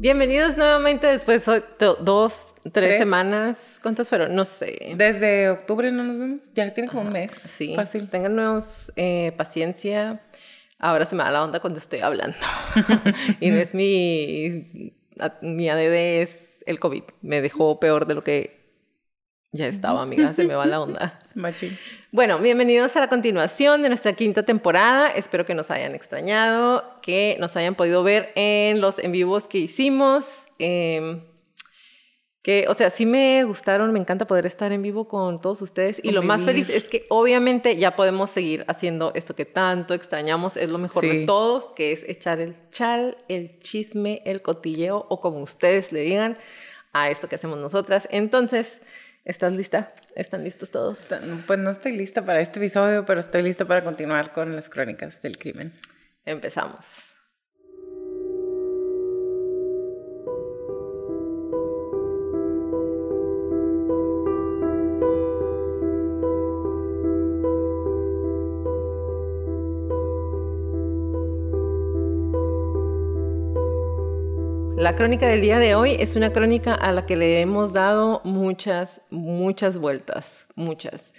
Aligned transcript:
Bienvenidos 0.00 0.56
nuevamente 0.56 1.08
después 1.08 1.44
de 1.44 1.62
dos, 1.78 2.54
tres, 2.72 2.96
semanas. 2.96 3.78
¿Cuántas 3.82 4.08
fueron? 4.08 4.34
No 4.34 4.46
sé. 4.46 4.94
Desde 4.96 5.50
octubre 5.50 5.92
no 5.92 6.02
nos 6.02 6.18
vemos. 6.18 6.40
Ya 6.54 6.72
tiene 6.72 6.88
como 6.88 7.02
un 7.02 7.12
mes. 7.12 7.32
Sí. 7.34 7.74
Fácil. 7.76 8.08
Tengan 8.08 8.62
eh, 8.96 9.34
paciencia. 9.36 10.22
Ahora 10.78 11.04
se 11.04 11.14
me 11.14 11.22
da 11.22 11.30
la 11.30 11.44
onda 11.44 11.60
cuando 11.60 11.78
estoy 11.78 12.00
hablando. 12.00 12.38
y 13.40 13.50
no 13.50 13.58
es 13.58 13.74
mi, 13.74 14.94
mi 15.42 15.68
ADD, 15.68 16.22
es 16.22 16.62
el 16.64 16.80
COVID. 16.80 17.02
Me 17.20 17.42
dejó 17.42 17.78
peor 17.78 18.06
de 18.06 18.14
lo 18.14 18.24
que 18.24 18.59
ya 19.52 19.66
estaba, 19.66 20.02
amiga, 20.02 20.32
se 20.32 20.44
me 20.44 20.54
va 20.54 20.64
la 20.64 20.80
onda. 20.80 21.20
Machín. 21.34 21.76
Bueno, 22.12 22.38
bienvenidos 22.38 22.94
a 22.96 23.00
la 23.00 23.08
continuación 23.08 23.82
de 23.82 23.88
nuestra 23.88 24.12
quinta 24.12 24.44
temporada. 24.44 25.08
Espero 25.08 25.44
que 25.44 25.54
nos 25.54 25.70
hayan 25.72 25.94
extrañado, 25.94 26.84
que 27.02 27.36
nos 27.40 27.56
hayan 27.56 27.74
podido 27.74 28.04
ver 28.04 28.30
en 28.36 28.80
los 28.80 29.00
en 29.00 29.10
vivos 29.10 29.48
que 29.48 29.58
hicimos. 29.58 30.44
Em, 30.60 31.22
que, 32.42 32.66
o 32.68 32.74
sea, 32.74 32.90
sí 32.90 33.06
me 33.06 33.42
gustaron, 33.42 33.92
me 33.92 33.98
encanta 33.98 34.26
poder 34.26 34.46
estar 34.46 34.70
en 34.72 34.82
vivo 34.82 35.08
con 35.08 35.40
todos 35.40 35.60
ustedes. 35.62 36.00
Y 36.02 36.12
lo 36.12 36.22
más 36.22 36.44
feliz 36.44 36.70
es 36.70 36.88
que 36.88 37.04
obviamente 37.08 37.76
ya 37.76 37.96
podemos 37.96 38.30
seguir 38.30 38.64
haciendo 38.68 39.12
esto 39.14 39.34
que 39.34 39.44
tanto 39.46 39.94
extrañamos. 39.94 40.56
Es 40.56 40.70
lo 40.70 40.78
mejor 40.78 41.06
de 41.06 41.26
todo, 41.26 41.74
que 41.74 41.92
es 41.92 42.04
echar 42.08 42.40
el 42.40 42.56
chal, 42.70 43.18
el 43.28 43.58
chisme, 43.58 44.22
el 44.24 44.42
cotilleo, 44.42 45.06
o 45.08 45.20
como 45.20 45.40
ustedes 45.40 45.90
le 45.90 46.00
digan, 46.00 46.38
a 46.92 47.10
esto 47.10 47.28
que 47.28 47.34
hacemos 47.34 47.58
nosotras. 47.58 48.06
Entonces... 48.12 48.80
¿Estás 49.24 49.52
lista? 49.52 49.92
¿Están 50.16 50.44
listos 50.44 50.70
todos? 50.70 51.08
Pues 51.46 51.58
no 51.58 51.70
estoy 51.70 51.96
lista 51.96 52.24
para 52.24 52.40
este 52.40 52.58
episodio, 52.58 53.04
pero 53.04 53.20
estoy 53.20 53.42
lista 53.42 53.64
para 53.66 53.84
continuar 53.84 54.32
con 54.32 54.56
las 54.56 54.68
crónicas 54.68 55.20
del 55.20 55.38
crimen. 55.38 55.72
Empezamos. 56.24 57.09
La 74.90 74.96
crónica 74.96 75.28
del 75.28 75.40
día 75.40 75.60
de 75.60 75.76
hoy 75.76 75.94
es 76.00 76.16
una 76.16 76.32
crónica 76.32 76.74
a 76.74 76.90
la 76.90 77.06
que 77.06 77.14
le 77.14 77.40
hemos 77.40 77.72
dado 77.72 78.22
muchas, 78.24 79.00
muchas 79.08 79.78
vueltas, 79.78 80.48
muchas. 80.56 81.14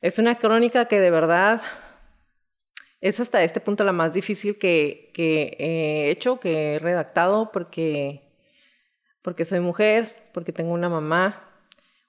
Es 0.00 0.18
una 0.18 0.36
crónica 0.36 0.86
que 0.86 0.98
de 0.98 1.10
verdad 1.10 1.60
es 3.02 3.20
hasta 3.20 3.42
este 3.42 3.60
punto 3.60 3.84
la 3.84 3.92
más 3.92 4.14
difícil 4.14 4.58
que, 4.58 5.12
he 5.14 6.08
hecho, 6.08 6.40
que 6.40 6.76
he 6.76 6.78
redactado, 6.78 7.52
porque, 7.52 8.32
porque 9.20 9.44
soy 9.44 9.60
mujer, 9.60 10.30
porque 10.32 10.54
tengo 10.54 10.72
una 10.72 10.88
mamá, 10.88 11.50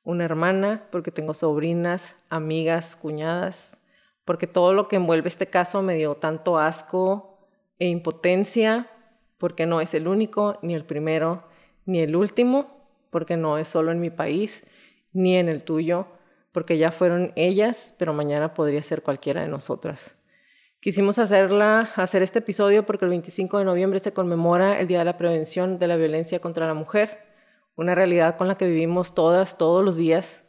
una 0.06 0.24
hermana, 0.24 0.88
porque 0.90 1.12
tengo 1.12 1.34
sobrinas, 1.34 2.16
amigas, 2.30 2.96
cuñadas, 2.96 3.78
porque 4.24 4.48
todo 4.48 4.72
lo 4.72 4.88
que 4.88 4.96
envuelve 4.96 5.28
este 5.28 5.48
caso 5.48 5.82
me 5.82 5.96
dio 5.96 6.16
tanto 6.16 6.58
asco 6.58 7.46
e 7.78 7.88
impotencia 7.88 8.90
porque 9.44 9.66
no 9.66 9.82
es 9.82 9.94
el 9.94 10.08
único, 10.08 10.58
ni 10.62 10.74
el 10.74 10.86
primero, 10.86 11.44
ni 11.86 12.00
el 12.00 12.16
último, 12.16 12.88
porque 13.10 13.36
no 13.36 13.58
es 13.58 13.68
solo 13.68 13.92
en 13.92 14.00
mi 14.00 14.10
país, 14.10 14.64
ni 15.12 15.36
en 15.36 15.50
el 15.50 15.64
tuyo, 15.64 16.08
porque 16.54 16.78
ya 16.78 16.92
fueron 16.92 17.34
ellas, 17.36 17.94
pero 18.00 18.14
mañana 18.14 18.54
podría 18.54 18.82
ser 18.82 19.04
cualquiera 19.04 19.42
de 19.42 19.50
nosotras. 19.50 20.16
Quisimos 20.80 21.20
hacerla, 21.20 21.92
hacer 21.98 22.24
este 22.24 22.40
episodio 22.40 22.86
porque 22.86 23.04
el 23.04 23.10
25 23.10 23.58
de 23.58 23.66
noviembre 23.66 24.00
se 24.00 24.14
conmemora 24.14 24.80
el 24.80 24.88
Día 24.88 25.00
de 25.00 25.06
la 25.06 25.18
Prevención 25.18 25.78
de 25.78 25.88
la 25.88 25.98
Violencia 25.98 26.40
contra 26.40 26.66
la 26.66 26.74
Mujer, 26.74 27.26
una 27.76 27.96
realidad 27.96 28.38
con 28.38 28.48
la 28.48 28.56
que 28.56 28.68
vivimos 28.68 29.14
todas, 29.14 29.58
todos 29.58 29.84
los 29.84 29.98
días, 29.98 30.46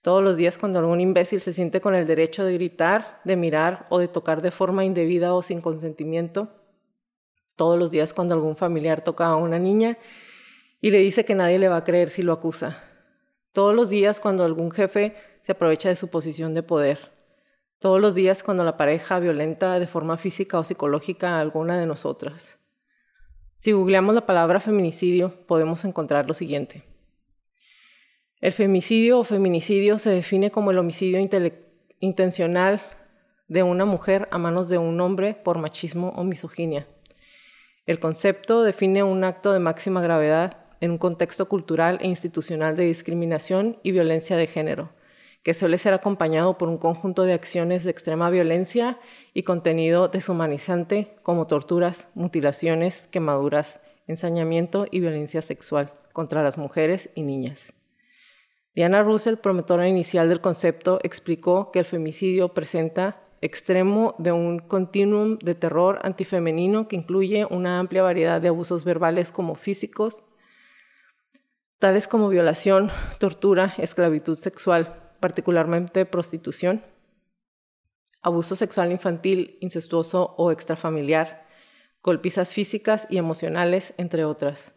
todos 0.00 0.24
los 0.24 0.38
días 0.38 0.56
cuando 0.56 0.78
algún 0.78 1.02
imbécil 1.02 1.42
se 1.42 1.52
siente 1.52 1.82
con 1.82 1.94
el 1.94 2.06
derecho 2.06 2.46
de 2.46 2.54
gritar, 2.54 3.20
de 3.24 3.36
mirar 3.36 3.84
o 3.90 3.98
de 3.98 4.08
tocar 4.08 4.40
de 4.40 4.52
forma 4.52 4.86
indebida 4.86 5.34
o 5.34 5.42
sin 5.42 5.60
consentimiento 5.60 6.61
todos 7.56 7.78
los 7.78 7.90
días 7.90 8.14
cuando 8.14 8.34
algún 8.34 8.56
familiar 8.56 9.04
toca 9.04 9.26
a 9.26 9.36
una 9.36 9.58
niña 9.58 9.98
y 10.80 10.90
le 10.90 10.98
dice 10.98 11.24
que 11.24 11.34
nadie 11.34 11.58
le 11.58 11.68
va 11.68 11.76
a 11.76 11.84
creer 11.84 12.10
si 12.10 12.22
lo 12.22 12.32
acusa. 12.32 12.82
Todos 13.52 13.74
los 13.74 13.90
días 13.90 14.20
cuando 14.20 14.44
algún 14.44 14.70
jefe 14.70 15.14
se 15.42 15.52
aprovecha 15.52 15.88
de 15.88 15.96
su 15.96 16.08
posición 16.08 16.54
de 16.54 16.62
poder. 16.62 17.12
Todos 17.78 18.00
los 18.00 18.14
días 18.14 18.42
cuando 18.42 18.64
la 18.64 18.76
pareja 18.76 19.18
violenta 19.18 19.78
de 19.78 19.86
forma 19.86 20.16
física 20.16 20.58
o 20.58 20.64
psicológica 20.64 21.36
a 21.36 21.40
alguna 21.40 21.78
de 21.78 21.86
nosotras. 21.86 22.58
Si 23.58 23.72
googleamos 23.72 24.14
la 24.14 24.26
palabra 24.26 24.58
feminicidio, 24.60 25.46
podemos 25.46 25.84
encontrar 25.84 26.26
lo 26.26 26.34
siguiente. 26.34 26.84
El 28.40 28.50
femicidio 28.50 29.20
o 29.20 29.24
feminicidio 29.24 29.98
se 29.98 30.10
define 30.10 30.50
como 30.50 30.72
el 30.72 30.78
homicidio 30.78 31.20
intencional 32.00 32.80
de 33.46 33.62
una 33.62 33.84
mujer 33.84 34.26
a 34.32 34.38
manos 34.38 34.68
de 34.68 34.78
un 34.78 35.00
hombre 35.00 35.34
por 35.34 35.58
machismo 35.58 36.08
o 36.16 36.24
misoginia. 36.24 36.88
El 37.84 37.98
concepto 37.98 38.62
define 38.62 39.02
un 39.02 39.24
acto 39.24 39.52
de 39.52 39.58
máxima 39.58 40.00
gravedad 40.00 40.58
en 40.80 40.92
un 40.92 40.98
contexto 40.98 41.48
cultural 41.48 41.98
e 42.00 42.06
institucional 42.06 42.76
de 42.76 42.84
discriminación 42.84 43.78
y 43.82 43.90
violencia 43.90 44.36
de 44.36 44.46
género, 44.46 44.92
que 45.42 45.52
suele 45.52 45.78
ser 45.78 45.92
acompañado 45.92 46.58
por 46.58 46.68
un 46.68 46.78
conjunto 46.78 47.24
de 47.24 47.32
acciones 47.32 47.82
de 47.82 47.90
extrema 47.90 48.30
violencia 48.30 49.00
y 49.34 49.42
contenido 49.42 50.06
deshumanizante 50.06 51.16
como 51.22 51.48
torturas, 51.48 52.08
mutilaciones, 52.14 53.08
quemaduras, 53.08 53.80
ensañamiento 54.06 54.86
y 54.90 55.00
violencia 55.00 55.42
sexual 55.42 55.92
contra 56.12 56.44
las 56.44 56.58
mujeres 56.58 57.10
y 57.16 57.22
niñas. 57.22 57.72
Diana 58.74 59.02
Russell, 59.02 59.36
promotora 59.36 59.88
inicial 59.88 60.28
del 60.28 60.40
concepto, 60.40 61.00
explicó 61.02 61.72
que 61.72 61.80
el 61.80 61.84
femicidio 61.84 62.54
presenta 62.54 63.22
extremo 63.42 64.14
de 64.18 64.32
un 64.32 64.60
continuum 64.60 65.36
de 65.38 65.54
terror 65.54 65.98
antifemenino 66.02 66.88
que 66.88 66.96
incluye 66.96 67.44
una 67.50 67.80
amplia 67.80 68.02
variedad 68.02 68.40
de 68.40 68.48
abusos 68.48 68.84
verbales 68.84 69.32
como 69.32 69.56
físicos, 69.56 70.22
tales 71.78 72.06
como 72.06 72.28
violación, 72.28 72.90
tortura, 73.18 73.74
esclavitud 73.78 74.38
sexual, 74.38 75.12
particularmente 75.18 76.06
prostitución, 76.06 76.84
abuso 78.22 78.54
sexual 78.54 78.92
infantil, 78.92 79.58
incestuoso 79.60 80.34
o 80.38 80.52
extrafamiliar, 80.52 81.44
golpizas 82.00 82.54
físicas 82.54 83.08
y 83.10 83.18
emocionales, 83.18 83.94
entre 83.96 84.24
otras. 84.24 84.72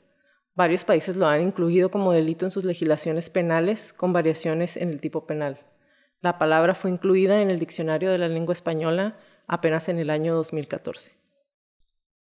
Varios 0.56 0.84
países 0.86 1.18
lo 1.18 1.28
han 1.28 1.44
incluido 1.44 1.92
como 1.92 2.14
delito 2.14 2.46
en 2.46 2.52
sus 2.52 2.64
legislaciones 2.64 3.30
penales, 3.30 3.94
con 3.94 4.12
variaciones 4.12 4.76
en 4.76 4.90
el 4.90 5.02
tipo 5.02 5.28
penal. 5.28 5.60
La 6.26 6.40
palabra 6.40 6.74
fue 6.74 6.90
incluida 6.90 7.44
en 7.44 7.52
el 7.52 7.60
Diccionario 7.60 8.10
de 8.10 8.18
la 8.18 8.28
Lengua 8.28 8.54
Española 8.54 9.16
apenas 9.46 9.90
en 9.90 10.00
el 10.00 10.10
año 10.10 10.34
2014. 10.34 11.12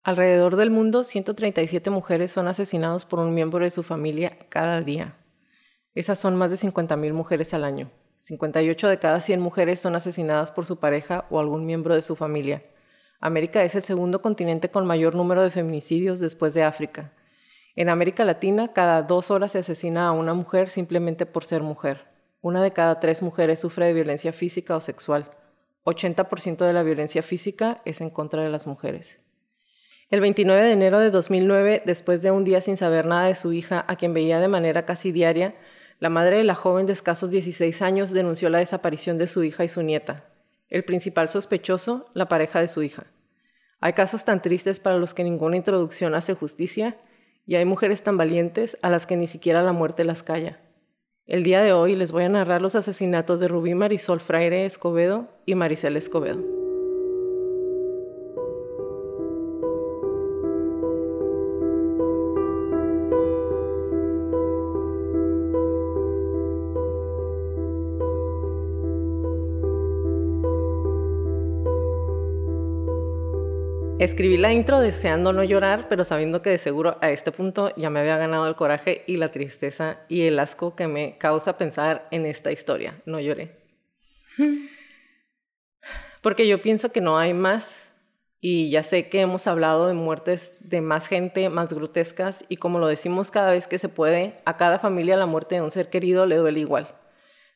Alrededor 0.03 0.55
del 0.55 0.69
mundo, 0.69 1.03
137 1.03 1.89
mujeres 1.89 2.31
son 2.31 2.47
asesinadas 2.47 3.05
por 3.05 3.17
un 3.17 3.33
miembro 3.33 3.65
de 3.65 3.71
su 3.71 3.81
familia 3.81 4.37
cada 4.49 4.81
día. 4.81 5.17
Esas 5.95 6.19
son 6.19 6.35
más 6.35 6.51
de 6.51 6.57
50.000 6.57 7.11
mujeres 7.11 7.55
al 7.55 7.63
año. 7.63 7.89
58 8.19 8.87
de 8.87 8.99
cada 8.99 9.19
100 9.19 9.41
mujeres 9.41 9.79
son 9.79 9.95
asesinadas 9.95 10.51
por 10.51 10.67
su 10.67 10.77
pareja 10.77 11.25
o 11.31 11.39
algún 11.39 11.65
miembro 11.65 11.95
de 11.95 12.03
su 12.03 12.15
familia. 12.15 12.63
América 13.19 13.63
es 13.63 13.73
el 13.73 13.81
segundo 13.81 14.21
continente 14.21 14.69
con 14.69 14.85
mayor 14.85 15.15
número 15.15 15.41
de 15.41 15.49
feminicidios 15.49 16.19
después 16.19 16.53
de 16.53 16.61
África. 16.61 17.13
En 17.75 17.89
América 17.89 18.25
Latina, 18.25 18.73
cada 18.73 19.01
dos 19.01 19.31
horas 19.31 19.53
se 19.53 19.57
asesina 19.57 20.07
a 20.07 20.11
una 20.11 20.35
mujer 20.35 20.69
simplemente 20.69 21.25
por 21.25 21.43
ser 21.43 21.63
mujer. 21.63 22.15
Una 22.41 22.61
de 22.61 22.71
cada 22.71 22.99
tres 22.99 23.21
mujeres 23.21 23.59
sufre 23.59 23.87
de 23.87 23.93
violencia 23.93 24.31
física 24.31 24.75
o 24.75 24.79
sexual. 24.79 25.31
80% 25.85 26.65
de 26.65 26.73
la 26.73 26.83
violencia 26.83 27.23
física 27.23 27.81
es 27.85 28.01
en 28.01 28.09
contra 28.09 28.43
de 28.43 28.49
las 28.49 28.67
mujeres. 28.67 29.21
El 30.09 30.21
29 30.21 30.63
de 30.63 30.71
enero 30.71 30.99
de 30.99 31.11
2009, 31.11 31.83
después 31.85 32.21
de 32.21 32.31
un 32.31 32.43
día 32.43 32.61
sin 32.61 32.77
saber 32.77 33.05
nada 33.05 33.27
de 33.27 33.35
su 33.35 33.53
hija, 33.53 33.83
a 33.87 33.95
quien 33.95 34.13
veía 34.13 34.39
de 34.39 34.47
manera 34.47 34.85
casi 34.85 35.11
diaria, 35.11 35.55
la 35.99 36.09
madre 36.09 36.37
de 36.37 36.43
la 36.43 36.55
joven 36.55 36.85
de 36.85 36.93
escasos 36.93 37.31
16 37.31 37.81
años 37.81 38.11
denunció 38.11 38.49
la 38.49 38.59
desaparición 38.59 39.17
de 39.17 39.27
su 39.27 39.43
hija 39.43 39.63
y 39.63 39.69
su 39.69 39.81
nieta. 39.81 40.25
El 40.69 40.83
principal 40.83 41.27
sospechoso, 41.29 42.09
la 42.13 42.27
pareja 42.27 42.61
de 42.61 42.67
su 42.67 42.83
hija. 42.83 43.07
Hay 43.79 43.93
casos 43.93 44.25
tan 44.25 44.41
tristes 44.41 44.79
para 44.79 44.97
los 44.97 45.13
que 45.13 45.23
ninguna 45.23 45.57
introducción 45.57 46.15
hace 46.15 46.35
justicia 46.35 46.97
y 47.45 47.55
hay 47.55 47.65
mujeres 47.65 48.03
tan 48.03 48.17
valientes 48.17 48.77
a 48.81 48.89
las 48.89 49.05
que 49.05 49.17
ni 49.17 49.27
siquiera 49.27 49.63
la 49.63 49.71
muerte 49.71 50.03
las 50.03 50.23
calla. 50.23 50.59
El 51.27 51.43
día 51.43 51.61
de 51.61 51.73
hoy 51.73 51.97
les 51.97 52.13
voy 52.13 52.23
a 52.23 52.29
narrar 52.29 52.61
los 52.61 52.75
asesinatos 52.75 53.41
de 53.41 53.49
Rubí 53.49 53.75
Marisol 53.75 54.21
Fraire 54.21 54.65
Escobedo 54.65 55.27
y 55.45 55.55
Maricel 55.55 55.97
Escobedo. 55.97 56.56
Escribí 74.07 74.37
la 74.37 74.53
intro 74.53 74.79
deseando 74.79 75.33
no 75.33 75.43
llorar, 75.43 75.89
pero 75.89 76.05
sabiendo 76.05 76.41
que 76.41 76.49
de 76.49 76.59
seguro 76.59 76.97
a 77.01 77.11
este 77.11 77.33
punto 77.33 77.75
ya 77.75 77.89
me 77.89 77.99
había 77.99 78.17
ganado 78.17 78.47
el 78.47 78.55
coraje 78.55 79.03
y 79.05 79.17
la 79.17 79.33
tristeza 79.33 79.97
y 80.07 80.21
el 80.21 80.39
asco 80.39 80.77
que 80.77 80.87
me 80.87 81.17
causa 81.17 81.57
pensar 81.57 82.07
en 82.09 82.25
esta 82.25 82.53
historia. 82.53 83.01
No 83.05 83.19
lloré. 83.19 83.57
Porque 86.21 86.47
yo 86.47 86.61
pienso 86.61 86.93
que 86.93 87.01
no 87.01 87.19
hay 87.19 87.33
más 87.33 87.91
y 88.39 88.69
ya 88.69 88.81
sé 88.81 89.09
que 89.09 89.19
hemos 89.19 89.45
hablado 89.45 89.87
de 89.87 89.93
muertes 89.93 90.55
de 90.61 90.79
más 90.79 91.07
gente, 91.07 91.49
más 91.49 91.73
grotescas 91.73 92.45
y 92.47 92.55
como 92.55 92.79
lo 92.79 92.87
decimos 92.87 93.29
cada 93.29 93.51
vez 93.51 93.67
que 93.67 93.77
se 93.77 93.89
puede, 93.89 94.39
a 94.45 94.55
cada 94.55 94.79
familia 94.79 95.17
la 95.17 95.25
muerte 95.25 95.55
de 95.55 95.61
un 95.63 95.71
ser 95.71 95.89
querido 95.89 96.25
le 96.25 96.37
duele 96.37 96.61
igual. 96.61 96.95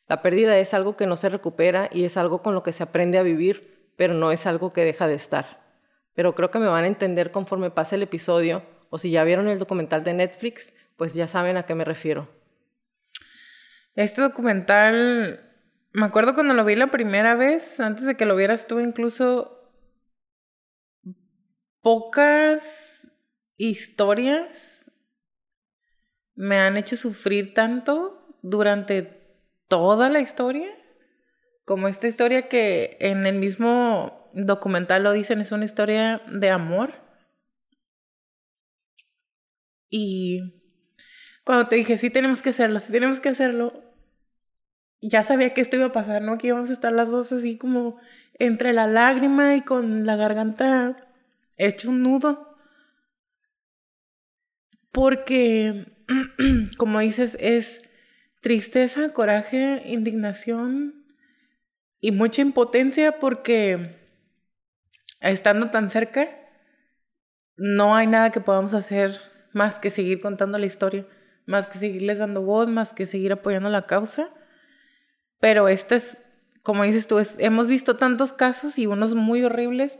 La 0.09 0.21
pérdida 0.21 0.59
es 0.59 0.74
algo 0.74 0.98
que 0.98 1.07
no 1.07 1.15
se 1.15 1.30
recupera 1.30 1.89
y 1.94 2.03
es 2.03 2.18
algo 2.18 2.44
con 2.44 2.53
lo 2.56 2.62
que 2.62 2.74
se 2.74 2.83
aprende 2.83 3.18
a 3.18 3.24
vivir, 3.24 3.94
pero 3.95 4.13
no 4.13 4.33
es 4.33 4.45
algo 4.45 4.74
que 4.74 4.83
deja 4.83 5.07
de 5.07 5.13
estar 5.13 5.61
pero 6.13 6.36
creo 6.36 6.52
que 6.52 6.60
me 6.60 6.68
van 6.68 6.84
a 6.84 6.88
entender 6.88 7.31
conforme 7.31 7.72
pase 7.72 7.96
el 7.96 8.04
episodio, 8.04 8.63
o 8.90 8.98
si 8.98 9.12
ya 9.12 9.24
vieron 9.24 9.48
el 9.48 9.60
documental 9.60 10.04
de 10.04 10.13
Netflix, 10.13 10.74
pues 10.98 11.13
ya 11.13 11.28
saben 11.28 11.58
a 11.58 11.63
qué 11.63 11.75
me 11.75 11.86
refiero. 11.86 12.30
Este 13.96 14.22
documental, 14.22 15.50
me 15.92 16.06
acuerdo 16.06 16.34
cuando 16.34 16.54
lo 16.54 16.66
vi 16.66 16.75
la 16.75 16.92
primera 16.92 17.36
vez, 17.36 17.80
antes 17.80 18.06
de 18.06 18.16
que 18.16 18.25
lo 18.25 18.36
vieras 18.36 18.68
tú, 18.68 18.80
incluso 18.80 19.58
pocas 21.81 23.12
historias 23.58 24.92
me 26.36 26.58
han 26.58 26.78
hecho 26.78 26.98
sufrir 26.98 27.54
tanto 27.54 28.38
durante 28.42 29.22
toda 29.68 30.10
la 30.10 30.19
historia, 30.19 30.69
como 31.66 31.88
esta 31.88 32.08
historia 32.08 32.50
que 32.50 32.98
en 33.00 33.25
el 33.25 33.36
mismo 33.36 34.21
documental 34.33 35.04
lo 35.04 35.12
dicen, 35.12 35.42
es 35.42 35.51
una 35.51 35.66
historia 35.66 36.22
de 36.31 36.50
amor. 36.50 36.94
Y 39.89 40.62
cuando 41.44 41.68
te 41.68 41.75
dije, 41.75 41.98
sí 41.98 42.10
tenemos 42.10 42.42
que 42.42 42.51
hacerlo, 42.51 42.80
sí 42.80 42.92
tenemos 42.92 43.19
que 43.19 43.30
hacerlo, 43.30 43.83
ya 45.01 45.24
sabía 45.24 45.54
que 45.54 45.62
esto 45.62 45.75
iba 45.75 45.88
a 45.88 45.92
pasar, 45.92 46.22
¿no? 46.22 46.38
Que 46.38 46.48
íbamos 46.48 46.69
a 46.69 46.74
estar 46.74 46.94
las 46.94 47.10
dos 47.10 47.31
así 47.31 47.57
como 47.57 47.98
entre 48.39 48.74
la 48.74 48.88
lágrima 48.88 49.56
y 49.56 49.62
con 49.62 50.06
la 50.06 50.16
garganta 50.16 51.10
hecho 51.57 51.89
un 51.89 52.04
nudo. 52.04 52.56
Porque, 54.92 55.86
como 56.77 57.00
dices, 57.00 57.38
es 57.39 57.81
tristeza, 58.42 59.13
coraje, 59.13 59.84
indignación 59.86 61.06
y 62.00 62.12
mucha 62.12 62.42
impotencia 62.42 63.19
porque 63.19 64.00
estando 65.30 65.70
tan 65.70 65.90
cerca, 65.90 66.30
no 67.56 67.96
hay 67.96 68.08
nada 68.08 68.32
que 68.32 68.42
podamos 68.42 68.74
hacer 68.74 69.20
más 69.54 69.80
que 69.80 69.92
seguir 69.92 70.20
contando 70.20 70.58
la 70.58 70.66
historia, 70.66 71.06
más 71.46 71.68
que 71.68 71.78
seguirles 71.78 72.18
dando 72.18 72.42
voz, 72.42 72.68
más 72.68 72.94
que 72.94 73.06
seguir 73.06 73.32
apoyando 73.32 73.70
la 73.70 73.86
causa. 73.86 74.32
Pero 75.40 75.68
este 75.68 75.96
es, 75.96 76.22
como 76.64 76.84
dices 76.84 77.08
tú, 77.08 77.22
hemos 77.38 77.68
visto 77.68 77.98
tantos 77.98 78.34
casos 78.34 78.80
y 78.80 78.88
unos 78.88 79.14
muy 79.14 79.44
horribles, 79.44 80.00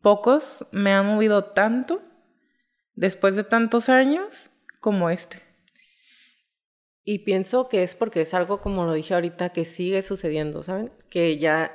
pocos 0.00 0.66
me 0.72 0.92
han 0.92 1.06
movido 1.06 1.44
tanto 1.44 2.02
después 2.94 3.36
de 3.36 3.44
tantos 3.44 3.88
años 3.88 4.50
como 4.80 5.10
este. 5.10 5.42
Y 7.04 7.20
pienso 7.20 7.68
que 7.68 7.84
es 7.84 7.94
porque 7.94 8.22
es 8.22 8.34
algo, 8.34 8.60
como 8.60 8.84
lo 8.84 8.92
dije 8.92 9.14
ahorita, 9.14 9.50
que 9.50 9.64
sigue 9.64 10.02
sucediendo, 10.02 10.64
¿saben? 10.64 10.90
Que 11.08 11.38
ya 11.38 11.72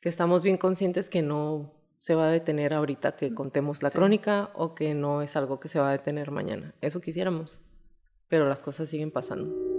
que 0.00 0.08
estamos 0.08 0.44
bien 0.44 0.58
conscientes 0.58 1.10
que 1.10 1.22
no 1.22 1.77
se 1.98 2.14
va 2.14 2.28
a 2.28 2.30
detener 2.30 2.74
ahorita 2.74 3.16
que 3.16 3.34
contemos 3.34 3.82
la 3.82 3.90
crónica 3.90 4.50
o 4.54 4.74
que 4.74 4.94
no 4.94 5.22
es 5.22 5.36
algo 5.36 5.60
que 5.60 5.68
se 5.68 5.80
va 5.80 5.88
a 5.88 5.92
detener 5.92 6.30
mañana. 6.30 6.74
Eso 6.80 7.00
quisiéramos, 7.00 7.58
pero 8.28 8.48
las 8.48 8.62
cosas 8.62 8.88
siguen 8.88 9.10
pasando. 9.10 9.77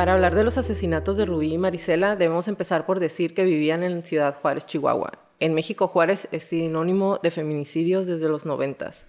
Para 0.00 0.14
hablar 0.14 0.34
de 0.34 0.44
los 0.44 0.56
asesinatos 0.56 1.18
de 1.18 1.26
Rubí 1.26 1.52
y 1.52 1.58
Marisela, 1.58 2.16
debemos 2.16 2.48
empezar 2.48 2.86
por 2.86 3.00
decir 3.00 3.34
que 3.34 3.44
vivían 3.44 3.82
en 3.82 4.02
Ciudad 4.02 4.34
Juárez, 4.40 4.64
Chihuahua. 4.64 5.18
En 5.40 5.52
México, 5.52 5.88
Juárez 5.88 6.26
es 6.32 6.44
sinónimo 6.44 7.18
de 7.22 7.30
feminicidios 7.30 8.06
desde 8.06 8.30
los 8.30 8.46
noventas. 8.46 9.04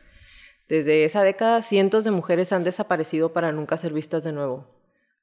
Desde 0.67 1.05
esa 1.05 1.23
década, 1.23 1.61
cientos 1.61 2.03
de 2.03 2.11
mujeres 2.11 2.51
han 2.51 2.65
desaparecido 2.65 3.31
para 3.31 3.53
nunca 3.53 3.77
ser 3.77 3.93
vistas 3.93 4.25
de 4.25 4.33
nuevo. 4.33 4.67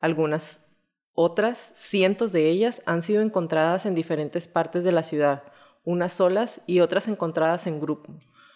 Algunas 0.01 0.65
otras, 1.13 1.71
cientos 1.75 2.33
de 2.33 2.49
ellas, 2.49 2.81
han 2.87 3.03
sido 3.03 3.21
encontradas 3.21 3.85
en 3.85 3.95
diferentes 3.95 4.49
partes 4.49 4.85
de 4.85 4.93
la 4.93 5.03
ciudad, 5.03 5.43
unas 5.85 6.15
solas 6.15 6.63
y 6.67 6.81
otras 6.81 7.09
encontradas 7.09 7.67
en 7.67 7.79
grupo, 7.79 8.15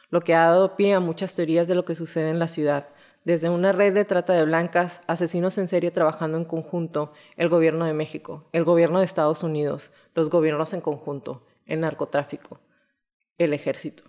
lo 0.09 0.23
que 0.23 0.35
ha 0.35 0.47
dado 0.47 0.77
pie 0.77 0.95
a 0.95 1.01
muchas 1.01 1.35
teorías 1.35 1.69
de 1.69 1.75
lo 1.75 1.85
que 1.85 1.95
sucede 1.95 2.31
en 2.31 2.39
la 2.39 2.49
ciudad, 2.49 2.89
desde 3.25 3.49
una 3.49 3.73
red 3.73 3.95
de 3.95 4.05
trata 4.05 4.33
de 4.33 4.45
blancas, 4.45 5.01
asesinos 5.07 5.57
en 5.59 5.69
serie 5.69 5.91
trabajando 5.91 6.39
en 6.39 6.45
conjunto, 6.45 7.13
el 7.37 7.49
gobierno 7.49 7.85
de 7.85 7.93
México, 7.93 8.49
el 8.53 8.65
gobierno 8.65 8.99
de 8.99 9.05
Estados 9.05 9.43
Unidos, 9.43 9.93
los 10.15 10.31
gobiernos 10.31 10.73
en 10.73 10.81
conjunto, 10.81 11.47
el 11.67 11.81
narcotráfico, 11.81 12.61
el 13.39 13.53
ejército. 13.53 14.05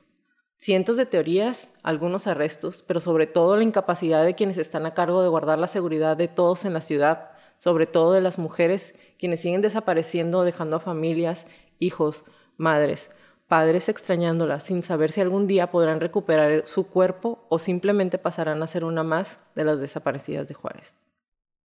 Cientos 0.57 0.97
de 0.97 1.05
teorías, 1.05 1.73
algunos 1.83 2.25
arrestos, 2.25 2.83
pero 2.87 2.99
sobre 2.99 3.27
todo 3.27 3.57
la 3.57 3.63
incapacidad 3.63 4.23
de 4.23 4.33
quienes 4.33 4.57
están 4.57 4.85
a 4.85 4.93
cargo 4.93 5.21
de 5.21 5.29
guardar 5.29 5.59
la 5.59 5.67
seguridad 5.67 6.15
de 6.17 6.27
todos 6.27 6.65
en 6.65 6.73
la 6.73 6.81
ciudad, 6.81 7.31
sobre 7.59 7.85
todo 7.85 8.13
de 8.13 8.21
las 8.21 8.39
mujeres, 8.39 8.95
quienes 9.19 9.41
siguen 9.41 9.61
desapareciendo, 9.61 10.43
dejando 10.43 10.77
a 10.77 10.79
familias, 10.79 11.45
hijos, 11.79 12.23
madres, 12.57 13.11
padres 13.47 13.89
extrañándola 13.89 14.59
sin 14.59 14.83
saber 14.83 15.11
si 15.11 15.21
algún 15.21 15.47
día 15.47 15.71
podrán 15.71 15.99
recuperar 15.99 16.65
su 16.65 16.87
cuerpo 16.87 17.45
o 17.49 17.59
simplemente 17.59 18.17
pasarán 18.17 18.63
a 18.63 18.67
ser 18.67 18.83
una 18.83 19.03
más 19.03 19.39
de 19.55 19.63
las 19.63 19.79
desaparecidas 19.79 20.47
de 20.47 20.53
Juárez. 20.53 20.93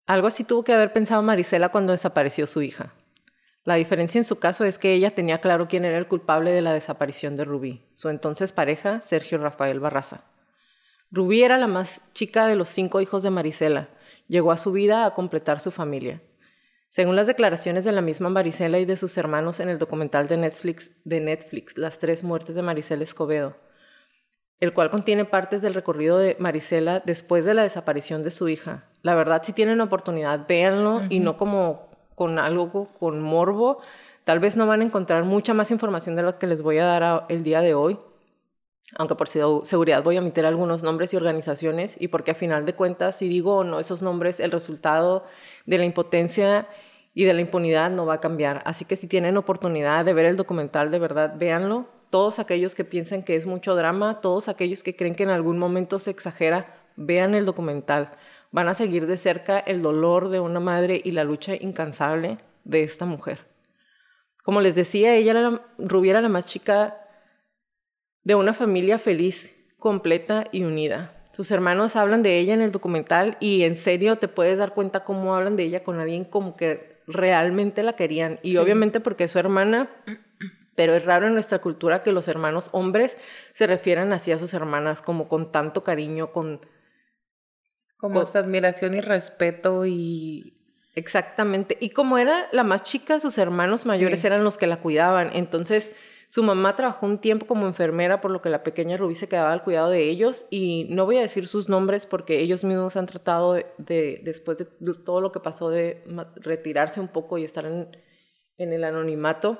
Algo 0.07 0.29
así 0.29 0.45
tuvo 0.45 0.65
que 0.65 0.73
haber 0.73 0.93
pensado 0.93 1.23
Marisela 1.23 1.71
cuando 1.71 1.93
desapareció 1.93 2.47
su 2.47 2.63
hija. 2.63 2.95
La 3.65 3.75
diferencia 3.75 4.19
en 4.19 4.25
su 4.25 4.39
caso 4.39 4.65
es 4.65 4.79
que 4.79 4.95
ella 4.95 5.15
tenía 5.15 5.41
claro 5.41 5.67
quién 5.67 5.85
era 5.85 5.99
el 5.99 6.07
culpable 6.07 6.53
de 6.53 6.63
la 6.63 6.73
desaparición 6.73 7.35
de 7.35 7.45
Rubí, 7.45 7.83
su 7.95 8.09
entonces 8.09 8.53
pareja, 8.53 9.01
Sergio 9.01 9.39
Rafael 9.39 9.81
Barraza. 9.81 10.23
Rubí 11.11 11.43
era 11.43 11.59
la 11.59 11.67
más 11.67 12.01
chica 12.13 12.47
de 12.47 12.55
los 12.55 12.69
cinco 12.69 13.01
hijos 13.01 13.25
de 13.25 13.31
Marisela. 13.31 13.89
Llegó 14.29 14.53
a 14.53 14.57
su 14.57 14.71
vida 14.71 15.05
a 15.05 15.15
completar 15.15 15.59
su 15.59 15.73
familia. 15.73 16.23
Según 16.89 17.17
las 17.17 17.27
declaraciones 17.27 17.85
de 17.85 17.93
la 17.93 18.01
misma 18.01 18.29
Marisela 18.31 18.79
y 18.79 18.85
de 18.85 18.97
sus 18.97 19.19
hermanos 19.19 19.61
en 19.61 19.69
el 19.69 19.79
documental 19.79 20.29
de 20.29 20.37
Netflix, 20.37 20.91
de 21.05 21.21
Netflix 21.21 21.77
Las 21.77 21.99
tres 21.99 22.23
muertes 22.23 22.55
de 22.55 22.63
Marisela 22.63 23.03
Escobedo, 23.03 23.57
el 24.61 24.73
cual 24.73 24.91
contiene 24.91 25.25
partes 25.25 25.61
del 25.61 25.75
recorrido 25.75 26.19
de 26.19 26.37
Marisela 26.39 27.01
después 27.01 27.45
de 27.45 27.55
la 27.55 27.63
desaparición 27.63 28.25
de 28.25 28.31
su 28.31 28.49
hija, 28.49 28.85
La 29.03 29.15
verdad, 29.15 29.43
si 29.45 29.53
tienen 29.53 29.81
oportunidad, 29.81 30.47
véanlo 30.49 31.03
y 31.11 31.21
no 31.21 31.37
como 31.37 31.91
con 32.15 32.39
algo, 32.39 32.89
con 32.99 33.21
morbo. 33.21 33.81
Tal 34.25 34.41
vez 34.41 34.57
no 34.57 34.67
van 34.67 34.81
a 34.81 34.85
encontrar 34.85 35.23
mucha 35.25 35.55
más 35.55 35.71
información 35.71 36.17
de 36.17 36.23
lo 36.23 36.39
que 36.39 36.49
les 36.49 36.63
voy 36.63 36.79
a 36.79 36.87
dar 36.87 37.27
el 37.29 37.45
día 37.45 37.61
de 37.61 37.75
hoy, 37.75 37.99
aunque 38.97 39.15
por 39.15 39.29
seguridad 39.29 40.03
voy 40.03 40.17
a 40.17 40.21
omitir 40.21 40.47
algunos 40.47 40.83
nombres 40.83 41.13
y 41.13 41.17
organizaciones 41.17 41.97
y 42.01 42.09
porque 42.09 42.33
a 42.33 42.35
final 42.35 42.67
de 42.67 42.75
cuentas, 42.75 43.17
si 43.17 43.29
digo 43.29 43.57
o 43.57 43.65
no 43.65 43.79
esos 43.79 44.03
nombres, 44.03 44.41
el 44.41 44.51
resultado 44.51 45.25
de 45.67 45.79
la 45.79 45.85
impotencia 45.85 46.69
y 47.15 47.25
de 47.25 47.35
la 47.35 47.41
impunidad 47.41 47.91
no 47.91 48.07
va 48.07 48.15
a 48.15 48.21
cambiar. 48.21 48.63
Así 48.65 48.85
que 48.85 48.97
si 48.97 49.07
tienen 49.07 49.37
oportunidad 49.37 50.05
de 50.05 50.13
ver 50.13 50.27
el 50.27 50.37
documental, 50.37 50.91
de 50.91 50.99
verdad, 50.99 51.35
véanlo. 51.37 51.89
Todos 52.11 52.39
aquellos 52.39 52.75
que 52.75 52.85
piensan 52.85 53.23
que 53.23 53.37
es 53.37 53.47
mucho 53.47 53.75
drama, 53.75 54.21
todos 54.21 54.49
aquellos 54.49 54.83
que 54.83 54.95
creen 54.95 55.15
que 55.15 55.25
en 55.25 55.31
algún 55.31 55.59
momento 55.59 55.99
se 55.99 56.11
exagera, 56.11 56.87
vean 56.95 57.35
el 57.35 57.45
documental. 57.45 58.13
Van 58.53 58.69
a 58.69 58.75
seguir 58.75 59.07
de 59.07 59.17
cerca 59.17 59.59
el 59.59 59.83
dolor 59.83 60.29
de 60.29 60.41
una 60.41 60.61
madre 60.61 61.01
y 61.05 61.11
la 61.11 61.25
lucha 61.25 61.55
incansable 61.55 62.39
de 62.65 62.85
esta 62.85 63.07
mujer. 63.07 63.47
Como 64.45 64.61
les 64.61 64.75
decía, 64.75 65.15
ella 65.15 65.33
era 65.33 65.51
la, 65.51 65.63
Rubí 65.79 66.11
era 66.11 66.21
la 66.21 66.29
más 66.29 66.47
chica 66.47 66.99
de 68.23 68.35
una 68.35 68.55
familia 68.55 68.99
feliz, 68.99 69.55
completa 69.79 70.45
y 70.53 70.65
unida. 70.65 71.16
Sus 71.37 71.51
hermanos 71.51 71.97
hablan 71.97 72.23
de 72.23 72.39
ella 72.39 72.55
en 72.55 72.63
el 72.63 72.73
documental 72.73 73.37
y 73.41 73.65
en 73.65 73.77
serio 73.77 74.17
te 74.17 74.27
puedes 74.27 74.57
dar 74.57 74.73
cuenta 74.73 75.05
cómo 75.05 75.37
hablan 75.37 75.55
de 75.55 75.65
ella 75.65 75.85
con 75.85 76.01
alguien 76.01 76.25
como 76.25 76.57
que 76.57 77.03
realmente 77.07 77.83
la 77.83 77.93
querían. 77.93 78.41
Y 78.43 78.57
obviamente 78.57 79.01
porque 79.01 79.25
es 79.25 79.33
su 79.33 79.39
hermana, 79.39 79.91
pero 80.77 80.95
es 80.95 81.05
raro 81.05 81.27
en 81.27 81.35
nuestra 81.35 81.59
cultura 81.59 82.03
que 82.03 82.11
los 82.11 82.27
hermanos 82.27 82.71
hombres 82.73 83.19
se 83.53 83.67
refieran 83.67 84.15
así 84.15 84.33
a 84.33 84.39
sus 84.39 84.55
hermanas, 84.55 85.03
como 85.03 85.29
con 85.29 85.53
tanto 85.53 85.85
cariño, 85.85 86.33
con... 86.33 86.63
Como 87.99 88.23
esta 88.23 88.39
admiración 88.39 88.95
y 88.95 89.03
respeto 89.03 89.85
y... 89.85 90.55
Exactamente. 90.95 91.77
Y 91.79 91.91
como 91.91 92.17
era 92.17 92.49
la 92.53 92.65
más 92.65 92.83
chica, 92.83 93.21
sus 93.21 93.37
hermanos 93.37 93.85
mayores 93.85 94.25
eran 94.25 94.43
los 94.43 94.57
que 94.57 94.67
la 94.67 94.79
cuidaban. 94.79 95.33
Entonces 95.35 95.93
su 96.29 96.43
mamá 96.43 96.75
trabajó 96.77 97.07
un 97.07 97.19
tiempo 97.19 97.47
como 97.47 97.67
enfermera, 97.67 98.21
por 98.21 98.31
lo 98.31 98.43
que 98.43 98.51
la 98.51 98.63
pequeña 98.63 98.97
Rubí 98.97 99.15
se 99.15 99.29
quedaba 99.29 99.53
al 99.53 99.63
cuidado 99.63 99.91
de 99.91 100.09
ellos. 100.09 100.47
Y 100.51 100.87
no 100.91 101.05
voy 101.05 101.19
a 101.19 101.23
decir 101.23 101.47
sus 101.47 101.69
nombres 101.69 102.07
porque 102.07 102.41
ellos 102.41 102.65
mismos 102.65 102.97
han 102.97 103.07
tratado 103.07 103.55
de, 103.55 104.21
después 104.25 104.59
de 104.59 104.67
todo 105.05 105.21
lo 105.21 105.33
que 105.33 105.41
pasó, 105.41 105.71
de 105.71 106.03
retirarse 106.37 107.01
un 107.01 107.09
poco 107.09 107.39
y 107.39 107.45
estar 107.45 107.65
en, 107.65 107.97
en 108.59 108.73
el 108.73 108.85
anonimato, 108.85 109.59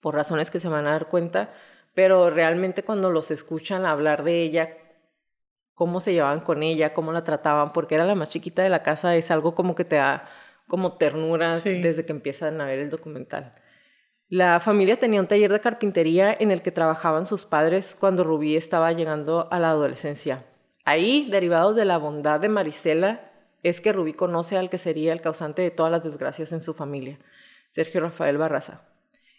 por 0.00 0.14
razones 0.14 0.50
que 0.50 0.60
se 0.60 0.68
van 0.68 0.86
a 0.86 0.92
dar 0.92 1.08
cuenta. 1.08 1.54
Pero 1.94 2.28
realmente 2.30 2.82
cuando 2.82 3.10
los 3.10 3.30
escuchan 3.30 3.86
hablar 3.86 4.24
de 4.24 4.42
ella, 4.42 4.76
cómo 5.74 6.00
se 6.00 6.12
llevaban 6.12 6.40
con 6.40 6.62
ella, 6.62 6.92
cómo 6.92 7.12
la 7.12 7.24
trataban, 7.24 7.72
porque 7.72 7.94
era 7.94 8.04
la 8.04 8.14
más 8.14 8.30
chiquita 8.30 8.62
de 8.62 8.68
la 8.68 8.82
casa, 8.82 9.14
es 9.16 9.30
algo 9.30 9.54
como 9.54 9.74
que 9.74 9.84
te 9.84 9.96
da 9.96 10.28
como 10.66 10.96
ternura 10.96 11.58
desde 11.60 12.04
que 12.04 12.12
empiezan 12.12 12.60
a 12.60 12.66
ver 12.66 12.80
el 12.80 12.90
documental. 12.90 13.54
La 14.28 14.58
familia 14.60 14.98
tenía 14.98 15.20
un 15.20 15.26
taller 15.26 15.52
de 15.52 15.60
carpintería 15.60 16.34
en 16.38 16.50
el 16.50 16.62
que 16.62 16.72
trabajaban 16.72 17.26
sus 17.26 17.44
padres 17.44 17.94
cuando 17.98 18.24
Rubí 18.24 18.56
estaba 18.56 18.90
llegando 18.92 19.48
a 19.50 19.58
la 19.58 19.68
adolescencia. 19.68 20.46
Ahí, 20.86 21.28
derivados 21.30 21.76
de 21.76 21.84
la 21.84 21.98
bondad 21.98 22.40
de 22.40 22.48
Marisela, 22.48 23.32
es 23.62 23.80
que 23.80 23.92
Rubí 23.92 24.14
conoce 24.14 24.56
al 24.56 24.70
que 24.70 24.78
sería 24.78 25.12
el 25.12 25.20
causante 25.20 25.62
de 25.62 25.70
todas 25.70 25.92
las 25.92 26.02
desgracias 26.02 26.52
en 26.52 26.62
su 26.62 26.72
familia, 26.72 27.18
Sergio 27.70 28.00
Rafael 28.00 28.38
Barraza. 28.38 28.82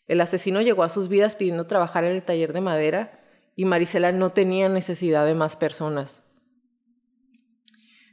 El 0.07 0.21
asesino 0.21 0.61
llegó 0.61 0.83
a 0.83 0.89
sus 0.89 1.07
vidas 1.07 1.35
pidiendo 1.35 1.65
trabajar 1.65 2.03
en 2.03 2.15
el 2.15 2.23
taller 2.23 2.53
de 2.53 2.61
madera 2.61 3.19
y 3.55 3.65
Marisela 3.65 4.11
no 4.11 4.31
tenía 4.31 4.69
necesidad 4.69 5.25
de 5.25 5.33
más 5.33 5.55
personas. 5.55 6.23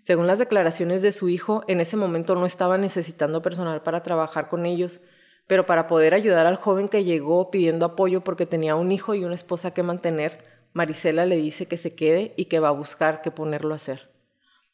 Según 0.04 0.26
las 0.26 0.38
declaraciones 0.38 1.02
de 1.02 1.12
su 1.12 1.28
hijo, 1.28 1.64
en 1.68 1.80
ese 1.80 1.96
momento 1.96 2.34
no 2.34 2.46
estaba 2.46 2.78
necesitando 2.78 3.42
personal 3.42 3.82
para 3.82 4.02
trabajar 4.02 4.48
con 4.48 4.66
ellos, 4.66 5.00
pero 5.46 5.66
para 5.66 5.86
poder 5.86 6.14
ayudar 6.14 6.46
al 6.46 6.56
joven 6.56 6.88
que 6.88 7.04
llegó 7.04 7.50
pidiendo 7.50 7.86
apoyo 7.86 8.22
porque 8.22 8.46
tenía 8.46 8.74
un 8.76 8.92
hijo 8.92 9.14
y 9.14 9.24
una 9.24 9.34
esposa 9.34 9.72
que 9.72 9.82
mantener, 9.82 10.44
Marisela 10.72 11.26
le 11.26 11.36
dice 11.36 11.66
que 11.66 11.76
se 11.76 11.94
quede 11.94 12.32
y 12.36 12.46
que 12.46 12.60
va 12.60 12.68
a 12.68 12.72
buscar 12.72 13.20
qué 13.22 13.30
ponerlo 13.30 13.74
a 13.74 13.76
hacer. 13.76 14.10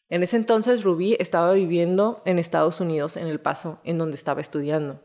En 0.08 0.22
ese 0.22 0.37
entonces 0.37 0.84
Rubí 0.84 1.16
estaba 1.18 1.52
viviendo 1.52 2.22
en 2.25 2.38
Estados 2.38 2.80
Unidos, 2.80 3.16
en 3.16 3.26
El 3.26 3.40
Paso, 3.40 3.80
en 3.84 3.98
donde 3.98 4.16
estaba 4.16 4.40
estudiando. 4.40 5.02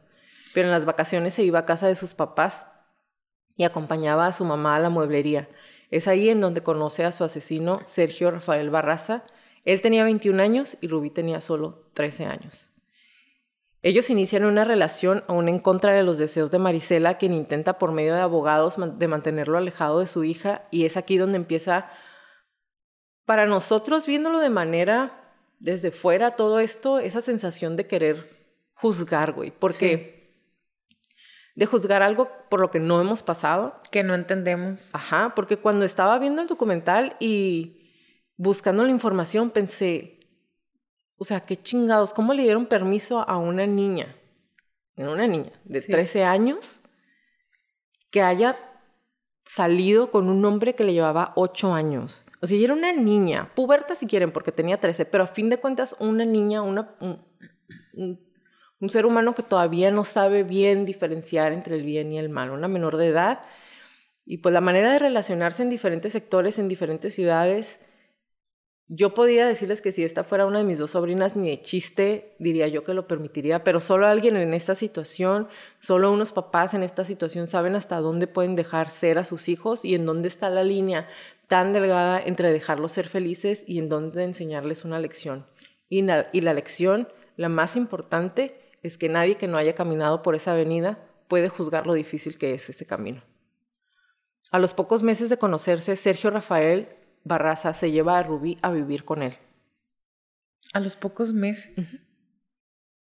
Pero 0.53 0.67
en 0.67 0.73
las 0.73 0.85
vacaciones 0.85 1.33
se 1.33 1.43
iba 1.43 1.59
a 1.59 1.65
casa 1.65 1.87
de 1.87 1.95
sus 1.95 2.13
papás 2.13 2.67
y 3.57 3.63
acompañaba 3.63 4.27
a 4.27 4.33
su 4.33 4.45
mamá 4.45 4.75
a 4.75 4.79
la 4.79 4.89
mueblería. 4.89 5.49
Es 5.89 6.07
ahí 6.07 6.29
en 6.29 6.41
donde 6.41 6.63
conoce 6.63 7.03
a 7.03 7.11
su 7.11 7.23
asesino, 7.23 7.81
Sergio 7.85 8.31
Rafael 8.31 8.69
Barraza. 8.69 9.25
Él 9.65 9.81
tenía 9.81 10.03
21 10.03 10.41
años 10.41 10.77
y 10.79 10.87
Rubí 10.87 11.09
tenía 11.09 11.41
solo 11.41 11.89
13 11.93 12.25
años. 12.25 12.72
Ellos 13.83 14.09
inician 14.09 14.45
una 14.45 14.63
relación 14.63 15.25
aún 15.27 15.49
en 15.49 15.59
contra 15.59 15.93
de 15.93 16.03
los 16.03 16.17
deseos 16.17 16.49
de 16.51 16.57
Marisela, 16.57 17.17
quien 17.17 17.33
intenta 17.33 17.77
por 17.77 17.91
medio 17.91 18.15
de 18.15 18.21
abogados 18.21 18.75
de 18.97 19.07
mantenerlo 19.07 19.57
alejado 19.57 19.99
de 19.99 20.07
su 20.07 20.23
hija, 20.23 20.63
y 20.71 20.85
es 20.85 20.95
aquí 20.95 21.17
donde 21.17 21.35
empieza, 21.35 21.89
para 23.25 23.45
nosotros, 23.45 24.07
viéndolo 24.07 24.39
de 24.39 24.49
manera 24.49 25.19
desde 25.59 25.91
fuera, 25.91 26.31
todo 26.31 26.59
esto, 26.59 26.99
esa 26.99 27.21
sensación 27.21 27.75
de 27.75 27.87
querer 27.87 28.61
juzgar, 28.73 29.33
güey, 29.33 29.51
porque 29.51 30.23
de 31.55 31.65
juzgar 31.65 32.01
algo 32.03 32.29
por 32.49 32.59
lo 32.59 32.71
que 32.71 32.79
no 32.79 32.99
hemos 32.99 33.21
pasado. 33.21 33.79
Que 33.91 34.03
no 34.03 34.15
entendemos. 34.15 34.89
Ajá, 34.93 35.33
porque 35.35 35.57
cuando 35.57 35.85
estaba 35.85 36.17
viendo 36.19 36.41
el 36.41 36.47
documental 36.47 37.15
y 37.19 37.91
buscando 38.37 38.83
la 38.83 38.89
información, 38.89 39.51
pensé, 39.51 40.19
o 41.23 41.25
sea, 41.25 41.39
qué 41.39 41.55
chingados, 41.55 42.13
¿cómo 42.13 42.33
le 42.33 42.43
dieron 42.43 42.65
permiso 42.65 43.21
a 43.29 43.37
una 43.37 43.65
niña, 43.65 44.13
una 44.97 45.25
niña 45.25 45.53
de 45.63 45.79
13 45.79 46.25
años, 46.25 46.81
que 48.11 48.21
haya 48.21 48.57
salido 49.45 50.11
con 50.11 50.27
un 50.27 50.43
hombre 50.43 50.75
que 50.75 50.83
le 50.83 50.91
llevaba 50.91 51.31
8 51.37 51.73
años? 51.73 52.25
O 52.41 52.45
sea, 52.45 52.57
ella 52.57 52.65
era 52.65 52.73
una 52.73 52.91
niña, 52.91 53.53
puberta 53.55 53.95
si 53.95 54.05
quieren, 54.05 54.33
porque 54.33 54.51
tenía 54.51 54.81
13, 54.81 55.05
pero 55.05 55.23
a 55.23 55.27
fin 55.27 55.49
de 55.49 55.59
cuentas 55.61 55.95
una 55.97 56.25
niña, 56.25 56.61
una, 56.61 56.93
un, 56.99 57.25
un 58.81 58.89
ser 58.89 59.05
humano 59.05 59.33
que 59.33 59.43
todavía 59.43 59.91
no 59.91 60.03
sabe 60.03 60.43
bien 60.43 60.83
diferenciar 60.83 61.53
entre 61.53 61.75
el 61.75 61.83
bien 61.83 62.11
y 62.11 62.19
el 62.19 62.27
mal, 62.27 62.51
una 62.51 62.67
menor 62.67 62.97
de 62.97 63.07
edad. 63.07 63.43
Y 64.25 64.39
pues 64.39 64.51
la 64.51 64.59
manera 64.59 64.91
de 64.91 64.99
relacionarse 64.99 65.63
en 65.63 65.69
diferentes 65.69 66.11
sectores, 66.11 66.59
en 66.59 66.67
diferentes 66.67 67.15
ciudades, 67.15 67.79
yo 68.87 69.13
podría 69.13 69.47
decirles 69.47 69.81
que 69.81 69.91
si 69.91 70.03
esta 70.03 70.23
fuera 70.23 70.45
una 70.45 70.59
de 70.59 70.65
mis 70.65 70.77
dos 70.77 70.91
sobrinas, 70.91 71.35
ni 71.35 71.49
de 71.49 71.61
chiste 71.61 72.35
diría 72.37 72.67
yo 72.67 72.83
que 72.83 72.93
lo 72.93 73.07
permitiría, 73.07 73.63
pero 73.63 73.79
solo 73.79 74.07
alguien 74.07 74.35
en 74.35 74.53
esta 74.53 74.75
situación, 74.75 75.47
solo 75.79 76.11
unos 76.11 76.31
papás 76.31 76.73
en 76.73 76.83
esta 76.83 77.05
situación 77.05 77.47
saben 77.47 77.75
hasta 77.75 78.01
dónde 78.01 78.27
pueden 78.27 78.55
dejar 78.55 78.89
ser 78.89 79.17
a 79.17 79.23
sus 79.23 79.47
hijos 79.47 79.85
y 79.85 79.95
en 79.95 80.05
dónde 80.05 80.27
está 80.27 80.49
la 80.49 80.63
línea 80.63 81.07
tan 81.47 81.71
delgada 81.71 82.21
entre 82.21 82.51
dejarlos 82.51 82.91
ser 82.91 83.07
felices 83.07 83.63
y 83.67 83.79
en 83.79 83.87
dónde 83.87 84.23
enseñarles 84.23 84.83
una 84.83 84.99
lección. 84.99 85.45
Y 85.87 86.01
la, 86.01 86.29
y 86.33 86.41
la 86.41 86.53
lección, 86.53 87.07
la 87.37 87.49
más 87.49 87.75
importante, 87.77 88.59
es 88.83 88.97
que 88.97 89.07
nadie 89.07 89.37
que 89.37 89.47
no 89.47 89.57
haya 89.57 89.75
caminado 89.75 90.21
por 90.21 90.35
esa 90.35 90.51
avenida 90.51 91.07
puede 91.29 91.47
juzgar 91.47 91.87
lo 91.87 91.93
difícil 91.93 92.37
que 92.37 92.53
es 92.53 92.69
ese 92.69 92.85
camino. 92.85 93.23
A 94.51 94.59
los 94.59 94.73
pocos 94.73 95.03
meses 95.03 95.29
de 95.29 95.37
conocerse, 95.37 95.95
Sergio 95.95 96.29
Rafael 96.29 96.89
Barraza 97.23 97.73
se 97.73 97.91
lleva 97.91 98.17
a 98.17 98.23
Rubí 98.23 98.57
a 98.61 98.71
vivir 98.71 99.05
con 99.05 99.21
él. 99.21 99.37
A 100.73 100.79
los 100.79 100.95
pocos 100.95 101.33
meses. 101.33 101.71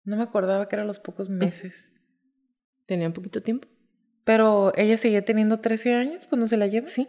No 0.04 0.16
me 0.16 0.22
acordaba 0.22 0.68
que 0.68 0.76
eran 0.76 0.86
los 0.86 0.98
pocos 0.98 1.28
meses. 1.30 1.92
Tenía 2.86 3.06
un 3.06 3.14
poquito 3.14 3.42
tiempo. 3.42 3.68
Pero 4.24 4.72
ella 4.76 4.96
seguía 4.96 5.24
teniendo 5.24 5.60
13 5.60 5.94
años 5.94 6.26
cuando 6.26 6.46
se 6.46 6.56
la 6.56 6.66
lleva. 6.66 6.88
Sí. 6.88 7.08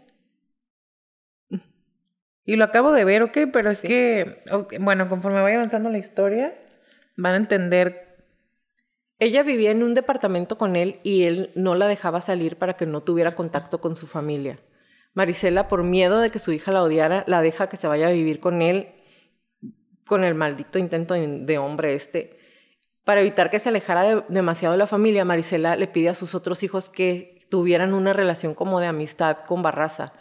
Y 2.45 2.57
lo 2.57 2.63
acabo 2.63 2.91
de 2.91 3.05
ver, 3.05 3.23
ok, 3.23 3.37
pero 3.51 3.71
es 3.71 3.81
que, 3.81 4.43
bueno, 4.79 5.09
conforme 5.09 5.41
vaya 5.41 5.57
avanzando 5.57 5.89
la 5.89 5.97
historia, 5.97 6.53
van 7.17 7.33
a 7.33 7.37
entender. 7.37 8.03
Ella 9.17 9.41
vivía 9.43 9.71
en 9.71 9.81
un 9.81 9.93
departamento 9.93 10.57
con 10.57 10.75
él 10.75 10.99
y 11.03 11.23
él 11.23 11.51
no 11.55 11.73
la 11.73 11.87
dejaba 11.87 12.21
salir 12.21 12.57
para 12.57 12.75
que 12.75 12.85
no 12.85 13.01
tuviera 13.01 13.33
contacto 13.33 13.81
con 13.81 13.95
su 13.95 14.05
familia. 14.05 14.59
Marisela, 15.15 15.67
por 15.67 15.83
miedo 15.83 16.19
de 16.19 16.29
que 16.29 16.39
su 16.39 16.51
hija 16.51 16.71
la 16.71 16.83
odiara, 16.83 17.23
la 17.25 17.41
deja 17.41 17.67
que 17.67 17.77
se 17.77 17.87
vaya 17.87 18.07
a 18.07 18.11
vivir 18.11 18.39
con 18.39 18.61
él, 18.61 18.89
con 20.05 20.23
el 20.23 20.35
maldito 20.35 20.77
intento 20.77 21.15
de 21.15 21.57
hombre 21.57 21.95
este. 21.95 22.37
Para 23.05 23.21
evitar 23.21 23.49
que 23.49 23.59
se 23.59 23.69
alejara 23.69 24.25
demasiado 24.27 24.73
de 24.73 24.77
la 24.77 24.87
familia, 24.87 25.25
Marisela 25.25 25.75
le 25.77 25.87
pide 25.87 26.09
a 26.09 26.15
sus 26.15 26.35
otros 26.35 26.63
hijos 26.63 26.89
que 26.89 27.39
tuvieran 27.49 27.93
una 27.93 28.13
relación 28.13 28.53
como 28.53 28.79
de 28.79 28.87
amistad 28.87 29.37
con 29.47 29.63
Barraza. 29.63 30.13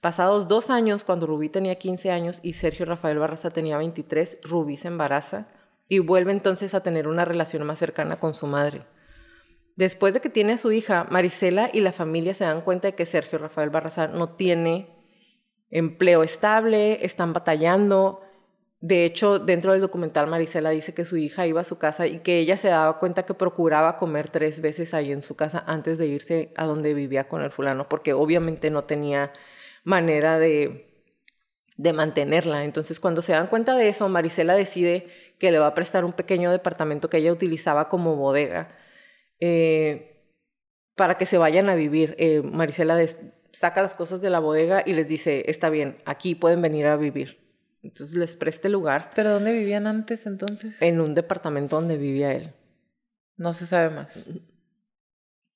Pasados 0.00 0.48
dos 0.48 0.68
años, 0.68 1.04
cuando 1.04 1.26
Rubí 1.26 1.48
tenía 1.48 1.76
15 1.76 2.10
años 2.10 2.40
y 2.42 2.52
Sergio 2.52 2.84
Rafael 2.84 3.18
Barraza 3.18 3.50
tenía 3.50 3.78
23, 3.78 4.38
Rubí 4.42 4.76
se 4.76 4.88
embaraza 4.88 5.46
y 5.88 6.00
vuelve 6.00 6.32
entonces 6.32 6.74
a 6.74 6.82
tener 6.82 7.08
una 7.08 7.24
relación 7.24 7.64
más 7.64 7.78
cercana 7.78 8.18
con 8.18 8.34
su 8.34 8.46
madre. 8.46 8.84
Después 9.76 10.12
de 10.12 10.20
que 10.20 10.28
tiene 10.28 10.54
a 10.54 10.58
su 10.58 10.70
hija, 10.72 11.06
Marisela 11.10 11.70
y 11.72 11.80
la 11.80 11.92
familia 11.92 12.34
se 12.34 12.44
dan 12.44 12.60
cuenta 12.60 12.88
de 12.88 12.94
que 12.94 13.06
Sergio 13.06 13.38
Rafael 13.38 13.70
Barraza 13.70 14.06
no 14.08 14.30
tiene 14.30 14.88
empleo 15.70 16.22
estable, 16.22 17.04
están 17.04 17.32
batallando. 17.32 18.20
De 18.80 19.06
hecho, 19.06 19.38
dentro 19.38 19.72
del 19.72 19.80
documental 19.80 20.26
Marisela 20.26 20.70
dice 20.70 20.92
que 20.92 21.06
su 21.06 21.16
hija 21.16 21.46
iba 21.46 21.62
a 21.62 21.64
su 21.64 21.78
casa 21.78 22.06
y 22.06 22.18
que 22.18 22.38
ella 22.38 22.56
se 22.56 22.68
daba 22.68 22.98
cuenta 22.98 23.22
que 23.22 23.32
procuraba 23.32 23.96
comer 23.96 24.28
tres 24.28 24.60
veces 24.60 24.92
ahí 24.92 25.10
en 25.10 25.22
su 25.22 25.36
casa 25.36 25.64
antes 25.66 25.96
de 25.98 26.06
irse 26.06 26.52
a 26.56 26.66
donde 26.66 26.92
vivía 26.92 27.28
con 27.28 27.42
el 27.42 27.50
fulano, 27.50 27.88
porque 27.88 28.12
obviamente 28.12 28.70
no 28.70 28.84
tenía 28.84 29.32
manera 29.84 30.38
de, 30.38 31.06
de 31.78 31.92
mantenerla. 31.94 32.64
Entonces, 32.64 33.00
cuando 33.00 33.22
se 33.22 33.32
dan 33.32 33.46
cuenta 33.46 33.74
de 33.76 33.88
eso, 33.88 34.06
Marisela 34.10 34.54
decide 34.54 35.06
que 35.38 35.50
le 35.50 35.58
va 35.58 35.68
a 35.68 35.74
prestar 35.74 36.04
un 36.04 36.12
pequeño 36.12 36.50
departamento 36.50 37.08
que 37.08 37.18
ella 37.18 37.32
utilizaba 37.32 37.88
como 37.88 38.16
bodega 38.16 38.81
eh, 39.44 40.22
para 40.94 41.18
que 41.18 41.26
se 41.26 41.36
vayan 41.36 41.68
a 41.68 41.74
vivir. 41.74 42.14
Eh, 42.16 42.42
Marisela 42.42 42.96
saca 43.50 43.82
las 43.82 43.94
cosas 43.94 44.20
de 44.20 44.30
la 44.30 44.38
bodega 44.38 44.84
y 44.86 44.92
les 44.92 45.08
dice, 45.08 45.50
está 45.50 45.68
bien, 45.68 45.98
aquí 46.04 46.36
pueden 46.36 46.62
venir 46.62 46.86
a 46.86 46.96
vivir. 46.96 47.38
Entonces 47.82 48.16
les 48.16 48.36
preste 48.36 48.68
lugar. 48.68 49.10
¿Pero 49.16 49.30
dónde 49.30 49.52
vivían 49.52 49.88
antes 49.88 50.26
entonces? 50.26 50.80
En 50.80 51.00
un 51.00 51.14
departamento 51.14 51.74
donde 51.74 51.96
vivía 51.96 52.32
él. 52.32 52.52
No 53.36 53.52
se 53.52 53.66
sabe 53.66 53.90
más. 53.90 54.16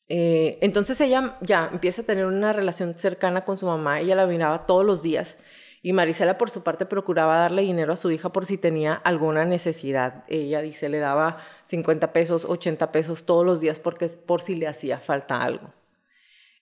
Eh, 0.08 0.58
entonces 0.62 1.00
ella 1.00 1.36
ya 1.40 1.70
empieza 1.72 2.02
a 2.02 2.06
tener 2.06 2.26
una 2.26 2.52
relación 2.52 2.98
cercana 2.98 3.44
con 3.44 3.56
su 3.56 3.66
mamá. 3.66 4.00
Ella 4.00 4.16
la 4.16 4.26
miraba 4.26 4.64
todos 4.64 4.84
los 4.84 5.00
días. 5.00 5.38
Y 5.80 5.92
Marisela, 5.92 6.36
por 6.38 6.50
su 6.50 6.64
parte, 6.64 6.86
procuraba 6.86 7.38
darle 7.38 7.62
dinero 7.62 7.92
a 7.92 7.96
su 7.96 8.10
hija 8.10 8.30
por 8.30 8.46
si 8.46 8.58
tenía 8.58 8.94
alguna 8.94 9.44
necesidad. 9.44 10.24
Ella 10.26 10.60
dice, 10.60 10.88
le 10.88 10.98
daba 10.98 11.38
50 11.66 12.12
pesos, 12.12 12.44
80 12.44 12.92
pesos 12.92 13.24
todos 13.24 13.44
los 13.44 13.60
días 13.60 13.80
porque, 13.80 14.08
por 14.08 14.40
si 14.40 14.56
le 14.56 14.66
hacía 14.66 14.98
falta 14.98 15.42
algo. 15.42 15.72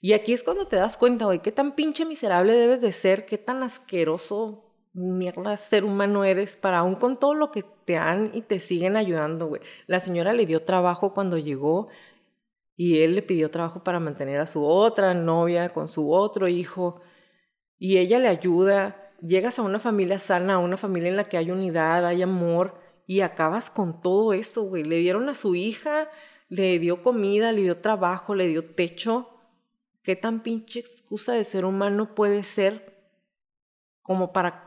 Y 0.01 0.13
aquí 0.13 0.33
es 0.33 0.43
cuando 0.43 0.67
te 0.67 0.77
das 0.77 0.99
cuenta, 0.99 1.25
güey, 1.27 1.41
qué 1.41 1.53
tan 1.53 1.75
pinche 1.75 2.05
miserable 2.05 2.53
debes 2.55 2.81
de 2.81 2.93
ser, 2.93 3.25
qué 3.25 3.39
tan 3.39 3.63
asqueroso 3.63 4.65
mierda 4.93 5.57
ser 5.57 5.85
humano 5.85 6.25
eres 6.25 6.57
para 6.57 6.79
aún 6.79 6.95
con 6.95 7.19
todo 7.19 7.35
lo 7.35 7.51
que 7.51 7.65
te 7.85 7.97
han 7.97 8.31
y 8.35 8.43
te 8.43 8.61
siguen 8.61 8.97
ayudando, 8.97 9.47
güey. 9.47 9.63
La 9.87 10.01
señora 10.01 10.33
le 10.33 10.47
dio 10.47 10.63
trabajo 10.63 11.15
cuando 11.15 11.37
llegó 11.39 11.89
y 12.77 13.01
él 13.01 13.15
le 13.15 13.23
pidió 13.23 13.51
trabajo 13.51 13.83
para 13.83 14.01
mantener 14.01 14.41
a 14.41 14.47
su 14.47 14.65
otra 14.65 15.15
novia 15.15 15.71
con 15.71 15.89
su 15.89 16.13
otro 16.13 16.49
hijo 16.49 17.01
y 17.79 17.99
ella 17.99 18.19
le 18.19 18.29
ayuda. 18.29 19.13
Llegas 19.21 19.59
a 19.59 19.63
una 19.63 19.81
familia 19.81 20.19
sana, 20.19 20.55
a 20.55 20.59
una 20.59 20.77
familia 20.77 21.09
en 21.09 21.17
la 21.17 21.25
que 21.25 21.39
hay 21.39 21.51
unidad, 21.51 22.07
hay 22.07 22.23
amor 22.23 22.84
y 23.07 23.21
acabas 23.21 23.71
con 23.71 24.01
todo 24.01 24.33
eso, 24.33 24.63
güey. 24.63 24.85
Le 24.85 24.97
dieron 24.97 25.29
a 25.29 25.35
su 25.35 25.55
hija, 25.55 26.09
le 26.49 26.79
dio 26.79 27.03
comida, 27.03 27.53
le 27.53 27.63
dio 27.63 27.79
trabajo, 27.79 28.35
le 28.35 28.47
dio 28.47 28.65
techo. 28.65 29.31
¿Qué 30.03 30.17
tan 30.17 30.43
pinche 30.43 30.81
excusa 30.81 31.33
de 31.33 31.45
ser 31.45 31.65
humano 31.65 32.15
puede 32.15 32.43
ser 32.43 32.95
como 34.03 34.33
para 34.33 34.65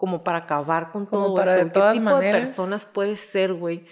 como 0.00 0.24
para 0.24 0.38
acabar 0.38 0.92
con 0.92 1.06
todo 1.06 1.34
para 1.34 1.56
eso. 1.56 1.64
De 1.66 1.70
todas 1.72 1.92
¿Qué 1.92 2.00
tipo 2.00 2.10
maneras? 2.10 2.40
de 2.40 2.46
personas 2.46 2.86
puedes 2.86 3.20
ser, 3.20 3.52
güey? 3.52 3.84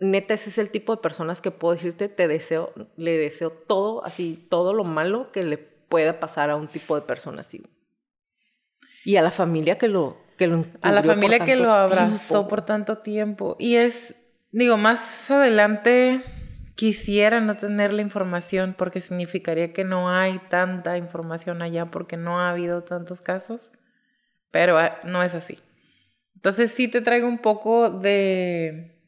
Neta, 0.00 0.34
ese 0.34 0.50
es 0.50 0.58
el 0.58 0.72
tipo 0.72 0.96
de 0.96 1.00
personas 1.00 1.40
que 1.40 1.52
puedo 1.52 1.74
decirte, 1.74 2.08
te 2.08 2.26
deseo, 2.26 2.72
le 2.96 3.16
deseo 3.16 3.52
todo, 3.52 4.04
así, 4.04 4.48
todo 4.50 4.74
lo 4.74 4.82
malo 4.82 5.30
que 5.30 5.44
le 5.44 5.58
pueda 5.58 6.18
pasar 6.18 6.50
a 6.50 6.56
un 6.56 6.66
tipo 6.66 6.96
de 6.96 7.02
persona 7.02 7.42
así. 7.42 7.62
Y 9.04 9.14
a 9.14 9.22
la 9.22 9.30
familia 9.30 9.78
que 9.78 9.86
lo, 9.86 10.16
que 10.40 10.48
lo 10.48 10.64
A 10.80 10.90
la 10.90 11.02
familia 11.02 11.38
que 11.40 11.54
lo 11.54 11.70
abrazó 11.70 12.34
tiempo. 12.34 12.48
por 12.48 12.62
tanto 12.62 12.98
tiempo. 12.98 13.56
Y 13.58 13.76
es, 13.76 14.16
digo, 14.50 14.76
más 14.76 15.30
adelante 15.30 16.22
quisiera 16.74 17.40
no 17.40 17.54
tener 17.54 17.92
la 17.92 18.02
información 18.02 18.74
porque 18.76 19.00
significaría 19.00 19.72
que 19.72 19.84
no 19.84 20.10
hay 20.10 20.38
tanta 20.48 20.96
información 20.96 21.62
allá 21.62 21.90
porque 21.90 22.16
no 22.16 22.40
ha 22.40 22.50
habido 22.50 22.82
tantos 22.82 23.20
casos 23.20 23.72
pero 24.50 24.78
ah, 24.78 24.98
no 25.04 25.22
es 25.22 25.34
así. 25.34 25.58
Entonces 26.34 26.72
sí 26.72 26.88
te 26.88 27.00
traigo 27.00 27.28
un 27.28 27.38
poco 27.38 27.90
de 27.90 28.98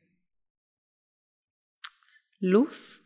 luz 2.41 3.03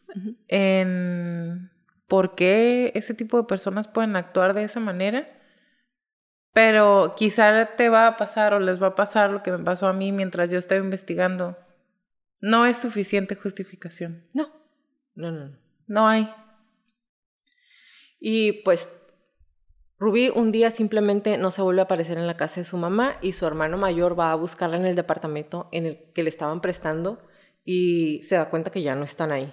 en 0.49 1.71
por 2.09 2.35
qué 2.35 2.93
ese 2.95 3.15
tipo 3.15 3.37
de 3.37 3.45
personas 3.45 3.87
pueden 3.87 4.17
actuar 4.17 4.55
de 4.55 4.65
esa 4.65 4.81
manera, 4.81 5.29
pero 6.57 7.13
quizá 7.19 7.77
te 7.77 7.91
va 7.91 8.07
a 8.07 8.17
pasar 8.17 8.55
o 8.55 8.61
les 8.61 8.83
va 8.83 8.87
a 8.87 8.95
pasar 8.95 9.29
lo 9.31 9.43
que 9.43 9.53
me 9.53 9.59
pasó 9.59 9.89
a 9.89 9.93
mí 9.93 10.11
mientras 10.11 10.51
yo 10.51 10.59
estaba 10.59 10.81
investigando. 10.81 11.55
No 12.41 12.65
es 12.65 12.79
suficiente 12.79 13.35
justificación. 13.35 14.25
No, 14.33 14.49
no, 15.15 15.31
no. 15.33 15.49
no. 15.49 15.59
No 15.87 16.09
hay. 16.09 16.33
Y 18.19 18.63
pues 18.63 18.95
Rubí 19.99 20.31
un 20.31 20.51
día 20.51 20.71
simplemente 20.71 21.37
no 21.37 21.51
se 21.51 21.61
vuelve 21.61 21.83
a 21.83 21.85
aparecer 21.85 22.17
en 22.17 22.27
la 22.27 22.39
casa 22.39 22.63
de 22.63 22.65
su 22.65 22.79
mamá 22.79 23.19
y 23.21 23.33
su 23.33 23.47
hermano 23.47 23.77
mayor 23.77 24.19
va 24.19 24.33
a 24.33 24.37
buscarla 24.37 24.79
en 24.79 24.87
el 24.87 24.97
departamento 24.97 25.69
en 25.73 25.85
el 25.85 26.11
que 26.15 26.23
le 26.23 26.31
estaban 26.31 26.63
prestando 26.63 27.23
y 27.67 28.23
se 28.23 28.37
da 28.37 28.49
cuenta 28.49 28.71
que 28.71 28.81
ya 28.81 28.95
no 28.95 29.05
están 29.05 29.31
ahí. 29.31 29.53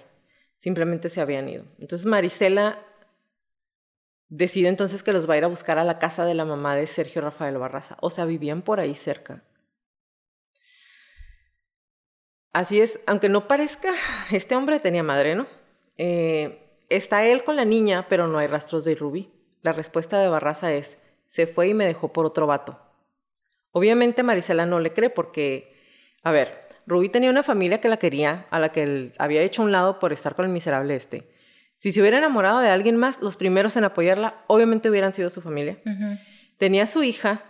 Simplemente 0.56 1.10
se 1.10 1.20
habían 1.20 1.50
ido. 1.50 1.66
Entonces 1.78 2.06
Marisela 2.06 2.78
decide 4.28 4.68
entonces 4.68 5.02
que 5.02 5.12
los 5.12 5.28
va 5.28 5.34
a 5.34 5.38
ir 5.38 5.44
a 5.44 5.48
buscar 5.48 5.78
a 5.78 5.84
la 5.84 5.98
casa 5.98 6.24
de 6.24 6.34
la 6.34 6.44
mamá 6.44 6.76
de 6.76 6.86
Sergio 6.86 7.22
Rafael 7.22 7.58
Barraza. 7.58 7.96
O 8.00 8.10
sea, 8.10 8.24
vivían 8.24 8.62
por 8.62 8.80
ahí 8.80 8.94
cerca. 8.94 9.42
Así 12.52 12.80
es, 12.80 13.00
aunque 13.06 13.28
no 13.28 13.48
parezca, 13.48 13.92
este 14.30 14.54
hombre 14.54 14.80
tenía 14.80 15.02
madre, 15.02 15.34
¿no? 15.34 15.46
Eh, 15.98 16.78
está 16.88 17.26
él 17.26 17.44
con 17.44 17.56
la 17.56 17.64
niña, 17.64 18.06
pero 18.08 18.28
no 18.28 18.38
hay 18.38 18.46
rastros 18.46 18.84
de 18.84 18.94
Rubí. 18.94 19.32
La 19.62 19.72
respuesta 19.72 20.20
de 20.20 20.28
Barraza 20.28 20.72
es, 20.72 20.98
se 21.26 21.46
fue 21.46 21.68
y 21.68 21.74
me 21.74 21.86
dejó 21.86 22.12
por 22.12 22.26
otro 22.26 22.46
vato. 22.46 22.78
Obviamente 23.72 24.22
Marisela 24.22 24.66
no 24.66 24.78
le 24.78 24.92
cree 24.92 25.10
porque, 25.10 25.74
a 26.22 26.30
ver, 26.30 26.68
Rubí 26.86 27.08
tenía 27.08 27.30
una 27.30 27.42
familia 27.42 27.80
que 27.80 27.88
la 27.88 27.96
quería, 27.96 28.46
a 28.50 28.60
la 28.60 28.70
que 28.70 28.84
él 28.84 29.12
había 29.18 29.42
hecho 29.42 29.62
un 29.62 29.72
lado 29.72 29.98
por 29.98 30.12
estar 30.12 30.36
con 30.36 30.44
el 30.44 30.52
miserable 30.52 30.94
este. 30.94 31.33
Si 31.84 31.92
se 31.92 32.00
hubiera 32.00 32.16
enamorado 32.16 32.60
de 32.60 32.70
alguien 32.70 32.96
más, 32.96 33.20
los 33.20 33.36
primeros 33.36 33.76
en 33.76 33.84
apoyarla 33.84 34.42
obviamente 34.46 34.88
hubieran 34.88 35.12
sido 35.12 35.28
su 35.28 35.42
familia. 35.42 35.76
Uh 35.84 35.90
-huh. 35.90 36.20
Tenía 36.56 36.86
su 36.86 37.02
hija 37.02 37.44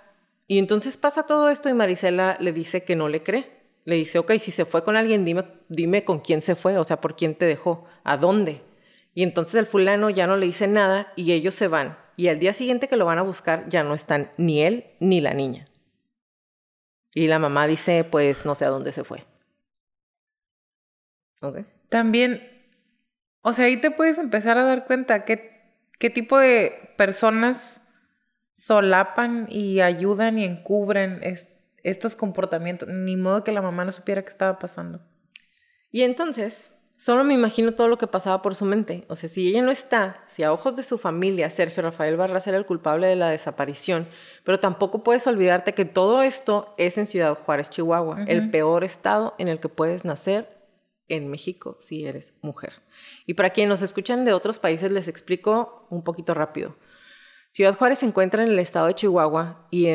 y 0.48 0.58
entonces 0.58 0.96
pasa 0.96 1.22
todo 1.22 1.50
esto 1.50 1.68
y 1.68 1.72
Marisela 1.72 2.36
le 2.40 2.52
dice 2.52 2.82
que 2.82 2.96
no 2.96 3.08
le 3.08 3.22
cree. 3.22 3.48
Le 3.84 3.94
dice, 3.94 4.18
ok, 4.18 4.32
si 4.40 4.50
se 4.50 4.64
fue 4.64 4.82
con 4.82 4.96
alguien, 4.96 5.24
dime, 5.24 5.44
dime 5.68 6.02
con 6.02 6.18
quién 6.18 6.42
se 6.42 6.56
fue, 6.56 6.76
o 6.78 6.82
sea, 6.82 7.00
por 7.00 7.14
quién 7.14 7.36
te 7.36 7.44
dejó, 7.44 7.84
a 8.02 8.16
dónde. 8.16 8.60
Y 9.14 9.22
entonces 9.22 9.54
el 9.54 9.66
fulano 9.66 10.10
ya 10.10 10.26
no 10.26 10.36
le 10.36 10.46
dice 10.46 10.66
nada 10.66 11.12
y 11.14 11.30
ellos 11.30 11.54
se 11.54 11.68
van. 11.68 11.96
Y 12.16 12.26
al 12.26 12.40
día 12.40 12.54
siguiente 12.54 12.88
que 12.88 12.96
lo 12.96 13.04
van 13.04 13.18
a 13.18 13.22
buscar 13.22 13.68
ya 13.68 13.84
no 13.84 13.94
están 13.94 14.32
ni 14.36 14.64
él 14.64 14.86
ni 14.98 15.20
la 15.20 15.32
niña. 15.32 15.68
Y 17.14 17.28
la 17.28 17.38
mamá 17.38 17.68
dice, 17.68 18.02
pues 18.02 18.44
no 18.44 18.56
sé 18.56 18.64
a 18.64 18.70
dónde 18.70 18.90
se 18.90 19.04
fue. 19.04 19.20
¿Ok? 21.40 21.58
También, 21.88 22.53
o 23.44 23.52
sea, 23.52 23.66
ahí 23.66 23.76
te 23.76 23.92
puedes 23.92 24.18
empezar 24.18 24.58
a 24.58 24.64
dar 24.64 24.86
cuenta 24.86 25.24
qué, 25.24 25.62
qué 26.00 26.10
tipo 26.10 26.38
de 26.38 26.92
personas 26.96 27.80
solapan 28.56 29.46
y 29.48 29.80
ayudan 29.80 30.38
y 30.38 30.44
encubren 30.44 31.20
es, 31.22 31.46
estos 31.84 32.16
comportamientos. 32.16 32.88
Ni 32.88 33.16
modo 33.16 33.44
que 33.44 33.52
la 33.52 33.62
mamá 33.62 33.84
no 33.84 33.92
supiera 33.92 34.22
qué 34.22 34.30
estaba 34.30 34.58
pasando. 34.58 35.00
Y 35.92 36.02
entonces, 36.02 36.72
Solo 36.96 37.24
me 37.24 37.34
imagino 37.34 37.72
todo 37.72 37.88
lo 37.88 37.98
que 37.98 38.06
pasaba 38.06 38.40
por 38.40 38.54
su 38.54 38.64
mente. 38.64 39.04
O 39.08 39.16
sea, 39.16 39.28
si 39.28 39.48
ella 39.48 39.62
no 39.62 39.70
está, 39.70 40.24
si 40.26 40.42
a 40.42 40.52
ojos 40.52 40.76
de 40.76 40.82
su 40.82 40.96
familia 40.96 41.50
Sergio 41.50 41.82
Rafael 41.82 42.16
Barras 42.16 42.46
era 42.46 42.56
el 42.56 42.66
culpable 42.66 43.08
de 43.08 43.16
la 43.16 43.28
desaparición, 43.28 44.08
pero 44.44 44.60
tampoco 44.60 45.02
puedes 45.02 45.26
olvidarte 45.26 45.74
que 45.74 45.84
todo 45.84 46.22
esto 46.22 46.74
es 46.78 46.96
en 46.96 47.06
Ciudad 47.06 47.34
Juárez, 47.34 47.68
Chihuahua, 47.68 48.14
uh 48.14 48.18
-huh. 48.20 48.24
el 48.28 48.50
peor 48.50 48.84
estado 48.84 49.34
en 49.38 49.48
el 49.48 49.60
que 49.60 49.68
puedes 49.68 50.04
nacer 50.04 50.48
en 51.08 51.28
México 51.30 51.78
si 51.82 52.06
eres 52.06 52.32
mujer. 52.40 52.72
Y 53.26 53.34
para 53.34 53.50
quienes 53.50 53.70
nos 53.70 53.82
escuchan 53.82 54.24
de 54.24 54.32
otros 54.32 54.58
países 54.58 54.90
les 54.90 55.08
explico 55.08 55.86
un 55.90 56.02
poquito 56.02 56.34
rápido. 56.34 56.76
Ciudad 57.54 57.76
Juárez 57.76 58.00
se 58.00 58.06
encuentra 58.06 58.42
en 58.42 58.48
el 58.48 58.58
estado 58.58 58.88
de 58.88 58.94
Chihuahua 58.94 59.68
y, 59.70 59.86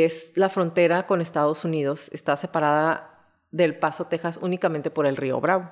es 0.00 0.30
la 0.36 0.48
frontera 0.48 1.06
con 1.08 1.20
Estados 1.20 1.64
Unidos. 1.64 2.08
Está 2.12 2.36
separada 2.36 3.24
del 3.50 3.76
Paso, 3.76 4.04
Texas, 4.04 4.38
únicamente 4.40 4.90
por 4.90 5.04
el 5.04 5.16
río 5.16 5.40
Bravo. 5.40 5.68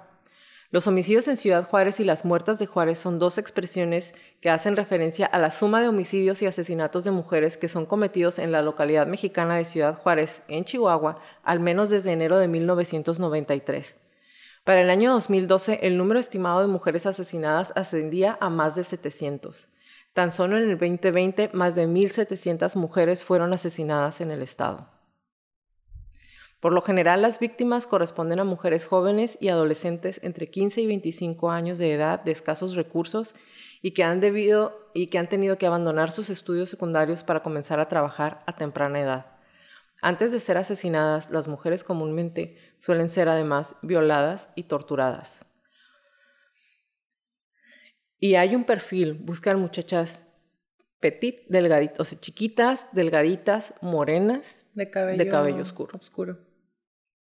Los 0.72 0.88
homicidios 0.88 1.28
en 1.28 1.36
Ciudad 1.36 1.62
Juárez 1.62 2.00
y 2.00 2.04
las 2.04 2.24
muertas 2.24 2.58
de 2.58 2.66
Juárez 2.66 2.98
son 2.98 3.20
dos 3.20 3.38
expresiones 3.38 4.12
que 4.40 4.50
hacen 4.50 4.74
referencia 4.74 5.24
a 5.26 5.38
la 5.38 5.52
suma 5.52 5.80
de 5.80 5.86
homicidios 5.86 6.42
y 6.42 6.46
asesinatos 6.46 7.04
de 7.04 7.12
mujeres 7.12 7.56
que 7.56 7.68
son 7.68 7.86
cometidos 7.86 8.40
en 8.40 8.50
la 8.50 8.62
localidad 8.62 9.06
mexicana 9.06 9.56
de 9.56 9.64
Ciudad 9.64 9.96
Juárez, 9.96 10.42
en 10.48 10.64
Chihuahua, 10.64 11.20
al 11.44 11.60
menos 11.60 11.90
desde 11.90 12.10
enero 12.10 12.38
de 12.38 12.48
1993. 12.48 13.94
Para 14.66 14.82
el 14.82 14.90
año 14.90 15.12
2012, 15.12 15.78
el 15.82 15.96
número 15.96 16.18
estimado 16.18 16.60
de 16.60 16.66
mujeres 16.66 17.06
asesinadas 17.06 17.72
ascendía 17.76 18.36
a 18.40 18.50
más 18.50 18.74
de 18.74 18.82
700. 18.82 19.68
Tan 20.12 20.32
solo 20.32 20.56
en 20.56 20.64
el 20.64 20.76
2020, 20.76 21.50
más 21.52 21.76
de 21.76 21.86
1.700 21.86 22.74
mujeres 22.74 23.22
fueron 23.22 23.52
asesinadas 23.52 24.20
en 24.20 24.32
el 24.32 24.42
estado. 24.42 24.88
Por 26.58 26.72
lo 26.72 26.82
general, 26.82 27.22
las 27.22 27.38
víctimas 27.38 27.86
corresponden 27.86 28.40
a 28.40 28.44
mujeres 28.44 28.86
jóvenes 28.86 29.38
y 29.40 29.50
adolescentes 29.50 30.18
entre 30.24 30.50
15 30.50 30.80
y 30.80 30.86
25 30.88 31.52
años 31.52 31.78
de 31.78 31.92
edad 31.92 32.18
de 32.24 32.32
escasos 32.32 32.74
recursos 32.74 33.36
y 33.82 33.92
que 33.92 34.02
han 34.02 34.18
debido 34.18 34.90
y 34.94 35.10
que 35.10 35.18
han 35.18 35.28
tenido 35.28 35.58
que 35.58 35.66
abandonar 35.66 36.10
sus 36.10 36.28
estudios 36.28 36.70
secundarios 36.70 37.22
para 37.22 37.44
comenzar 37.44 37.78
a 37.78 37.88
trabajar 37.88 38.42
a 38.46 38.56
temprana 38.56 38.98
edad. 38.98 39.35
Antes 40.02 40.32
de 40.32 40.40
ser 40.40 40.58
asesinadas, 40.58 41.30
las 41.30 41.48
mujeres 41.48 41.84
comúnmente 41.84 42.56
suelen 42.78 43.10
ser 43.10 43.28
además 43.28 43.76
violadas 43.82 44.50
y 44.54 44.64
torturadas. 44.64 45.44
Y 48.18 48.34
hay 48.34 48.54
un 48.54 48.64
perfil, 48.64 49.14
buscan 49.14 49.60
muchachas 49.60 50.22
petit, 51.00 51.40
delgaditas, 51.48 52.00
o 52.00 52.04
sea, 52.04 52.20
chiquitas, 52.20 52.88
delgaditas, 52.92 53.74
morenas, 53.80 54.66
De 54.74 54.90
cabello, 54.90 55.18
de 55.18 55.28
cabello 55.28 55.62
oscuro. 55.62 55.98
oscuro. 55.98 56.38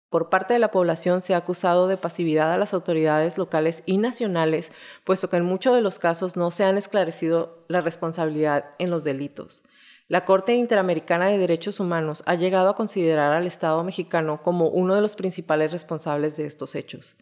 Por 0.09 0.29
parte 0.29 0.53
de 0.53 0.59
la 0.59 0.69
población 0.69 1.23
se 1.23 1.33
ha 1.33 1.38
acusado 1.38 1.88
de 1.88 1.97
pasividad 1.97 2.53
a 2.53 2.57
las 2.57 2.75
autoridades 2.75 3.39
locales 3.39 3.81
y 3.88 3.97
nacionales, 3.97 4.71
puesto 5.03 5.27
que 5.27 5.38
en 5.38 5.43
muchos 5.43 5.75
de 5.75 5.81
los 5.81 5.97
casos 5.97 6.36
no 6.36 6.51
se 6.51 6.63
han 6.63 6.77
esclarecido 6.77 7.65
la 7.67 7.81
responsabilidad 7.81 8.75
en 8.77 8.91
los 8.91 9.03
delitos. 9.03 9.63
La 10.09 10.25
Corte 10.25 10.53
Interamericana 10.53 11.27
de 11.27 11.37
Derechos 11.37 11.79
Humanos 11.79 12.23
ha 12.25 12.35
llegado 12.35 12.69
a 12.69 12.75
considerar 12.75 13.31
al 13.31 13.47
Estado 13.47 13.81
mexicano 13.85 14.41
como 14.43 14.67
uno 14.67 14.95
de 14.95 15.01
los 15.01 15.15
principales 15.15 15.71
responsables 15.71 16.35
de 16.35 16.45
estos 16.45 16.75
hechos. 16.75 17.15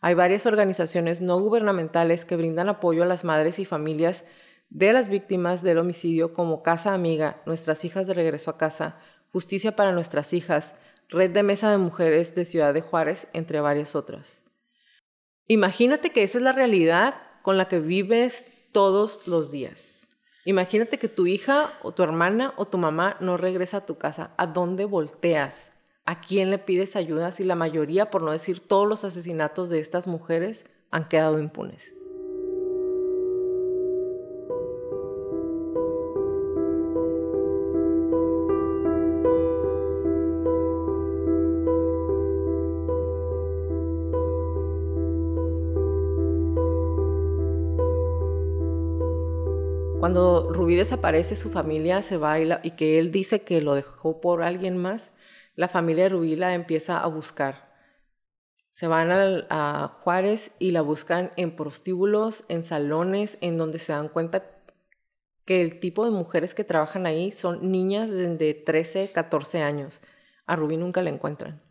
Hay 0.00 0.14
varias 0.14 0.46
organizaciones 0.46 1.20
no 1.20 1.38
gubernamentales 1.38 2.24
que 2.24 2.36
brindan 2.36 2.70
apoyo 2.70 3.02
a 3.02 3.06
las 3.06 3.22
madres 3.24 3.58
y 3.58 3.66
familias 3.66 4.24
de 4.70 4.94
las 4.94 5.10
víctimas 5.10 5.62
del 5.62 5.76
homicidio 5.76 6.32
como 6.32 6.62
Casa 6.62 6.94
Amiga, 6.94 7.42
Nuestras 7.44 7.84
Hijas 7.84 8.06
de 8.06 8.14
Regreso 8.14 8.50
a 8.50 8.56
Casa, 8.56 8.98
Justicia 9.30 9.76
para 9.76 9.92
Nuestras 9.92 10.32
Hijas, 10.32 10.74
Red 11.10 11.32
de 11.32 11.42
Mesa 11.42 11.70
de 11.70 11.76
Mujeres 11.76 12.34
de 12.34 12.46
Ciudad 12.46 12.72
de 12.72 12.80
Juárez, 12.80 13.28
entre 13.34 13.60
varias 13.60 13.94
otras. 13.94 14.42
Imagínate 15.48 16.10
que 16.10 16.22
esa 16.22 16.38
es 16.38 16.44
la 16.44 16.52
realidad 16.52 17.14
con 17.42 17.58
la 17.58 17.68
que 17.68 17.80
vives 17.80 18.46
todos 18.72 19.26
los 19.26 19.50
días. 19.50 20.01
Imagínate 20.44 20.98
que 20.98 21.08
tu 21.08 21.28
hija 21.28 21.72
o 21.82 21.92
tu 21.92 22.02
hermana 22.02 22.52
o 22.56 22.66
tu 22.66 22.76
mamá 22.76 23.16
no 23.20 23.36
regresa 23.36 23.78
a 23.78 23.86
tu 23.86 23.96
casa. 23.96 24.32
¿A 24.36 24.46
dónde 24.48 24.84
volteas? 24.84 25.70
¿A 26.04 26.20
quién 26.20 26.50
le 26.50 26.58
pides 26.58 26.96
ayuda 26.96 27.30
si 27.30 27.44
la 27.44 27.54
mayoría, 27.54 28.10
por 28.10 28.22
no 28.22 28.32
decir 28.32 28.58
todos 28.58 28.88
los 28.88 29.04
asesinatos 29.04 29.70
de 29.70 29.78
estas 29.78 30.08
mujeres, 30.08 30.66
han 30.90 31.08
quedado 31.08 31.38
impunes? 31.38 31.92
Cuando 50.12 50.52
Rubí 50.52 50.76
desaparece, 50.76 51.34
su 51.34 51.48
familia 51.48 52.02
se 52.02 52.18
va 52.18 52.38
y, 52.38 52.72
que 52.72 52.98
él 52.98 53.10
dice 53.10 53.40
que 53.44 53.62
lo 53.62 53.74
dejó 53.74 54.20
por 54.20 54.42
alguien 54.42 54.76
más, 54.76 55.10
la 55.56 55.68
familia 55.68 56.02
de 56.04 56.10
Rubí 56.10 56.36
la 56.36 56.52
empieza 56.52 56.98
a 56.98 57.06
buscar. 57.06 57.72
Se 58.68 58.86
van 58.86 59.10
al- 59.10 59.46
a 59.48 60.00
Juárez 60.02 60.52
y 60.58 60.72
la 60.72 60.82
buscan 60.82 61.30
en 61.36 61.56
prostíbulos, 61.56 62.44
en 62.48 62.62
salones, 62.62 63.38
en 63.40 63.56
donde 63.56 63.78
se 63.78 63.92
dan 63.94 64.10
cuenta 64.10 64.44
que 65.46 65.62
el 65.62 65.80
tipo 65.80 66.04
de 66.04 66.10
mujeres 66.10 66.52
que 66.52 66.64
trabajan 66.64 67.06
ahí 67.06 67.32
son 67.32 67.72
niñas 67.72 68.10
de 68.10 68.52
13, 68.52 69.10
14 69.14 69.62
años. 69.62 70.02
A 70.44 70.56
Rubí 70.56 70.76
nunca 70.76 71.00
la 71.00 71.08
encuentran. 71.08 71.62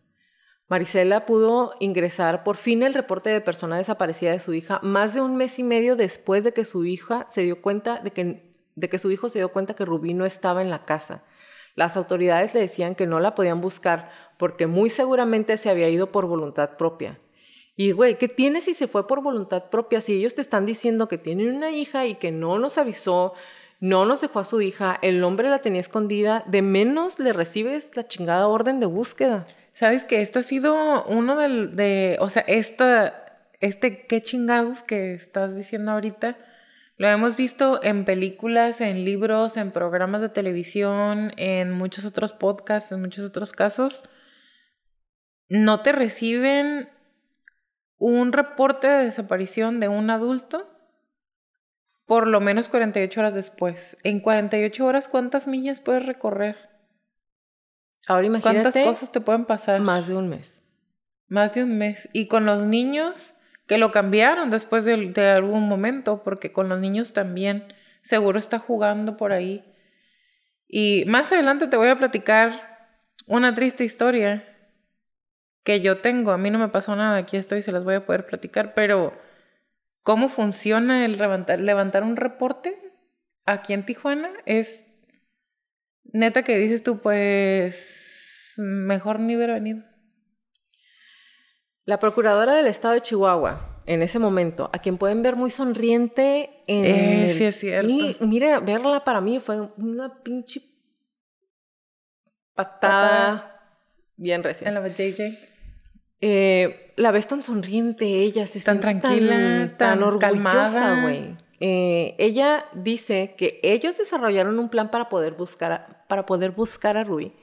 Marisela 0.71 1.25
pudo 1.25 1.73
ingresar 1.81 2.45
por 2.45 2.55
fin 2.55 2.81
el 2.81 2.93
reporte 2.93 3.29
de 3.29 3.41
persona 3.41 3.75
desaparecida 3.75 4.31
de 4.31 4.39
su 4.39 4.53
hija 4.53 4.79
más 4.81 5.13
de 5.13 5.19
un 5.19 5.35
mes 5.35 5.59
y 5.59 5.63
medio 5.63 5.97
después 5.97 6.45
de 6.45 6.53
que 6.53 6.63
su 6.63 6.85
hija 6.85 7.25
se 7.29 7.41
dio 7.41 7.61
cuenta 7.61 7.97
de 7.97 8.11
que, 8.11 8.55
de 8.75 8.87
que 8.87 8.97
su 8.97 9.11
hijo 9.11 9.27
se 9.27 9.39
dio 9.39 9.51
cuenta 9.51 9.73
que 9.73 9.83
Rubí 9.83 10.13
no 10.13 10.25
estaba 10.25 10.61
en 10.61 10.69
la 10.69 10.85
casa. 10.85 11.25
Las 11.75 11.97
autoridades 11.97 12.53
le 12.53 12.61
decían 12.61 12.95
que 12.95 13.05
no 13.05 13.19
la 13.19 13.35
podían 13.35 13.59
buscar 13.59 14.11
porque 14.37 14.65
muy 14.65 14.89
seguramente 14.89 15.57
se 15.57 15.69
había 15.69 15.89
ido 15.89 16.13
por 16.13 16.25
voluntad 16.25 16.77
propia. 16.77 17.19
Y 17.75 17.91
güey, 17.91 18.17
¿qué 18.17 18.29
tiene 18.29 18.61
si 18.61 18.73
se 18.73 18.87
fue 18.87 19.07
por 19.07 19.21
voluntad 19.21 19.69
propia? 19.71 19.99
Si 19.99 20.13
ellos 20.13 20.35
te 20.35 20.41
están 20.41 20.65
diciendo 20.65 21.09
que 21.09 21.17
tienen 21.17 21.53
una 21.53 21.71
hija 21.71 22.05
y 22.05 22.15
que 22.15 22.31
no 22.31 22.59
nos 22.59 22.77
avisó, 22.77 23.33
no 23.81 24.05
nos 24.05 24.21
dejó 24.21 24.39
a 24.39 24.45
su 24.45 24.61
hija, 24.61 24.97
el 25.01 25.21
hombre 25.25 25.49
la 25.49 25.59
tenía 25.59 25.81
escondida, 25.81 26.45
de 26.47 26.61
menos 26.61 27.19
le 27.19 27.33
recibes 27.33 27.93
la 27.97 28.07
chingada 28.07 28.47
orden 28.47 28.79
de 28.79 28.85
búsqueda. 28.85 29.47
¿Sabes 29.73 30.03
que 30.03 30.21
esto 30.21 30.39
ha 30.39 30.43
sido 30.43 31.05
uno 31.05 31.35
de, 31.37 32.17
o 32.19 32.29
sea, 32.29 32.43
esta, 32.47 33.47
este 33.59 34.05
qué 34.05 34.21
chingados 34.21 34.83
que 34.83 35.13
estás 35.13 35.55
diciendo 35.55 35.91
ahorita, 35.91 36.37
lo 36.97 37.07
hemos 37.07 37.35
visto 37.35 37.83
en 37.83 38.05
películas, 38.05 38.81
en 38.81 39.05
libros, 39.05 39.57
en 39.57 39.71
programas 39.71 40.21
de 40.21 40.29
televisión, 40.29 41.33
en 41.37 41.71
muchos 41.71 42.05
otros 42.05 42.33
podcasts, 42.33 42.91
en 42.91 43.01
muchos 43.01 43.25
otros 43.25 43.53
casos. 43.53 44.03
No 45.49 45.81
te 45.81 45.91
reciben 45.91 46.89
un 47.97 48.33
reporte 48.33 48.87
de 48.87 49.05
desaparición 49.05 49.79
de 49.79 49.87
un 49.87 50.09
adulto 50.09 50.67
por 52.11 52.27
lo 52.27 52.41
menos 52.41 52.67
48 52.67 53.21
horas 53.21 53.33
después. 53.33 53.95
En 54.03 54.19
48 54.19 54.85
horas, 54.85 55.07
¿cuántas 55.07 55.47
millas 55.47 55.79
puedes 55.79 56.05
recorrer? 56.05 56.70
Ahora 58.07 58.27
¿Cuántas 58.27 58.45
imagínate 58.45 58.83
cosas 58.85 59.11
te 59.11 59.21
pueden 59.21 59.45
pasar? 59.45 59.79
más 59.81 60.07
de 60.07 60.15
un 60.15 60.29
mes. 60.29 60.63
Más 61.27 61.53
de 61.53 61.63
un 61.63 61.77
mes. 61.77 62.09
Y 62.13 62.27
con 62.27 62.45
los 62.45 62.65
niños, 62.65 63.33
que 63.67 63.77
lo 63.77 63.91
cambiaron 63.91 64.49
después 64.49 64.85
de, 64.85 64.97
de 65.11 65.29
algún 65.29 65.67
momento, 65.67 66.23
porque 66.23 66.51
con 66.51 66.67
los 66.69 66.79
niños 66.79 67.13
también 67.13 67.73
seguro 68.01 68.39
está 68.39 68.59
jugando 68.59 69.17
por 69.17 69.31
ahí. 69.31 69.63
Y 70.67 71.05
más 71.07 71.31
adelante 71.31 71.67
te 71.67 71.77
voy 71.77 71.89
a 71.89 71.97
platicar 71.97 72.71
una 73.27 73.53
triste 73.53 73.83
historia 73.83 74.45
que 75.63 75.81
yo 75.81 75.99
tengo. 75.99 76.31
A 76.31 76.37
mí 76.37 76.49
no 76.49 76.59
me 76.59 76.69
pasó 76.69 76.95
nada, 76.95 77.17
aquí 77.17 77.37
estoy, 77.37 77.61
se 77.61 77.71
las 77.71 77.83
voy 77.83 77.95
a 77.95 78.05
poder 78.05 78.25
platicar, 78.25 78.73
pero 78.73 79.13
cómo 80.03 80.29
funciona 80.29 81.05
el 81.05 81.17
levantar, 81.17 81.59
levantar 81.59 82.03
un 82.03 82.15
reporte 82.15 82.77
aquí 83.45 83.73
en 83.73 83.85
Tijuana 83.85 84.31
es 84.45 84.85
neta 86.13 86.43
que 86.43 86.57
dices 86.57 86.83
tú, 86.83 86.99
pues 86.99 88.53
mejor 88.57 89.19
ni 89.19 89.35
hubiera 89.35 89.53
venido. 89.53 89.83
La 91.85 91.99
procuradora 91.99 92.55
del 92.55 92.67
estado 92.67 92.93
de 92.93 93.01
Chihuahua, 93.01 93.81
en 93.85 94.01
ese 94.03 94.19
momento, 94.19 94.69
a 94.71 94.79
quien 94.79 94.97
pueden 94.97 95.23
ver 95.23 95.35
muy 95.35 95.49
sonriente 95.49 96.63
en 96.67 96.85
Eh, 96.85 97.31
el- 97.31 97.37
sí 97.37 97.43
es 97.45 97.55
cierto. 97.59 97.89
Y 97.89 98.17
mire, 98.21 98.59
verla 98.59 99.03
para 99.03 99.19
mí 99.21 99.39
fue 99.39 99.59
una 99.77 100.21
pinche 100.23 100.61
patada 102.53 103.59
bien 104.17 104.43
recia. 104.43 104.67
En 104.67 104.75
la 104.75 104.87
JJ. 104.87 105.37
Eh, 106.21 106.93
la 106.97 107.11
ves 107.11 107.27
tan 107.27 107.41
sonriente 107.41 108.05
ella, 108.05 108.45
se 108.45 108.59
Tan 108.61 108.79
tranquila, 108.79 109.35
tan, 109.35 109.77
tan 109.77 110.03
orgullosa, 110.03 110.29
calmada. 110.29 111.01
güey. 111.01 111.35
Eh, 111.63 112.15
ella 112.17 112.65
dice 112.73 113.35
que 113.37 113.59
ellos 113.61 113.95
desarrollaron 113.95 114.57
un 114.57 114.69
plan 114.69 114.89
para 114.89 115.09
poder 115.09 115.33
buscar 115.33 115.71
a, 115.71 116.05
para 116.07 116.25
poder 116.25 116.51
buscar 116.51 116.97
a 116.97 117.03
Rui. 117.03 117.33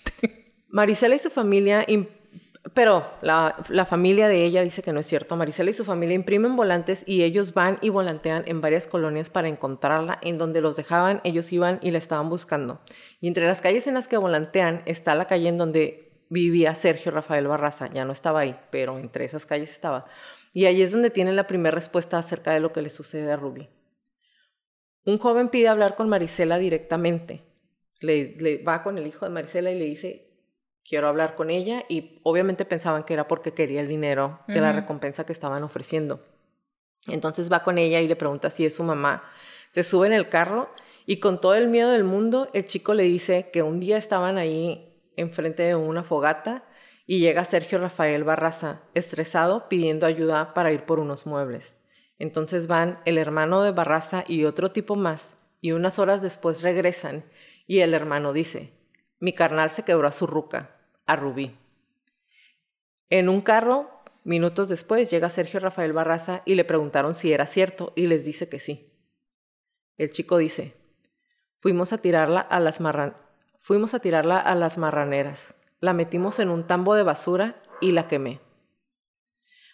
Marisela 0.68 1.14
y 1.14 1.18
su 1.18 1.28
familia, 1.28 1.84
pero 2.72 3.06
la, 3.20 3.56
la 3.68 3.84
familia 3.84 4.26
de 4.26 4.42
ella 4.46 4.62
dice 4.62 4.82
que 4.82 4.94
no 4.94 5.00
es 5.00 5.06
cierto. 5.06 5.36
Marisela 5.36 5.68
y 5.68 5.74
su 5.74 5.84
familia 5.84 6.14
imprimen 6.14 6.56
volantes 6.56 7.04
y 7.06 7.22
ellos 7.22 7.52
van 7.52 7.78
y 7.82 7.90
volantean 7.90 8.42
en 8.46 8.62
varias 8.62 8.86
colonias 8.86 9.28
para 9.28 9.48
encontrarla. 9.48 10.18
En 10.22 10.38
donde 10.38 10.62
los 10.62 10.74
dejaban, 10.74 11.20
ellos 11.24 11.52
iban 11.52 11.78
y 11.82 11.90
la 11.90 11.98
estaban 11.98 12.30
buscando. 12.30 12.80
Y 13.20 13.28
entre 13.28 13.46
las 13.46 13.60
calles 13.60 13.86
en 13.86 13.94
las 13.94 14.08
que 14.08 14.16
volantean 14.16 14.80
está 14.86 15.14
la 15.14 15.26
calle 15.26 15.48
en 15.48 15.58
donde 15.58 16.07
vivía 16.28 16.74
Sergio 16.74 17.12
Rafael 17.12 17.46
Barraza. 17.46 17.90
Ya 17.92 18.04
no 18.04 18.12
estaba 18.12 18.40
ahí, 18.40 18.58
pero 18.70 18.98
entre 18.98 19.24
esas 19.24 19.46
calles 19.46 19.70
estaba. 19.70 20.06
Y 20.52 20.64
ahí 20.66 20.82
es 20.82 20.92
donde 20.92 21.10
tienen 21.10 21.36
la 21.36 21.46
primera 21.46 21.74
respuesta 21.74 22.18
acerca 22.18 22.52
de 22.52 22.60
lo 22.60 22.72
que 22.72 22.82
le 22.82 22.90
sucede 22.90 23.30
a 23.30 23.36
Ruby. 23.36 23.68
Un 25.04 25.18
joven 25.18 25.48
pide 25.48 25.68
hablar 25.68 25.94
con 25.94 26.08
Marisela 26.08 26.58
directamente. 26.58 27.44
Le, 28.00 28.36
le 28.36 28.62
va 28.62 28.82
con 28.82 28.98
el 28.98 29.06
hijo 29.06 29.24
de 29.24 29.30
Marisela 29.30 29.70
y 29.70 29.78
le 29.78 29.84
dice, 29.84 30.28
quiero 30.84 31.08
hablar 31.08 31.34
con 31.34 31.50
ella. 31.50 31.84
Y 31.88 32.20
obviamente 32.22 32.64
pensaban 32.64 33.04
que 33.04 33.14
era 33.14 33.28
porque 33.28 33.54
quería 33.54 33.80
el 33.80 33.88
dinero 33.88 34.40
de 34.48 34.60
la 34.60 34.72
recompensa 34.72 35.24
que 35.24 35.32
estaban 35.32 35.62
ofreciendo. 35.62 36.24
Entonces 37.06 37.50
va 37.50 37.62
con 37.62 37.78
ella 37.78 38.00
y 38.00 38.08
le 38.08 38.16
pregunta 38.16 38.50
si 38.50 38.66
es 38.66 38.74
su 38.74 38.82
mamá. 38.82 39.22
Se 39.70 39.82
sube 39.82 40.06
en 40.06 40.12
el 40.12 40.28
carro 40.28 40.70
y 41.06 41.20
con 41.20 41.40
todo 41.40 41.54
el 41.54 41.68
miedo 41.68 41.90
del 41.90 42.04
mundo, 42.04 42.50
el 42.52 42.66
chico 42.66 42.92
le 42.92 43.04
dice 43.04 43.50
que 43.50 43.62
un 43.62 43.80
día 43.80 43.96
estaban 43.96 44.36
ahí 44.36 44.87
enfrente 45.18 45.64
de 45.64 45.74
una 45.74 46.02
fogata 46.02 46.64
y 47.06 47.20
llega 47.20 47.44
Sergio 47.44 47.78
Rafael 47.78 48.22
Barraza, 48.22 48.82
estresado, 48.94 49.68
pidiendo 49.68 50.06
ayuda 50.06 50.52
para 50.54 50.72
ir 50.72 50.84
por 50.84 51.00
unos 51.00 51.26
muebles. 51.26 51.78
Entonces 52.18 52.66
van 52.66 53.00
el 53.06 53.16
hermano 53.16 53.62
de 53.62 53.70
Barraza 53.70 54.24
y 54.28 54.44
otro 54.44 54.72
tipo 54.72 54.94
más, 54.94 55.36
y 55.60 55.72
unas 55.72 55.98
horas 55.98 56.20
después 56.20 56.62
regresan, 56.62 57.24
y 57.66 57.80
el 57.80 57.94
hermano 57.94 58.32
dice, 58.32 58.74
mi 59.20 59.32
carnal 59.32 59.70
se 59.70 59.84
quebró 59.84 60.06
a 60.06 60.12
su 60.12 60.26
ruca, 60.26 60.76
a 61.06 61.16
Rubí. 61.16 61.56
En 63.08 63.30
un 63.30 63.40
carro, 63.40 64.02
minutos 64.24 64.68
después, 64.68 65.10
llega 65.10 65.30
Sergio 65.30 65.60
Rafael 65.60 65.94
Barraza 65.94 66.42
y 66.44 66.56
le 66.56 66.64
preguntaron 66.64 67.14
si 67.14 67.32
era 67.32 67.46
cierto, 67.46 67.94
y 67.96 68.06
les 68.06 68.26
dice 68.26 68.50
que 68.50 68.60
sí. 68.60 68.92
El 69.96 70.10
chico 70.10 70.36
dice, 70.36 70.74
fuimos 71.60 71.94
a 71.94 71.98
tirarla 71.98 72.40
a 72.40 72.60
las 72.60 72.80
marran 72.80 73.27
Fuimos 73.68 73.92
a 73.92 73.98
tirarla 73.98 74.38
a 74.38 74.54
las 74.54 74.78
marraneras. 74.78 75.54
La 75.80 75.92
metimos 75.92 76.38
en 76.38 76.48
un 76.48 76.66
tambo 76.66 76.94
de 76.94 77.02
basura 77.02 77.60
y 77.82 77.90
la 77.90 78.08
quemé. 78.08 78.40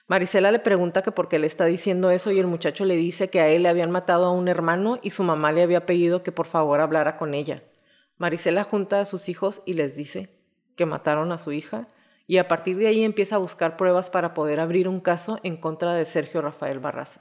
Marisela 0.08 0.50
le 0.50 0.58
pregunta 0.58 1.02
que 1.02 1.12
por 1.12 1.28
qué 1.28 1.38
le 1.38 1.46
está 1.46 1.66
diciendo 1.66 2.10
eso 2.10 2.32
y 2.32 2.40
el 2.40 2.48
muchacho 2.48 2.84
le 2.86 2.96
dice 2.96 3.30
que 3.30 3.40
a 3.40 3.46
él 3.46 3.62
le 3.62 3.68
habían 3.68 3.92
matado 3.92 4.24
a 4.24 4.32
un 4.32 4.48
hermano 4.48 4.98
y 5.00 5.10
su 5.10 5.22
mamá 5.22 5.52
le 5.52 5.62
había 5.62 5.86
pedido 5.86 6.24
que 6.24 6.32
por 6.32 6.48
favor 6.48 6.80
hablara 6.80 7.16
con 7.16 7.34
ella. 7.34 7.62
Marisela 8.18 8.64
junta 8.64 8.98
a 8.98 9.04
sus 9.04 9.28
hijos 9.28 9.62
y 9.64 9.74
les 9.74 9.94
dice 9.94 10.40
que 10.74 10.86
mataron 10.86 11.30
a 11.30 11.38
su 11.38 11.52
hija 11.52 11.86
y 12.26 12.38
a 12.38 12.48
partir 12.48 12.76
de 12.76 12.88
ahí 12.88 13.04
empieza 13.04 13.36
a 13.36 13.38
buscar 13.38 13.76
pruebas 13.76 14.10
para 14.10 14.34
poder 14.34 14.58
abrir 14.58 14.88
un 14.88 14.98
caso 14.98 15.38
en 15.44 15.56
contra 15.56 15.94
de 15.94 16.04
Sergio 16.04 16.42
Rafael 16.42 16.80
Barraza. 16.80 17.20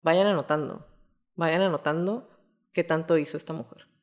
Vayan 0.00 0.28
anotando, 0.28 0.86
vayan 1.34 1.62
anotando 1.62 2.30
qué 2.72 2.84
tanto 2.84 3.18
hizo 3.18 3.36
esta 3.36 3.52
mujer. 3.52 3.95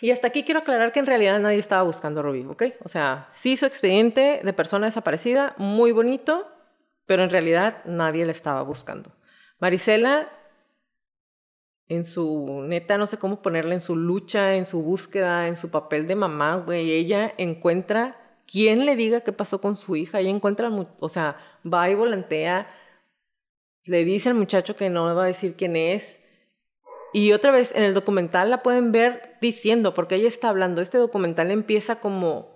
Y 0.00 0.10
hasta 0.10 0.28
aquí 0.28 0.42
quiero 0.42 0.60
aclarar 0.60 0.92
que 0.92 1.00
en 1.00 1.06
realidad 1.06 1.38
nadie 1.40 1.58
estaba 1.58 1.82
buscando 1.82 2.20
a 2.20 2.22
Rubí, 2.22 2.44
¿ok? 2.44 2.64
O 2.84 2.88
sea, 2.88 3.28
sí 3.34 3.56
su 3.56 3.66
expediente 3.66 4.40
de 4.42 4.52
persona 4.52 4.86
desaparecida, 4.86 5.54
muy 5.58 5.92
bonito, 5.92 6.50
pero 7.06 7.22
en 7.22 7.30
realidad 7.30 7.82
nadie 7.84 8.26
la 8.26 8.32
estaba 8.32 8.62
buscando. 8.62 9.12
Marisela, 9.58 10.28
en 11.88 12.04
su 12.04 12.62
neta, 12.66 12.98
no 12.98 13.06
sé 13.06 13.16
cómo 13.16 13.42
ponerla, 13.42 13.74
en 13.74 13.80
su 13.80 13.96
lucha, 13.96 14.54
en 14.54 14.66
su 14.66 14.82
búsqueda, 14.82 15.48
en 15.48 15.56
su 15.56 15.70
papel 15.70 16.06
de 16.06 16.16
mamá, 16.16 16.56
güey, 16.56 16.92
ella 16.92 17.32
encuentra 17.38 18.20
quien 18.46 18.86
le 18.86 18.96
diga 18.96 19.20
qué 19.20 19.32
pasó 19.32 19.60
con 19.60 19.76
su 19.76 19.96
hija, 19.96 20.20
ella 20.20 20.30
encuentra, 20.30 20.70
o 20.98 21.08
sea, 21.08 21.36
va 21.64 21.88
y 21.88 21.94
volantea, 21.94 22.68
le 23.84 24.04
dice 24.04 24.30
al 24.30 24.34
muchacho 24.34 24.76
que 24.76 24.90
no 24.90 25.14
va 25.14 25.24
a 25.24 25.26
decir 25.26 25.54
quién 25.56 25.76
es, 25.76 26.20
y 27.16 27.32
otra 27.32 27.50
vez, 27.50 27.72
en 27.74 27.82
el 27.82 27.94
documental 27.94 28.50
la 28.50 28.62
pueden 28.62 28.92
ver 28.92 29.38
diciendo, 29.40 29.94
porque 29.94 30.16
ella 30.16 30.28
está 30.28 30.50
hablando. 30.50 30.82
Este 30.82 30.98
documental 30.98 31.50
empieza 31.50 31.98
como. 31.98 32.54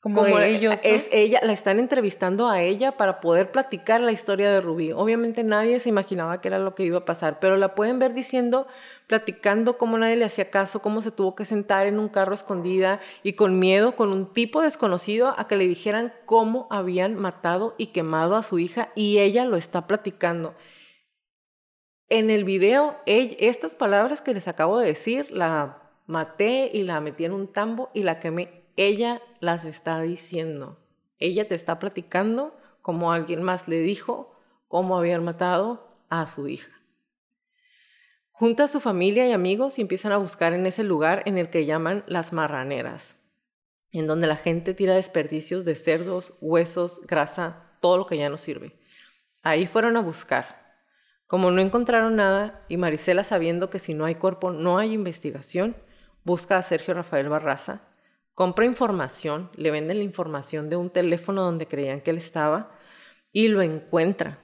Como, 0.00 0.26
ellos. 0.26 0.80
Es 0.82 1.08
ella, 1.12 1.38
la 1.44 1.52
están 1.52 1.78
entrevistando 1.78 2.48
a 2.48 2.60
ella 2.62 2.96
para 2.96 3.20
poder 3.20 3.52
platicar 3.52 4.00
la 4.00 4.10
historia 4.10 4.50
de 4.50 4.60
Rubí. 4.60 4.90
Obviamente 4.90 5.44
nadie 5.44 5.78
se 5.78 5.88
imaginaba 5.88 6.40
que 6.40 6.48
era 6.48 6.58
lo 6.58 6.74
que 6.74 6.82
iba 6.82 6.98
a 6.98 7.04
pasar, 7.04 7.38
pero 7.38 7.56
la 7.56 7.76
pueden 7.76 8.00
ver 8.00 8.12
diciendo, 8.12 8.66
platicando 9.06 9.78
cómo 9.78 9.98
nadie 9.98 10.16
le 10.16 10.24
hacía 10.24 10.50
caso, 10.50 10.82
cómo 10.82 11.00
se 11.00 11.12
tuvo 11.12 11.36
que 11.36 11.44
sentar 11.44 11.86
en 11.86 12.00
un 12.00 12.08
carro 12.08 12.34
escondida 12.34 12.98
y 13.22 13.34
con 13.34 13.60
miedo, 13.60 13.94
con 13.94 14.10
un 14.10 14.32
tipo 14.32 14.62
desconocido, 14.62 15.32
a 15.38 15.46
que 15.46 15.54
le 15.54 15.68
dijeran 15.68 16.12
cómo 16.26 16.66
habían 16.70 17.14
matado 17.14 17.76
y 17.78 17.92
quemado 17.92 18.34
a 18.34 18.42
su 18.42 18.58
hija 18.58 18.88
y 18.96 19.18
ella 19.18 19.44
lo 19.44 19.56
está 19.56 19.86
platicando 19.86 20.56
en 22.12 22.28
el 22.28 22.44
video, 22.44 23.00
estas 23.06 23.74
palabras 23.74 24.20
que 24.20 24.34
les 24.34 24.46
acabo 24.46 24.78
de 24.78 24.86
decir, 24.86 25.32
la 25.32 25.82
maté 26.04 26.70
y 26.70 26.82
la 26.82 27.00
metí 27.00 27.24
en 27.24 27.32
un 27.32 27.50
tambo 27.50 27.88
y 27.94 28.02
la 28.02 28.20
quemé, 28.20 28.66
ella 28.76 29.22
las 29.40 29.64
está 29.64 29.98
diciendo. 30.02 30.78
Ella 31.18 31.48
te 31.48 31.54
está 31.54 31.78
platicando 31.78 32.54
como 32.82 33.12
alguien 33.12 33.42
más 33.42 33.66
le 33.66 33.80
dijo 33.80 34.38
cómo 34.68 34.98
habían 34.98 35.24
matado 35.24 35.88
a 36.10 36.26
su 36.26 36.48
hija. 36.48 36.70
Junta 38.30 38.64
a 38.64 38.68
su 38.68 38.80
familia 38.80 39.26
y 39.26 39.32
amigos 39.32 39.78
y 39.78 39.80
empiezan 39.80 40.12
a 40.12 40.18
buscar 40.18 40.52
en 40.52 40.66
ese 40.66 40.84
lugar 40.84 41.22
en 41.24 41.38
el 41.38 41.48
que 41.48 41.64
llaman 41.64 42.04
las 42.06 42.34
marraneras, 42.34 43.16
en 43.90 44.06
donde 44.06 44.26
la 44.26 44.36
gente 44.36 44.74
tira 44.74 44.96
desperdicios 44.96 45.64
de 45.64 45.76
cerdos, 45.76 46.34
huesos, 46.42 47.00
grasa, 47.06 47.70
todo 47.80 47.96
lo 47.96 48.04
que 48.04 48.18
ya 48.18 48.28
no 48.28 48.36
sirve. 48.36 48.78
Ahí 49.42 49.66
fueron 49.66 49.96
a 49.96 50.00
buscar 50.00 50.61
como 51.32 51.50
no 51.50 51.62
encontraron 51.62 52.16
nada 52.16 52.62
y 52.68 52.76
Marisela 52.76 53.24
sabiendo 53.24 53.70
que 53.70 53.78
si 53.78 53.94
no 53.94 54.04
hay 54.04 54.16
cuerpo 54.16 54.50
no 54.50 54.76
hay 54.76 54.92
investigación, 54.92 55.74
busca 56.24 56.58
a 56.58 56.62
Sergio 56.62 56.92
Rafael 56.92 57.30
Barraza, 57.30 57.88
compra 58.34 58.66
información, 58.66 59.48
le 59.56 59.70
vende 59.70 59.94
la 59.94 60.02
información 60.02 60.68
de 60.68 60.76
un 60.76 60.90
teléfono 60.90 61.40
donde 61.40 61.66
creían 61.66 62.02
que 62.02 62.10
él 62.10 62.18
estaba 62.18 62.78
y 63.32 63.48
lo 63.48 63.62
encuentra. 63.62 64.40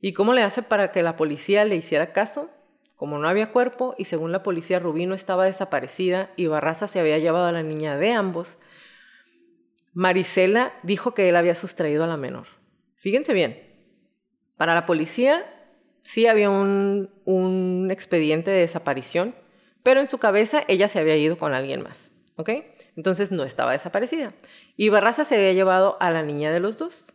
¿Y 0.00 0.14
cómo 0.14 0.32
le 0.32 0.42
hace 0.42 0.62
para 0.62 0.90
que 0.90 1.02
la 1.02 1.16
policía 1.16 1.66
le 1.66 1.76
hiciera 1.76 2.14
caso? 2.14 2.48
Como 2.96 3.18
no 3.18 3.28
había 3.28 3.52
cuerpo 3.52 3.94
y 3.98 4.06
según 4.06 4.32
la 4.32 4.42
policía 4.42 4.78
Rubino 4.78 5.14
estaba 5.14 5.44
desaparecida 5.44 6.30
y 6.34 6.46
Barraza 6.46 6.88
se 6.88 6.98
había 6.98 7.18
llevado 7.18 7.44
a 7.44 7.52
la 7.52 7.62
niña 7.62 7.98
de 7.98 8.12
ambos, 8.12 8.56
Marisela 9.92 10.72
dijo 10.82 11.12
que 11.12 11.28
él 11.28 11.36
había 11.36 11.54
sustraído 11.54 12.04
a 12.04 12.06
la 12.06 12.16
menor. 12.16 12.46
Fíjense 12.96 13.34
bien, 13.34 13.68
para 14.56 14.74
la 14.74 14.86
policía 14.86 15.44
sí 16.08 16.26
había 16.26 16.48
un, 16.48 17.10
un 17.26 17.90
expediente 17.90 18.50
de 18.50 18.60
desaparición, 18.60 19.34
pero 19.82 20.00
en 20.00 20.08
su 20.08 20.16
cabeza 20.16 20.64
ella 20.66 20.88
se 20.88 20.98
había 20.98 21.18
ido 21.18 21.36
con 21.36 21.52
alguien 21.52 21.82
más, 21.82 22.10
¿ok? 22.36 22.50
Entonces 22.96 23.30
no 23.30 23.44
estaba 23.44 23.72
desaparecida. 23.72 24.32
Y 24.74 24.88
Barraza 24.88 25.26
se 25.26 25.34
había 25.36 25.52
llevado 25.52 25.98
a 26.00 26.10
la 26.10 26.22
niña 26.22 26.50
de 26.50 26.60
los 26.60 26.78
dos. 26.78 27.12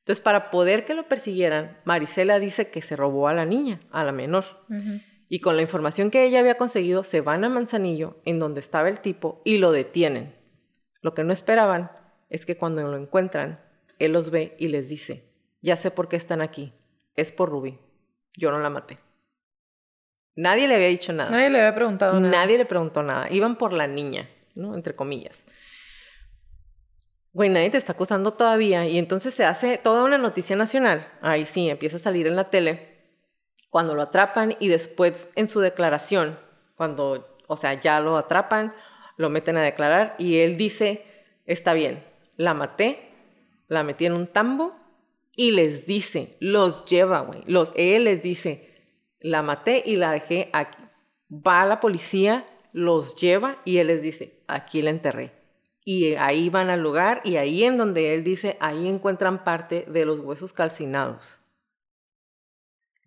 Entonces, 0.00 0.20
para 0.20 0.50
poder 0.50 0.84
que 0.84 0.94
lo 0.94 1.06
persiguieran, 1.06 1.78
Marisela 1.84 2.40
dice 2.40 2.68
que 2.68 2.82
se 2.82 2.96
robó 2.96 3.28
a 3.28 3.32
la 3.32 3.44
niña, 3.44 3.80
a 3.92 4.02
la 4.02 4.10
menor. 4.10 4.44
Y 5.28 5.38
con 5.38 5.54
la 5.54 5.62
información 5.62 6.10
que 6.10 6.24
ella 6.24 6.40
había 6.40 6.56
conseguido, 6.56 7.04
se 7.04 7.20
van 7.20 7.44
a 7.44 7.48
Manzanillo, 7.48 8.16
en 8.24 8.40
donde 8.40 8.58
estaba 8.58 8.88
el 8.88 8.98
tipo, 8.98 9.40
y 9.44 9.58
lo 9.58 9.70
detienen. 9.70 10.34
Lo 11.00 11.14
que 11.14 11.22
no 11.22 11.32
esperaban 11.32 11.92
es 12.28 12.44
que 12.44 12.56
cuando 12.56 12.82
lo 12.82 12.96
encuentran, 12.96 13.60
él 14.00 14.12
los 14.12 14.30
ve 14.30 14.56
y 14.58 14.66
les 14.66 14.88
dice, 14.88 15.30
ya 15.60 15.76
sé 15.76 15.92
por 15.92 16.08
qué 16.08 16.16
están 16.16 16.40
aquí, 16.40 16.72
es 17.14 17.30
por 17.30 17.48
Rubí. 17.48 17.78
Yo 18.36 18.50
no 18.50 18.58
la 18.58 18.70
maté. 18.70 18.98
Nadie 20.34 20.66
le 20.66 20.74
había 20.74 20.88
dicho 20.88 21.12
nada. 21.12 21.30
Nadie 21.30 21.50
le 21.50 21.60
había 21.60 21.74
preguntado 21.74 22.18
nada. 22.18 22.30
Nadie 22.30 22.58
le 22.58 22.64
preguntó 22.64 23.02
nada. 23.02 23.30
Iban 23.30 23.56
por 23.56 23.72
la 23.72 23.86
niña, 23.86 24.30
¿no? 24.54 24.74
Entre 24.74 24.96
comillas. 24.96 25.44
Güey, 27.34 27.50
nadie 27.50 27.70
te 27.70 27.78
está 27.78 27.92
acusando 27.92 28.32
todavía. 28.32 28.86
Y 28.86 28.98
entonces 28.98 29.34
se 29.34 29.44
hace 29.44 29.78
toda 29.78 30.04
una 30.04 30.18
noticia 30.18 30.56
nacional. 30.56 31.06
Ahí 31.20 31.44
sí, 31.44 31.68
empieza 31.68 31.96
a 31.96 32.00
salir 32.00 32.26
en 32.26 32.36
la 32.36 32.50
tele. 32.50 32.92
Cuando 33.68 33.94
lo 33.94 34.02
atrapan 34.02 34.56
y 34.58 34.68
después 34.68 35.28
en 35.34 35.48
su 35.48 35.60
declaración, 35.60 36.38
cuando, 36.76 37.38
o 37.46 37.56
sea, 37.56 37.74
ya 37.74 38.00
lo 38.00 38.16
atrapan, 38.16 38.74
lo 39.16 39.30
meten 39.30 39.56
a 39.56 39.62
declarar 39.62 40.14
y 40.18 40.38
él 40.38 40.56
dice, 40.56 41.04
está 41.46 41.72
bien, 41.72 42.04
la 42.36 42.54
maté, 42.54 43.10
la 43.68 43.82
metí 43.82 44.04
en 44.06 44.12
un 44.12 44.26
tambo 44.26 44.74
y 45.34 45.52
les 45.52 45.86
dice, 45.86 46.36
los 46.40 46.84
lleva, 46.84 47.20
güey. 47.20 47.42
Los, 47.46 47.72
él 47.74 48.04
les 48.04 48.22
dice, 48.22 48.68
la 49.20 49.42
maté 49.42 49.82
y 49.86 49.96
la 49.96 50.12
dejé 50.12 50.50
aquí. 50.52 50.78
Va 51.30 51.62
a 51.62 51.66
la 51.66 51.80
policía, 51.80 52.46
los 52.72 53.16
lleva 53.16 53.60
y 53.64 53.78
él 53.78 53.86
les 53.86 54.02
dice, 54.02 54.42
aquí 54.46 54.82
la 54.82 54.90
enterré. 54.90 55.32
Y 55.84 56.14
ahí 56.14 56.48
van 56.48 56.70
al 56.70 56.80
lugar 56.80 57.22
y 57.24 57.36
ahí 57.36 57.64
en 57.64 57.78
donde 57.78 58.14
él 58.14 58.22
dice, 58.22 58.56
ahí 58.60 58.86
encuentran 58.86 59.42
parte 59.42 59.84
de 59.88 60.04
los 60.04 60.20
huesos 60.20 60.52
calcinados. 60.52 61.40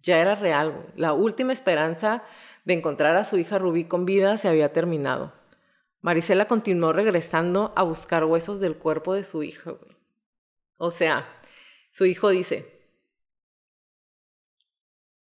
Ya 0.01 0.19
era 0.19 0.35
real, 0.35 0.71
güey. 0.71 0.88
La 0.95 1.13
última 1.13 1.53
esperanza 1.53 2.23
de 2.65 2.73
encontrar 2.73 3.15
a 3.15 3.23
su 3.23 3.38
hija 3.38 3.59
Rubí 3.59 3.85
con 3.85 4.05
vida 4.05 4.38
se 4.38 4.47
había 4.47 4.73
terminado. 4.73 5.33
Marisela 6.01 6.47
continuó 6.47 6.93
regresando 6.93 7.73
a 7.75 7.83
buscar 7.83 8.25
huesos 8.25 8.59
del 8.59 8.77
cuerpo 8.77 9.13
de 9.13 9.23
su 9.23 9.43
hija, 9.43 9.71
güey. 9.71 9.95
O 10.77 10.91
sea, 10.91 11.34
su 11.95 12.05
hijo 12.05 12.27
dice, 12.27 12.84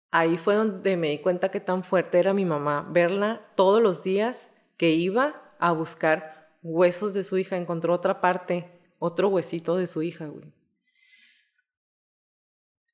ahí 0.09 0.39
fue 0.39 0.55
donde 0.55 0.97
me 0.97 1.09
di 1.09 1.19
cuenta 1.19 1.49
que 1.49 1.59
tan 1.59 1.83
fuerte 1.83 2.17
era 2.17 2.33
mi 2.33 2.43
mamá, 2.43 2.87
verla 2.89 3.39
todos 3.53 3.83
los 3.83 4.01
días 4.01 4.49
que 4.75 4.89
iba 4.89 5.53
a 5.59 5.73
buscar 5.73 6.49
huesos 6.63 7.13
de 7.13 7.23
su 7.23 7.37
hija, 7.37 7.55
encontró 7.55 7.93
otra 7.93 8.19
parte, 8.19 8.67
otro 8.97 9.27
huesito 9.27 9.77
de 9.77 9.85
su 9.85 10.01
hija, 10.01 10.25
güey. 10.25 10.51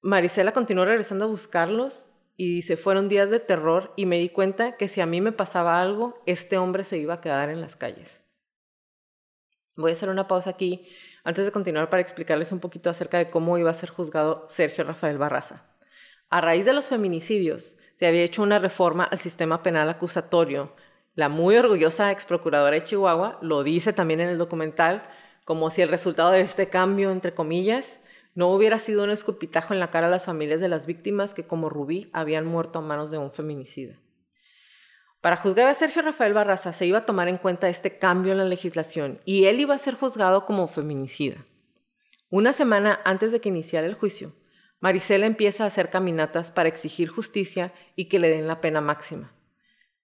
Marisela 0.01 0.51
continuó 0.51 0.83
regresando 0.83 1.23
a 1.23 1.29
buscarlos 1.29 2.09
y 2.35 2.53
dice, 2.53 2.75
fueron 2.75 3.07
días 3.07 3.29
de 3.29 3.39
terror 3.39 3.93
y 3.95 4.05
me 4.05 4.19
di 4.19 4.27
cuenta 4.27 4.75
que 4.75 4.89
si 4.89 4.99
a 4.99 5.05
mí 5.05 5.21
me 5.21 5.31
pasaba 5.31 5.79
algo, 5.79 6.21
este 6.25 6.57
hombre 6.57 6.83
se 6.83 6.97
iba 6.97 7.13
a 7.13 7.21
quedar 7.21 7.49
en 7.49 7.61
las 7.61 7.77
calles. 7.77 8.20
Voy 9.77 9.91
a 9.91 9.93
hacer 9.93 10.09
una 10.09 10.27
pausa 10.27 10.49
aquí 10.49 10.85
antes 11.23 11.45
de 11.45 11.51
continuar 11.51 11.89
para 11.89 12.01
explicarles 12.01 12.51
un 12.51 12.59
poquito 12.59 12.89
acerca 12.89 13.17
de 13.17 13.29
cómo 13.29 13.57
iba 13.57 13.71
a 13.71 13.73
ser 13.73 13.89
juzgado 13.89 14.45
Sergio 14.49 14.83
Rafael 14.83 15.17
Barraza. 15.17 15.65
A 16.29 16.41
raíz 16.41 16.65
de 16.65 16.73
los 16.73 16.87
feminicidios, 16.87 17.77
se 17.95 18.07
había 18.07 18.23
hecho 18.23 18.43
una 18.43 18.59
reforma 18.59 19.05
al 19.05 19.17
sistema 19.17 19.63
penal 19.63 19.89
acusatorio. 19.89 20.75
La 21.15 21.29
muy 21.29 21.55
orgullosa 21.55 22.11
ex 22.11 22.25
procuradora 22.25 22.75
de 22.75 22.83
Chihuahua 22.83 23.37
lo 23.41 23.63
dice 23.63 23.93
también 23.93 24.19
en 24.19 24.29
el 24.29 24.37
documental, 24.37 25.03
como 25.45 25.69
si 25.69 25.81
el 25.81 25.89
resultado 25.89 26.31
de 26.31 26.41
este 26.41 26.67
cambio, 26.67 27.11
entre 27.11 27.33
comillas, 27.33 27.99
no 28.33 28.49
hubiera 28.49 28.79
sido 28.79 29.03
un 29.03 29.09
escupitajo 29.09 29.73
en 29.73 29.79
la 29.79 29.91
cara 29.91 30.07
a 30.07 30.09
las 30.09 30.25
familias 30.25 30.59
de 30.59 30.69
las 30.69 30.85
víctimas 30.85 31.33
que, 31.33 31.45
como 31.45 31.69
Rubí, 31.69 32.09
habían 32.13 32.45
muerto 32.45 32.79
a 32.79 32.81
manos 32.81 33.11
de 33.11 33.17
un 33.17 33.31
feminicida. 33.31 33.95
Para 35.21 35.37
juzgar 35.37 35.67
a 35.67 35.75
Sergio 35.75 36.01
Rafael 36.01 36.33
Barraza 36.33 36.73
se 36.73 36.87
iba 36.87 36.97
a 36.97 37.05
tomar 37.05 37.27
en 37.27 37.37
cuenta 37.37 37.69
este 37.69 37.99
cambio 37.99 38.31
en 38.31 38.39
la 38.39 38.45
legislación 38.45 39.21
y 39.23 39.45
él 39.45 39.59
iba 39.59 39.75
a 39.75 39.77
ser 39.77 39.93
juzgado 39.93 40.45
como 40.47 40.67
feminicida. 40.67 41.45
Una 42.31 42.53
semana 42.53 42.99
antes 43.05 43.31
de 43.31 43.39
que 43.39 43.49
iniciara 43.49 43.85
el 43.85 43.93
juicio, 43.93 44.33
Marisela 44.79 45.27
empieza 45.27 45.63
a 45.63 45.67
hacer 45.67 45.91
caminatas 45.91 46.49
para 46.49 46.69
exigir 46.69 47.07
justicia 47.07 47.71
y 47.95 48.05
que 48.05 48.19
le 48.19 48.29
den 48.29 48.47
la 48.47 48.61
pena 48.61 48.81
máxima. 48.81 49.31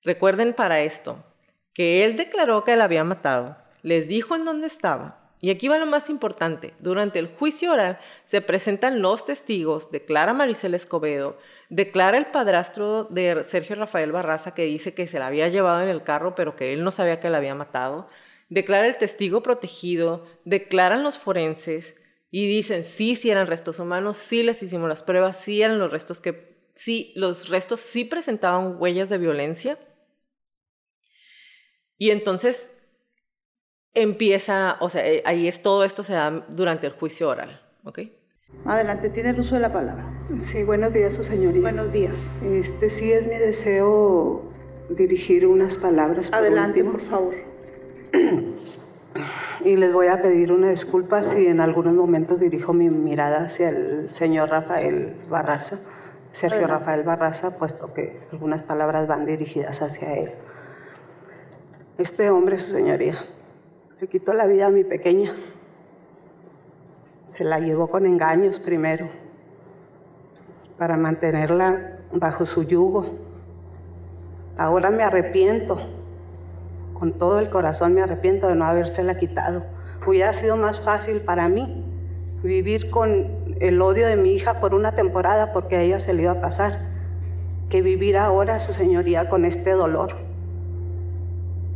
Recuerden 0.03 0.53
para 0.53 0.82
esto 0.82 1.25
que 1.73 2.06
él 2.06 2.15
declaró 2.15 2.63
que 2.63 2.75
la 2.75 2.84
había 2.84 3.03
matado, 3.03 3.58
les 3.82 4.08
dijo 4.08 4.36
en 4.36 4.45
dónde 4.45 4.67
estaba, 4.67 5.16
y 5.39 5.52
aquí 5.52 5.67
va 5.67 5.78
lo 5.78 5.86
más 5.86 6.10
importante. 6.10 6.73
Durante 6.80 7.19
el 7.19 7.28
juicio 7.28 7.71
oral 7.71 8.00
se 8.26 8.41
presentan 8.41 9.02
los 9.02 9.26
testigos, 9.26 9.91
declara 9.91 10.34
Maricela 10.34 10.78
Escobedo, 10.78 11.38
declara 11.69 12.17
el 12.17 12.28
padrastro 12.28 13.04
de 13.06 13.43
Sergio 13.47 13.76
Rafael 13.76 14.12
Barraza 14.12 14.54
que 14.54 14.63
dice 14.63 14.93
que 14.93 15.08
se 15.08 15.19
la 15.19 15.28
había 15.28 15.47
llevado 15.47 15.82
en 15.82 15.89
el 15.89 16.04
carro 16.04 16.34
pero 16.34 16.56
que 16.56 16.73
él 16.73 16.84
no 16.84 16.91
sabía 16.91 17.19
que 17.19 17.30
la 17.30 17.38
había 17.38 17.56
matado, 17.56 18.10
declara 18.50 18.88
el 18.88 18.97
testigo 18.97 19.43
protegido, 19.43 20.26
declaran 20.43 21.04
los 21.04 21.17
forenses 21.17 21.95
y 22.32 22.47
dicen 22.47 22.84
sí, 22.84 23.15
sí 23.15 23.30
eran 23.30 23.47
restos 23.47 23.80
humanos, 23.80 24.17
sí 24.17 24.43
les 24.43 24.62
hicimos 24.63 24.89
las 24.89 25.04
pruebas, 25.04 25.38
sí 25.39 25.62
eran 25.62 25.80
los 25.80 25.91
restos 25.91 26.19
que, 26.19 26.58
sí, 26.76 27.13
los 27.15 27.50
restos 27.50 27.80
sí 27.80 28.06
presentaban 28.06 28.78
huellas 28.80 29.10
de 29.10 29.17
violencia. 29.17 29.80
Y 31.97 32.12
entonces 32.12 32.71
empieza, 34.01 34.77
o 34.79 34.89
sea, 34.89 35.05
eh, 35.07 35.23
ahí 35.25 35.47
es 35.47 35.62
todo 35.62 35.83
esto 35.83 36.03
se 36.03 36.13
da 36.13 36.45
durante 36.47 36.88
el 36.88 36.93
juicio 36.93 37.29
oral, 37.29 37.62
¿ok? 37.83 37.99
Adelante, 38.65 39.10
tiene 39.10 39.31
el 39.31 39.39
uso 39.39 39.55
de 39.55 39.62
la 39.62 39.73
palabra. 39.73 40.05
Sí, 40.38 40.63
buenos 40.63 40.93
días, 40.93 41.13
su 41.13 41.23
señoría. 41.23 41.62
Buenos 41.62 41.91
días. 41.91 42.36
Este 42.45 42.89
sí 42.89 43.12
es 43.12 43.25
mi 43.25 43.36
deseo 43.36 44.43
dirigir 44.89 45.47
unas 45.47 45.77
palabras. 45.77 46.29
Por 46.29 46.39
Adelante, 46.39 46.83
por 46.83 47.01
favor. 47.01 47.33
Y 49.65 49.75
les 49.75 49.91
voy 49.91 50.07
a 50.07 50.21
pedir 50.21 50.51
una 50.51 50.69
disculpa 50.69 51.23
si 51.23 51.47
en 51.47 51.60
algunos 51.60 51.93
momentos 51.93 52.39
dirijo 52.39 52.71
mi 52.73 52.89
mirada 52.89 53.45
hacia 53.45 53.69
el 53.69 54.13
señor 54.13 54.49
Rafael 54.49 55.15
Barraza, 55.29 55.79
Sergio 56.31 56.67
Rafael 56.67 57.03
Barraza, 57.03 57.57
puesto 57.57 57.93
que 57.93 58.21
algunas 58.31 58.62
palabras 58.62 59.07
van 59.07 59.25
dirigidas 59.25 59.81
hacia 59.81 60.13
él. 60.13 60.31
Este 61.97 62.29
hombre, 62.29 62.60
su 62.60 62.73
señoría, 62.73 63.25
le 63.99 64.07
quitó 64.07 64.33
la 64.33 64.45
vida 64.45 64.67
a 64.67 64.69
mi 64.69 64.83
pequeña. 64.83 65.33
Se 67.36 67.43
la 67.43 67.60
llevó 67.60 67.88
con 67.88 68.05
engaños 68.05 68.60
primero, 68.60 69.10
para 70.77 70.97
mantenerla 70.97 71.97
bajo 72.12 72.45
su 72.45 72.63
yugo. 72.63 73.05
Ahora 74.55 74.91
me 74.91 75.01
arrepiento, 75.01 75.79
con 76.93 77.13
todo 77.13 77.39
el 77.39 77.49
corazón 77.49 77.93
me 77.93 78.01
arrepiento 78.01 78.47
de 78.47 78.55
no 78.55 78.65
habérsela 78.65 79.17
quitado. 79.17 79.63
Hubiera 80.05 80.31
sido 80.33 80.57
más 80.57 80.79
fácil 80.79 81.21
para 81.21 81.49
mí 81.49 81.83
vivir 82.43 82.91
con 82.91 83.55
el 83.60 83.81
odio 83.81 84.07
de 84.07 84.15
mi 84.15 84.33
hija 84.33 84.60
por 84.60 84.75
una 84.75 84.93
temporada 84.93 85.53
porque 85.53 85.75
a 85.75 85.81
ella 85.81 85.99
se 85.99 86.13
le 86.13 86.23
iba 86.23 86.33
a 86.33 86.41
pasar, 86.41 86.81
que 87.69 87.81
vivir 87.81 88.15
ahora, 88.15 88.60
su 88.60 88.73
señoría, 88.73 89.27
con 89.27 89.43
este 89.43 89.71
dolor 89.71 90.26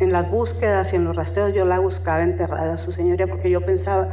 en 0.04 0.12
las 0.12 0.30
búsquedas 0.30 0.94
y 0.94 0.96
en 0.96 1.06
los 1.06 1.16
rastreos 1.16 1.54
yo 1.54 1.64
la 1.66 1.80
buscaba 1.80 2.24
enterrada, 2.24 2.78
su 2.78 2.92
señoría, 2.92 3.28
porque 3.28 3.50
yo 3.50 3.62
pensaba 3.62 4.10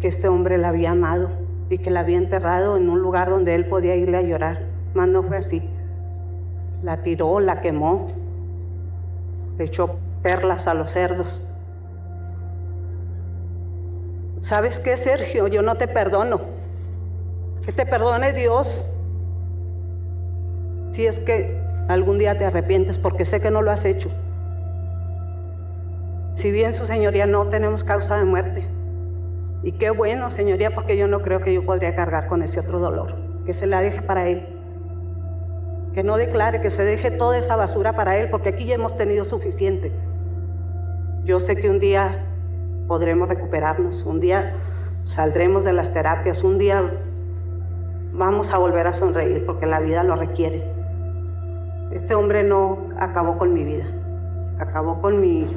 que 0.00 0.08
este 0.08 0.28
hombre 0.28 0.58
la 0.58 0.68
había 0.68 0.90
amado 0.90 1.30
y 1.70 1.78
que 1.78 1.90
la 1.90 2.00
había 2.00 2.18
enterrado 2.18 2.76
en 2.76 2.90
un 2.90 3.00
lugar 3.00 3.30
donde 3.30 3.54
él 3.54 3.66
podía 3.66 3.96
irle 3.96 4.18
a 4.18 4.22
llorar. 4.22 4.60
Más 4.94 5.08
no 5.08 5.22
fue 5.22 5.38
así. 5.38 5.68
La 6.82 6.98
tiró, 6.98 7.40
la 7.40 7.60
quemó, 7.60 8.08
le 9.56 9.64
echó 9.64 9.96
perlas 10.22 10.66
a 10.66 10.74
los 10.74 10.90
cerdos. 10.90 11.46
¿Sabes 14.40 14.80
qué, 14.80 14.96
Sergio? 14.96 15.46
Yo 15.48 15.62
no 15.62 15.76
te 15.76 15.86
perdono. 15.86 16.40
Que 17.64 17.72
te 17.72 17.86
perdone 17.86 18.32
Dios. 18.32 18.86
Si 20.90 21.06
es 21.06 21.18
que 21.18 21.58
algún 21.88 22.18
día 22.18 22.36
te 22.36 22.44
arrepientes, 22.44 22.98
porque 22.98 23.24
sé 23.24 23.40
que 23.40 23.50
no 23.50 23.62
lo 23.62 23.70
has 23.70 23.84
hecho. 23.84 24.10
Si 26.34 26.50
bien 26.50 26.72
su 26.72 26.86
señoría 26.86 27.26
no 27.26 27.48
tenemos 27.48 27.84
causa 27.84 28.16
de 28.16 28.24
muerte. 28.24 28.66
Y 29.62 29.72
qué 29.72 29.90
bueno, 29.90 30.30
señoría, 30.30 30.74
porque 30.74 30.96
yo 30.96 31.06
no 31.06 31.20
creo 31.20 31.40
que 31.40 31.52
yo 31.52 31.64
podría 31.64 31.94
cargar 31.94 32.28
con 32.28 32.42
ese 32.42 32.60
otro 32.60 32.78
dolor. 32.78 33.16
Que 33.44 33.52
se 33.52 33.66
la 33.66 33.80
deje 33.80 34.00
para 34.00 34.26
él. 34.26 34.46
Que 35.92 36.02
no 36.02 36.16
declare, 36.16 36.60
que 36.60 36.70
se 36.70 36.84
deje 36.84 37.10
toda 37.10 37.36
esa 37.36 37.56
basura 37.56 37.94
para 37.94 38.16
él, 38.16 38.30
porque 38.30 38.50
aquí 38.50 38.64
ya 38.64 38.76
hemos 38.76 38.96
tenido 38.96 39.24
suficiente. 39.24 39.92
Yo 41.24 41.40
sé 41.40 41.56
que 41.56 41.68
un 41.68 41.78
día 41.78 42.26
podremos 42.88 43.28
recuperarnos, 43.28 44.04
un 44.04 44.20
día 44.20 44.54
saldremos 45.04 45.64
de 45.64 45.72
las 45.72 45.92
terapias, 45.92 46.42
un 46.42 46.58
día 46.58 46.90
vamos 48.12 48.52
a 48.52 48.58
volver 48.58 48.86
a 48.86 48.94
sonreír, 48.94 49.44
porque 49.44 49.66
la 49.66 49.80
vida 49.80 50.02
lo 50.04 50.16
requiere. 50.16 50.64
Este 51.92 52.14
hombre 52.14 52.44
no 52.44 52.88
acabó 52.98 53.36
con 53.36 53.52
mi 53.52 53.64
vida, 53.64 53.84
acabó 54.58 55.00
con 55.00 55.20
mi 55.20 55.48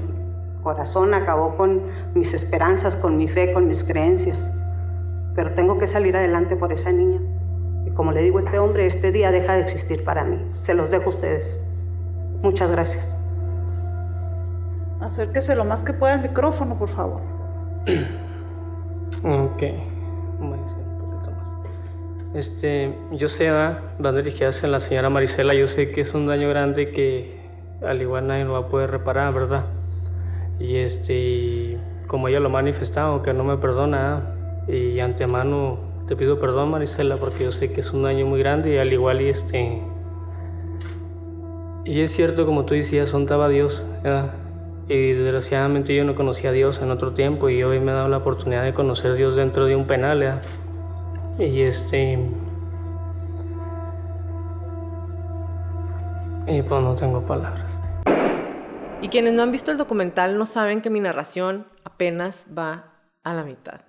corazón, 0.64 1.14
acabó 1.14 1.56
con 1.56 1.84
mis 2.14 2.34
esperanzas, 2.34 2.96
con 2.96 3.18
mi 3.18 3.28
fe, 3.28 3.54
con 3.54 3.68
mis 3.68 3.84
creencias. 3.84 4.52
Pero 5.36 5.54
tengo 5.54 5.78
que 5.78 5.88
salir 5.88 6.16
adelante 6.16 6.56
por 6.56 6.72
esa 6.72 6.92
niña. 6.92 7.20
Y 7.86 7.92
como 7.92 8.12
le 8.12 8.22
digo 8.22 8.38
a 8.38 8.42
este 8.42 8.60
hombre, 8.60 8.86
este 8.86 9.12
día 9.12 9.32
deja 9.32 9.54
de 9.56 9.62
existir 9.62 10.04
para 10.04 10.24
mí. 10.24 10.40
Se 10.60 10.74
los 10.74 10.90
dejo 10.90 11.06
a 11.06 11.10
ustedes. 11.10 11.60
Muchas 12.42 12.72
gracias. 12.72 13.16
Acérquese 15.02 15.56
lo 15.56 15.66
más 15.66 15.84
que 15.84 15.94
pueda 15.94 16.14
al 16.14 16.22
micrófono, 16.22 16.78
por 16.80 16.90
favor. 16.90 17.22
ok. 19.24 19.64
Este, 22.34 22.98
yo 23.12 23.28
sé, 23.28 23.52
van 23.52 24.16
dirigidas 24.16 24.64
a 24.64 24.68
la 24.68 24.80
señora 24.80 25.10
Marisela, 25.10 25.54
yo 25.54 25.68
sé 25.68 25.92
que 25.92 26.02
es 26.02 26.16
un 26.16 26.26
daño 26.26 26.50
grande 26.50 26.90
que 26.90 27.40
al 27.86 28.02
igual 28.02 28.26
nadie 28.26 28.44
lo 28.44 28.54
va 28.54 28.60
a 28.60 28.68
poder 28.68 28.90
reparar, 28.90 29.34
¿verdad? 29.34 29.66
Y 30.64 30.78
este, 30.78 31.78
como 32.08 32.30
ella 32.30 32.40
lo 32.40 32.48
ha 32.48 32.52
manifestado, 32.52 33.22
que 33.22 33.34
no 33.34 33.44
me 33.44 33.58
perdona, 33.58 34.34
y 34.70 34.98
antemano 35.02 35.78
te 36.08 36.16
pido 36.16 36.40
perdón, 36.40 36.72
Marisela, 36.72 37.18
porque 37.18 37.44
yo 37.44 37.52
sé 37.52 37.74
que 37.74 37.82
es 37.82 37.92
un 37.92 38.04
daño 38.04 38.26
muy 38.26 38.40
grande 38.40 38.74
y 38.74 38.78
al 38.78 38.94
igual 38.94 39.22
y 39.22 39.28
este. 39.28 39.82
Y 41.84 42.00
es 42.00 42.12
cierto, 42.12 42.46
como 42.46 42.64
tú 42.64 42.76
decías, 42.76 43.10
sontaba 43.10 43.46
a 43.46 43.50
Dios, 43.50 43.86
Y 44.88 45.12
desgraciadamente 45.12 45.94
yo 45.94 46.06
no 46.06 46.16
conocía 46.16 46.52
a 46.52 46.54
Dios 46.54 46.82
en 46.82 46.92
otro 46.92 47.12
tiempo 47.12 47.50
y 47.50 47.62
hoy 47.64 47.82
me 47.82 47.92
ha 47.92 47.96
dado 47.96 48.08
la 48.08 48.18
oportunidad 48.18 48.64
de 48.64 48.74
conocer 48.74 49.12
a 49.12 49.16
Dios 49.16 49.36
dentro 49.36 49.66
de 49.66 49.76
un 49.76 49.86
penal, 49.86 50.40
Y 51.40 51.62
este. 51.62 52.20
Y 56.48 56.62
pues 56.62 56.82
no 56.82 56.96
tengo 56.96 57.22
palabras. 57.22 57.73
Y 59.04 59.10
quienes 59.10 59.34
no 59.34 59.44
han 59.44 59.52
visto 59.52 59.70
el 59.70 59.78
documental 59.78 60.38
no 60.38 60.46
saben 60.46 60.82
que 60.82 60.90
mi 60.90 61.02
narración 61.02 61.68
apenas 61.84 62.48
va 62.58 63.02
a 63.22 63.34
la 63.34 63.44
mitad. 63.44 63.82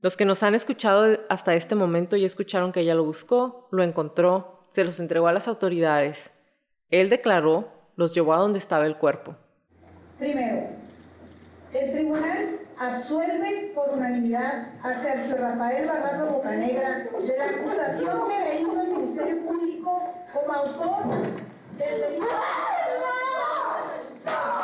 Los 0.00 0.16
que 0.16 0.24
nos 0.24 0.42
han 0.42 0.56
escuchado 0.56 1.20
hasta 1.28 1.54
este 1.54 1.76
momento 1.76 2.16
ya 2.16 2.26
escucharon 2.26 2.72
que 2.72 2.80
ella 2.80 2.96
lo 2.96 3.04
buscó, 3.04 3.68
lo 3.70 3.84
encontró, 3.84 4.66
se 4.70 4.82
los 4.82 4.98
entregó 4.98 5.28
a 5.28 5.32
las 5.32 5.46
autoridades. 5.46 6.32
Él 6.90 7.10
declaró, 7.10 7.92
los 7.94 8.12
llevó 8.12 8.34
a 8.34 8.38
donde 8.38 8.58
estaba 8.58 8.86
el 8.86 8.96
cuerpo. 8.96 9.36
Primero, 10.18 10.66
el 11.72 11.92
tribunal 11.92 12.58
absuelve 12.76 13.70
por 13.72 13.88
unanimidad 13.90 14.72
a 14.82 14.94
Sergio 14.96 15.36
Rafael 15.36 15.86
Barraza 15.86 16.24
Bocanegra 16.24 17.06
de 17.20 17.38
la 17.38 17.50
acusación 17.50 18.18
que 18.28 18.44
le 18.44 18.60
hizo 18.62 18.82
el 18.82 18.88
Ministerio 18.88 19.46
Público 19.46 20.02
como 20.34 20.52
autor 20.54 21.04
del 21.76 22.00
delito. 22.00 22.26
Ah! 24.30 24.57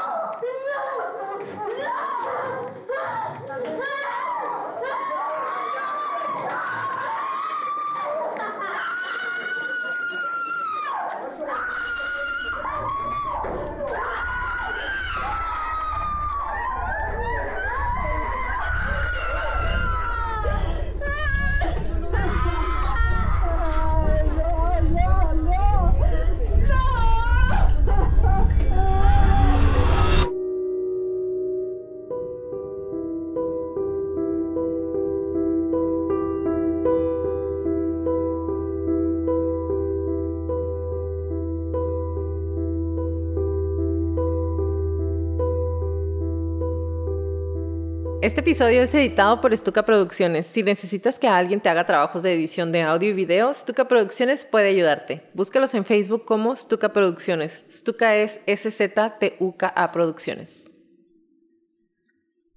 Este 48.35 48.51
episodio 48.51 48.83
es 48.83 48.93
editado 48.93 49.41
por 49.41 49.57
Stuka 49.57 49.85
Producciones. 49.85 50.49
Si 50.49 50.65
necesitas 50.65 51.21
que 51.21 51.29
alguien 51.29 51.61
te 51.61 51.69
haga 51.69 51.87
trabajos 51.87 52.21
de 52.25 52.35
edición 52.35 52.73
de 52.73 52.83
audio 52.83 53.11
y 53.11 53.13
video, 53.13 53.55
Stuka 53.55 53.87
Producciones 53.87 54.45
puede 54.45 54.71
ayudarte. 54.71 55.31
Búscalos 55.35 55.73
en 55.75 55.85
Facebook 55.85 56.25
como 56.25 56.57
Stuka 56.57 56.93
Producciones. 56.93 57.65
Stuka 57.71 58.17
es 58.17 58.41
S-Z-T-U-K-A 58.47 59.93
Producciones. 59.93 60.69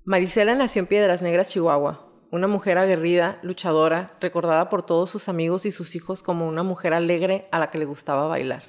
Marisela 0.03 0.55
nació 0.55 0.79
en 0.79 0.87
Piedras 0.87 1.21
Negras, 1.21 1.49
Chihuahua. 1.49 2.11
Una 2.31 2.47
mujer 2.47 2.79
aguerrida, 2.79 3.37
luchadora, 3.43 4.17
recordada 4.19 4.71
por 4.71 4.83
todos 4.83 5.11
sus 5.11 5.29
amigos 5.29 5.67
y 5.67 5.71
sus 5.71 5.95
hijos 5.95 6.23
como 6.23 6.47
una 6.47 6.63
mujer 6.63 6.95
alegre 6.95 7.47
a 7.51 7.59
la 7.59 7.69
que 7.69 7.77
le 7.77 7.85
gustaba 7.85 8.25
bailar. 8.25 8.63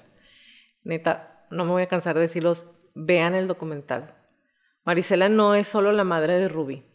Neta, 0.85 1.47
no 1.51 1.65
me 1.65 1.71
voy 1.71 1.85
a 1.85 1.89
cansar 1.89 2.17
de 2.17 2.21
decirlos, 2.21 2.67
vean 2.95 3.35
el 3.35 3.47
documental. 3.47 4.15
Marisela 4.85 5.31
no 5.31 5.55
es 5.55 5.69
solo 5.69 5.91
la 5.93 6.05
madre 6.05 6.35
de 6.35 6.49
Ruby. 6.51 6.88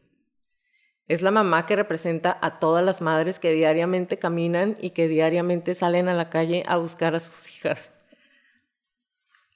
Es 1.07 1.21
la 1.21 1.31
mamá 1.31 1.65
que 1.65 1.75
representa 1.75 2.37
a 2.41 2.59
todas 2.59 2.83
las 2.83 3.01
madres 3.01 3.39
que 3.39 3.51
diariamente 3.51 4.17
caminan 4.17 4.77
y 4.79 4.91
que 4.91 5.09
diariamente 5.09 5.75
salen 5.75 6.07
a 6.07 6.13
la 6.13 6.29
calle 6.29 6.63
a 6.65 6.77
buscar 6.77 7.13
a 7.13 7.19
sus 7.19 7.49
hijas, 7.49 7.91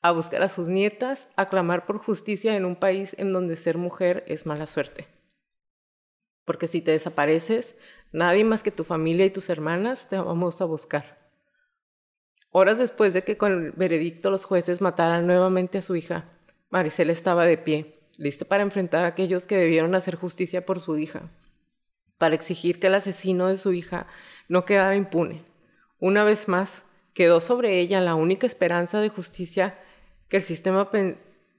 a 0.01 0.11
buscar 0.11 0.43
a 0.43 0.49
sus 0.49 0.67
nietas, 0.67 1.29
a 1.37 1.47
clamar 1.47 1.85
por 1.85 1.99
justicia 1.99 2.55
en 2.55 2.65
un 2.65 2.75
país 2.75 3.15
en 3.17 3.31
donde 3.31 3.55
ser 3.55 3.77
mujer 3.77 4.25
es 4.27 4.45
mala 4.45 4.67
suerte. 4.67 5.07
Porque 6.43 6.67
si 6.67 6.81
te 6.81 6.91
desapareces, 6.91 7.75
nadie 8.11 8.43
más 8.43 8.61
que 8.61 8.71
tu 8.71 8.83
familia 8.83 9.25
y 9.25 9.29
tus 9.29 9.49
hermanas 9.49 10.07
te 10.09 10.17
vamos 10.17 10.59
a 10.59 10.65
buscar. 10.65 11.17
Horas 12.51 12.77
después 12.77 13.13
de 13.13 13.23
que 13.23 13.37
con 13.37 13.51
el 13.53 13.71
veredicto 13.71 14.31
los 14.31 14.43
jueces 14.43 14.81
mataran 14.81 15.27
nuevamente 15.27 15.77
a 15.77 15.81
su 15.81 15.95
hija, 15.95 16.25
Marisela 16.69 17.13
estaba 17.13 17.45
de 17.45 17.57
pie 17.57 17.96
lista 18.17 18.45
para 18.45 18.63
enfrentar 18.63 19.05
a 19.05 19.09
aquellos 19.09 19.45
que 19.45 19.55
debieron 19.55 19.95
hacer 19.95 20.15
justicia 20.15 20.65
por 20.65 20.79
su 20.79 20.97
hija, 20.97 21.29
para 22.17 22.35
exigir 22.35 22.79
que 22.79 22.87
el 22.87 22.95
asesino 22.95 23.47
de 23.47 23.57
su 23.57 23.73
hija 23.73 24.07
no 24.49 24.65
quedara 24.65 24.95
impune. 24.95 25.45
Una 25.99 26.23
vez 26.23 26.47
más, 26.47 26.83
quedó 27.13 27.41
sobre 27.41 27.79
ella 27.79 28.01
la 28.01 28.15
única 28.15 28.45
esperanza 28.45 28.99
de 28.99 29.09
justicia 29.09 29.79
que 30.29 30.37
el 30.37 30.43
sistema 30.43 30.91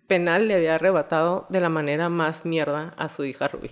penal 0.07 0.49
le 0.49 0.55
había 0.55 0.75
arrebatado 0.75 1.47
de 1.49 1.61
la 1.61 1.69
manera 1.69 2.09
más 2.09 2.45
mierda 2.45 2.95
a 2.97 3.09
su 3.09 3.25
hija 3.25 3.49
Ruby. 3.49 3.71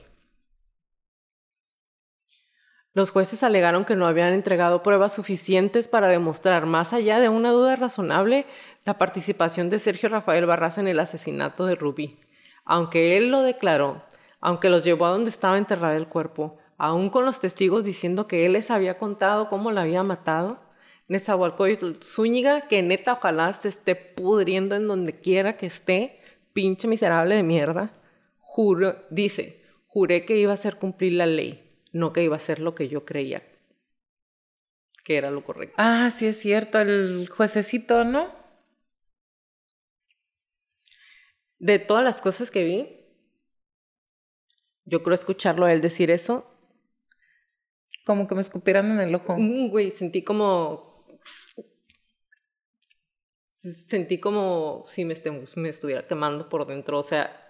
Los 2.94 3.10
jueces 3.10 3.42
alegaron 3.42 3.84
que 3.84 3.94
no 3.94 4.06
habían 4.06 4.32
entregado 4.32 4.82
pruebas 4.82 5.14
suficientes 5.14 5.86
para 5.86 6.08
demostrar, 6.08 6.64
más 6.64 6.94
allá 6.94 7.20
de 7.20 7.28
una 7.28 7.50
duda 7.50 7.76
razonable, 7.76 8.46
la 8.86 8.96
participación 8.96 9.68
de 9.68 9.80
Sergio 9.80 10.08
Rafael 10.08 10.46
Barraza 10.46 10.80
en 10.80 10.88
el 10.88 11.00
asesinato 11.00 11.66
de 11.66 11.74
Ruby 11.74 12.18
aunque 12.66 13.16
él 13.16 13.30
lo 13.30 13.42
declaró, 13.42 14.02
aunque 14.40 14.68
los 14.68 14.84
llevó 14.84 15.06
a 15.06 15.10
donde 15.10 15.30
estaba 15.30 15.56
enterrado 15.56 15.96
el 15.96 16.08
cuerpo, 16.08 16.58
aún 16.76 17.08
con 17.08 17.24
los 17.24 17.40
testigos 17.40 17.84
diciendo 17.84 18.26
que 18.26 18.44
él 18.44 18.52
les 18.52 18.70
había 18.70 18.98
contado 18.98 19.48
cómo 19.48 19.72
la 19.72 19.82
había 19.82 20.02
matado, 20.02 20.60
Nezahualcóyotl 21.08 22.02
Zúñiga, 22.02 22.68
que 22.68 22.82
neta 22.82 23.14
ojalá 23.14 23.52
se 23.54 23.68
esté 23.68 23.94
pudriendo 23.94 24.74
en 24.74 24.88
donde 24.88 25.18
quiera 25.18 25.56
que 25.56 25.66
esté, 25.66 26.20
pinche 26.52 26.88
miserable 26.88 27.36
de 27.36 27.42
mierda, 27.42 27.92
juro, 28.38 28.96
dice, 29.08 29.62
juré 29.86 30.26
que 30.26 30.36
iba 30.36 30.50
a 30.50 30.54
hacer 30.54 30.76
cumplir 30.76 31.14
la 31.14 31.26
ley, 31.26 31.72
no 31.92 32.12
que 32.12 32.24
iba 32.24 32.34
a 32.34 32.38
hacer 32.38 32.58
lo 32.58 32.74
que 32.74 32.88
yo 32.88 33.04
creía 33.04 33.42
que 35.06 35.16
era 35.16 35.30
lo 35.30 35.44
correcto. 35.44 35.76
Ah, 35.78 36.10
sí 36.10 36.26
es 36.26 36.36
cierto, 36.40 36.80
el 36.80 37.28
juececito, 37.28 38.02
¿no? 38.02 38.26
De 41.58 41.78
todas 41.78 42.04
las 42.04 42.20
cosas 42.20 42.50
que 42.50 42.64
vi, 42.64 42.96
yo 44.84 45.02
creo 45.02 45.14
escucharlo 45.14 45.66
a 45.66 45.72
él 45.72 45.80
decir 45.80 46.10
eso. 46.10 46.46
Como 48.04 48.28
que 48.28 48.36
me 48.36 48.40
escupieran 48.40 48.90
en 48.92 49.00
el 49.00 49.14
ojo. 49.14 49.36
Mm, 49.36 49.68
güey, 49.68 49.90
sentí 49.90 50.22
como. 50.22 51.04
Sentí 53.56 54.18
como 54.18 54.84
si 54.88 55.04
me, 55.04 55.20
me 55.56 55.68
estuviera 55.68 56.06
quemando 56.06 56.48
por 56.48 56.66
dentro. 56.66 57.00
O 57.00 57.02
sea, 57.02 57.46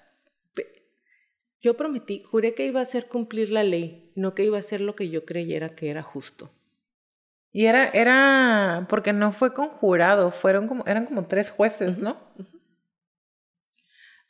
yo 1.60 1.76
prometí, 1.76 2.22
juré 2.22 2.54
que 2.54 2.66
iba 2.66 2.80
a 2.80 2.84
hacer 2.84 3.08
cumplir 3.08 3.50
la 3.50 3.64
ley, 3.64 4.12
no 4.14 4.34
que 4.34 4.44
iba 4.44 4.56
a 4.56 4.60
hacer 4.60 4.80
lo 4.80 4.94
que 4.94 5.10
yo 5.10 5.24
creyera 5.24 5.74
que 5.74 5.90
era 5.90 6.02
justo. 6.02 6.50
Y 7.52 7.66
era, 7.66 7.88
era, 7.88 8.86
porque 8.88 9.12
no 9.12 9.32
fue 9.32 9.52
conjurado, 9.52 10.30
fueron 10.30 10.68
como, 10.68 10.84
eran 10.86 11.06
como 11.06 11.22
tres 11.22 11.50
jueces, 11.50 11.98
¿no? 11.98 12.16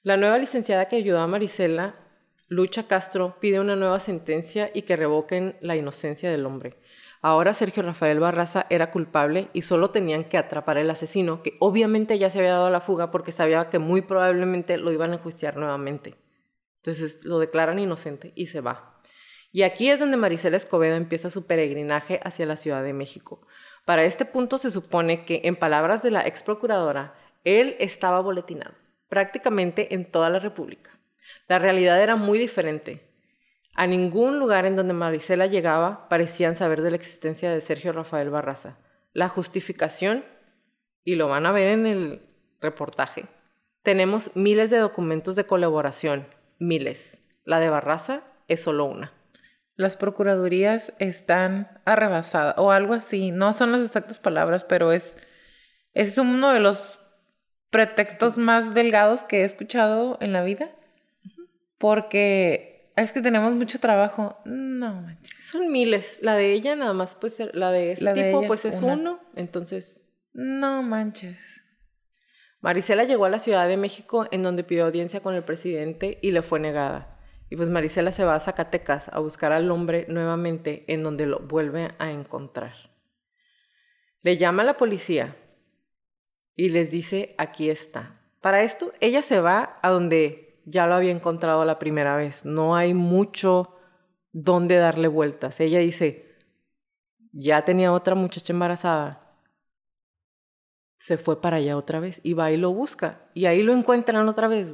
La 0.06 0.16
nueva 0.16 0.38
licenciada 0.38 0.86
que 0.86 0.94
ayudó 0.94 1.18
a 1.18 1.26
Marisela, 1.26 1.96
Lucha 2.46 2.86
Castro, 2.86 3.38
pide 3.40 3.58
una 3.58 3.74
nueva 3.74 3.98
sentencia 3.98 4.70
y 4.72 4.82
que 4.82 4.94
revoquen 4.94 5.56
la 5.60 5.74
inocencia 5.74 6.30
del 6.30 6.46
hombre. 6.46 6.76
Ahora 7.22 7.52
Sergio 7.54 7.82
Rafael 7.82 8.20
Barraza 8.20 8.66
era 8.70 8.92
culpable 8.92 9.48
y 9.52 9.62
solo 9.62 9.90
tenían 9.90 10.22
que 10.22 10.38
atrapar 10.38 10.78
al 10.78 10.88
asesino, 10.90 11.42
que 11.42 11.56
obviamente 11.58 12.20
ya 12.20 12.30
se 12.30 12.38
había 12.38 12.52
dado 12.52 12.70
la 12.70 12.80
fuga 12.80 13.10
porque 13.10 13.32
sabía 13.32 13.68
que 13.68 13.80
muy 13.80 14.00
probablemente 14.00 14.78
lo 14.78 14.92
iban 14.92 15.10
a 15.10 15.14
enjuiciar 15.14 15.56
nuevamente. 15.56 16.14
Entonces 16.76 17.24
lo 17.24 17.40
declaran 17.40 17.80
inocente 17.80 18.32
y 18.36 18.46
se 18.46 18.60
va. 18.60 19.00
Y 19.50 19.64
aquí 19.64 19.90
es 19.90 19.98
donde 19.98 20.16
Marisela 20.16 20.56
Escobedo 20.56 20.94
empieza 20.94 21.30
su 21.30 21.46
peregrinaje 21.46 22.20
hacia 22.22 22.46
la 22.46 22.56
Ciudad 22.56 22.84
de 22.84 22.92
México. 22.92 23.44
Para 23.84 24.04
este 24.04 24.24
punto 24.24 24.58
se 24.58 24.70
supone 24.70 25.24
que, 25.24 25.40
en 25.42 25.56
palabras 25.56 26.04
de 26.04 26.12
la 26.12 26.24
ex 26.24 26.44
procuradora, 26.44 27.16
él 27.42 27.74
estaba 27.80 28.20
boletinado 28.20 28.85
prácticamente 29.08 29.94
en 29.94 30.10
toda 30.10 30.30
la 30.30 30.38
República. 30.38 30.90
La 31.48 31.58
realidad 31.58 32.00
era 32.02 32.16
muy 32.16 32.38
diferente. 32.38 33.02
A 33.74 33.86
ningún 33.86 34.38
lugar 34.38 34.66
en 34.66 34.76
donde 34.76 34.94
Marisela 34.94 35.46
llegaba 35.46 36.08
parecían 36.08 36.56
saber 36.56 36.82
de 36.82 36.90
la 36.90 36.96
existencia 36.96 37.50
de 37.50 37.60
Sergio 37.60 37.92
Rafael 37.92 38.30
Barraza. 38.30 38.78
La 39.12 39.28
justificación, 39.28 40.24
y 41.04 41.14
lo 41.16 41.28
van 41.28 41.46
a 41.46 41.52
ver 41.52 41.68
en 41.68 41.86
el 41.86 42.22
reportaje, 42.60 43.26
tenemos 43.82 44.34
miles 44.34 44.70
de 44.70 44.78
documentos 44.78 45.36
de 45.36 45.44
colaboración, 45.44 46.26
miles. 46.58 47.22
La 47.44 47.60
de 47.60 47.70
Barraza 47.70 48.24
es 48.48 48.60
solo 48.60 48.84
una. 48.86 49.12
Las 49.76 49.94
procuradurías 49.94 50.92
están 50.98 51.80
arrebasadas 51.84 52.54
o 52.58 52.72
algo 52.72 52.94
así. 52.94 53.30
No 53.30 53.52
son 53.52 53.72
las 53.72 53.82
exactas 53.82 54.18
palabras, 54.18 54.64
pero 54.64 54.90
es, 54.90 55.18
es 55.92 56.16
uno 56.18 56.52
de 56.52 56.60
los 56.60 56.98
pretextos 57.70 58.38
más 58.38 58.74
delgados 58.74 59.24
que 59.24 59.42
he 59.42 59.44
escuchado 59.44 60.18
en 60.20 60.32
la 60.32 60.42
vida. 60.42 60.70
Porque 61.78 62.90
es 62.96 63.12
que 63.12 63.20
tenemos 63.20 63.52
mucho 63.54 63.78
trabajo. 63.78 64.38
No 64.44 64.94
manches. 65.02 65.36
Son 65.44 65.70
miles. 65.70 66.20
La 66.22 66.34
de 66.34 66.52
ella 66.52 66.74
nada 66.76 66.92
más, 66.94 67.14
pues 67.14 67.40
la 67.52 67.70
de 67.70 67.92
este 67.92 68.12
tipo, 68.14 68.46
pues 68.46 68.64
es 68.64 68.76
uno. 68.80 69.20
Entonces. 69.34 70.02
No 70.32 70.82
manches. 70.82 71.38
Marisela 72.60 73.04
llegó 73.04 73.26
a 73.26 73.30
la 73.30 73.38
Ciudad 73.38 73.68
de 73.68 73.76
México 73.76 74.26
en 74.30 74.42
donde 74.42 74.64
pidió 74.64 74.86
audiencia 74.86 75.20
con 75.20 75.34
el 75.34 75.44
presidente 75.44 76.18
y 76.22 76.32
le 76.32 76.42
fue 76.42 76.58
negada. 76.58 77.20
Y 77.48 77.56
pues 77.56 77.68
Marisela 77.68 78.10
se 78.10 78.24
va 78.24 78.34
a 78.34 78.40
Zacatecas 78.40 79.08
a 79.10 79.20
buscar 79.20 79.52
al 79.52 79.70
hombre 79.70 80.06
nuevamente 80.08 80.84
en 80.88 81.02
donde 81.02 81.26
lo 81.26 81.40
vuelve 81.40 81.94
a 81.98 82.10
encontrar. 82.10 82.74
Le 84.22 84.36
llama 84.36 84.62
a 84.62 84.66
la 84.66 84.76
policía 84.76 85.36
y 86.56 86.70
les 86.70 86.90
dice, 86.90 87.34
aquí 87.38 87.70
está. 87.70 88.18
Para 88.40 88.62
esto, 88.62 88.90
ella 89.00 89.22
se 89.22 89.40
va 89.40 89.78
a 89.82 89.90
donde 89.90 90.60
ya 90.64 90.86
lo 90.86 90.94
había 90.94 91.12
encontrado 91.12 91.64
la 91.64 91.78
primera 91.78 92.16
vez. 92.16 92.44
No 92.44 92.74
hay 92.74 92.94
mucho 92.94 93.74
donde 94.32 94.76
darle 94.76 95.08
vueltas. 95.08 95.60
Ella 95.60 95.78
dice, 95.78 96.36
ya 97.32 97.64
tenía 97.64 97.92
otra 97.92 98.14
muchacha 98.14 98.52
embarazada. 98.52 99.22
Se 100.98 101.18
fue 101.18 101.40
para 101.40 101.58
allá 101.58 101.76
otra 101.76 102.00
vez 102.00 102.20
y 102.24 102.32
va 102.32 102.50
y 102.50 102.56
lo 102.56 102.72
busca. 102.72 103.28
Y 103.34 103.46
ahí 103.46 103.62
lo 103.62 103.72
encuentran 103.72 104.28
otra 104.28 104.48
vez. 104.48 104.72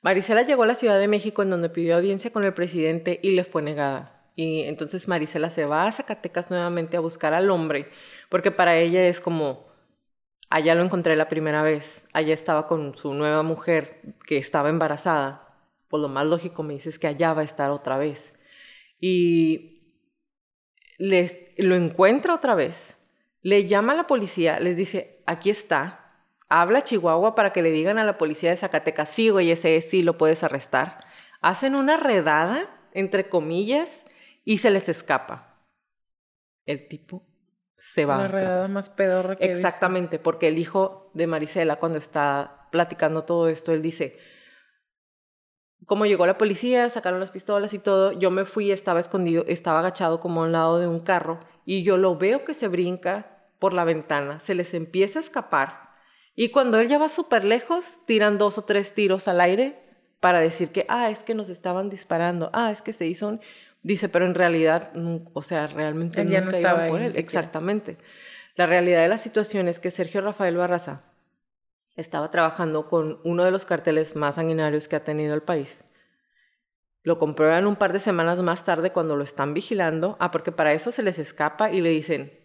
Marisela 0.00 0.42
llegó 0.42 0.62
a 0.62 0.66
la 0.66 0.74
Ciudad 0.74 0.98
de 0.98 1.08
México 1.08 1.42
en 1.42 1.50
donde 1.50 1.68
pidió 1.68 1.96
audiencia 1.96 2.32
con 2.32 2.44
el 2.44 2.54
presidente 2.54 3.20
y 3.22 3.32
le 3.32 3.44
fue 3.44 3.62
negada. 3.62 4.32
Y 4.36 4.62
entonces 4.62 5.08
Marisela 5.08 5.50
se 5.50 5.64
va 5.64 5.84
a 5.84 5.92
Zacatecas 5.92 6.48
nuevamente 6.48 6.96
a 6.96 7.00
buscar 7.00 7.34
al 7.34 7.50
hombre, 7.50 7.90
porque 8.28 8.52
para 8.52 8.76
ella 8.76 9.08
es 9.08 9.20
como, 9.20 9.67
Allá 10.50 10.74
lo 10.74 10.82
encontré 10.82 11.16
la 11.16 11.28
primera 11.28 11.62
vez. 11.62 12.06
Allá 12.12 12.34
estaba 12.34 12.66
con 12.66 12.96
su 12.96 13.12
nueva 13.14 13.42
mujer 13.42 14.00
que 14.26 14.38
estaba 14.38 14.70
embarazada. 14.70 15.56
Por 15.88 16.00
lo 16.00 16.08
más 16.08 16.26
lógico 16.26 16.62
me 16.62 16.74
dices 16.74 16.98
que 16.98 17.06
allá 17.06 17.34
va 17.34 17.42
a 17.42 17.44
estar 17.44 17.70
otra 17.70 17.98
vez. 17.98 18.34
Y 18.98 19.78
les, 20.98 21.36
lo 21.58 21.74
encuentra 21.74 22.34
otra 22.34 22.54
vez. 22.54 22.96
Le 23.42 23.66
llama 23.66 23.92
a 23.92 23.96
la 23.96 24.06
policía, 24.06 24.58
les 24.58 24.76
dice, 24.76 25.22
aquí 25.26 25.50
está. 25.50 26.24
Habla 26.48 26.82
Chihuahua 26.82 27.34
para 27.34 27.52
que 27.52 27.62
le 27.62 27.70
digan 27.70 27.98
a 27.98 28.04
la 28.04 28.18
policía 28.18 28.50
de 28.50 28.56
Zacatecas, 28.56 29.10
sí, 29.10 29.28
güey, 29.28 29.50
ese 29.50 29.76
es, 29.76 29.90
sí, 29.90 30.02
lo 30.02 30.16
puedes 30.16 30.42
arrestar. 30.42 31.04
Hacen 31.40 31.74
una 31.74 31.98
redada, 31.98 32.68
entre 32.92 33.28
comillas, 33.28 34.06
y 34.44 34.58
se 34.58 34.70
les 34.70 34.88
escapa. 34.88 35.62
El 36.64 36.88
tipo 36.88 37.22
se 37.78 38.04
va. 38.04 38.18
La 38.18 38.28
redada 38.28 38.68
más 38.68 38.90
pedorra 38.90 39.36
que 39.36 39.46
Exactamente, 39.46 40.18
porque 40.18 40.48
el 40.48 40.58
hijo 40.58 41.10
de 41.14 41.26
Marisela, 41.26 41.76
cuando 41.76 41.96
está 41.96 42.68
platicando 42.70 43.24
todo 43.24 43.48
esto, 43.48 43.72
él 43.72 43.80
dice, 43.80 44.18
como 45.86 46.04
llegó 46.04 46.26
la 46.26 46.36
policía, 46.36 46.90
sacaron 46.90 47.20
las 47.20 47.30
pistolas 47.30 47.72
y 47.72 47.78
todo, 47.78 48.12
yo 48.12 48.30
me 48.30 48.44
fui, 48.44 48.70
estaba 48.70 49.00
escondido, 49.00 49.44
estaba 49.46 49.78
agachado 49.78 50.20
como 50.20 50.42
a 50.42 50.46
un 50.46 50.52
lado 50.52 50.78
de 50.78 50.86
un 50.86 51.00
carro 51.00 51.40
y 51.64 51.82
yo 51.82 51.96
lo 51.96 52.18
veo 52.18 52.44
que 52.44 52.52
se 52.52 52.68
brinca 52.68 53.48
por 53.58 53.72
la 53.72 53.84
ventana, 53.84 54.40
se 54.40 54.54
les 54.54 54.74
empieza 54.74 55.18
a 55.20 55.22
escapar 55.22 55.88
y 56.40 56.50
cuando 56.50 56.78
él 56.78 56.86
ya 56.86 56.98
va 56.98 57.08
súper 57.08 57.42
lejos, 57.42 57.98
tiran 58.06 58.38
dos 58.38 58.58
o 58.58 58.62
tres 58.62 58.94
tiros 58.94 59.26
al 59.26 59.40
aire 59.40 59.76
para 60.20 60.38
decir 60.38 60.70
que, 60.70 60.86
ah, 60.88 61.10
es 61.10 61.24
que 61.24 61.34
nos 61.34 61.48
estaban 61.48 61.90
disparando, 61.90 62.48
ah, 62.52 62.70
es 62.70 62.80
que 62.80 62.92
se 62.92 63.08
hizo 63.08 63.26
un... 63.26 63.40
Dice, 63.88 64.10
pero 64.10 64.26
en 64.26 64.34
realidad, 64.34 64.92
o 65.32 65.40
sea, 65.40 65.66
realmente 65.66 66.20
Él 66.20 66.28
nunca 66.28 66.40
no 66.42 66.50
estaba 66.50 66.78
iban 66.80 66.90
por 66.90 67.00
él. 67.00 67.12
Exactamente. 67.16 67.96
La 68.54 68.66
realidad 68.66 69.00
de 69.00 69.08
la 69.08 69.16
situación 69.16 69.66
es 69.66 69.80
que 69.80 69.90
Sergio 69.90 70.20
Rafael 70.20 70.58
Barraza 70.58 71.04
estaba 71.96 72.30
trabajando 72.30 72.86
con 72.86 73.18
uno 73.24 73.46
de 73.46 73.50
los 73.50 73.64
carteles 73.64 74.14
más 74.14 74.34
sanguinarios 74.34 74.88
que 74.88 74.96
ha 74.96 75.04
tenido 75.04 75.34
el 75.34 75.40
país. 75.40 75.84
Lo 77.02 77.16
comprueban 77.16 77.66
un 77.66 77.76
par 77.76 77.94
de 77.94 78.00
semanas 78.00 78.38
más 78.40 78.62
tarde 78.62 78.92
cuando 78.92 79.16
lo 79.16 79.24
están 79.24 79.54
vigilando. 79.54 80.18
Ah, 80.20 80.32
porque 80.32 80.52
para 80.52 80.74
eso 80.74 80.92
se 80.92 81.02
les 81.02 81.18
escapa 81.18 81.72
y 81.72 81.80
le 81.80 81.88
dicen, 81.88 82.38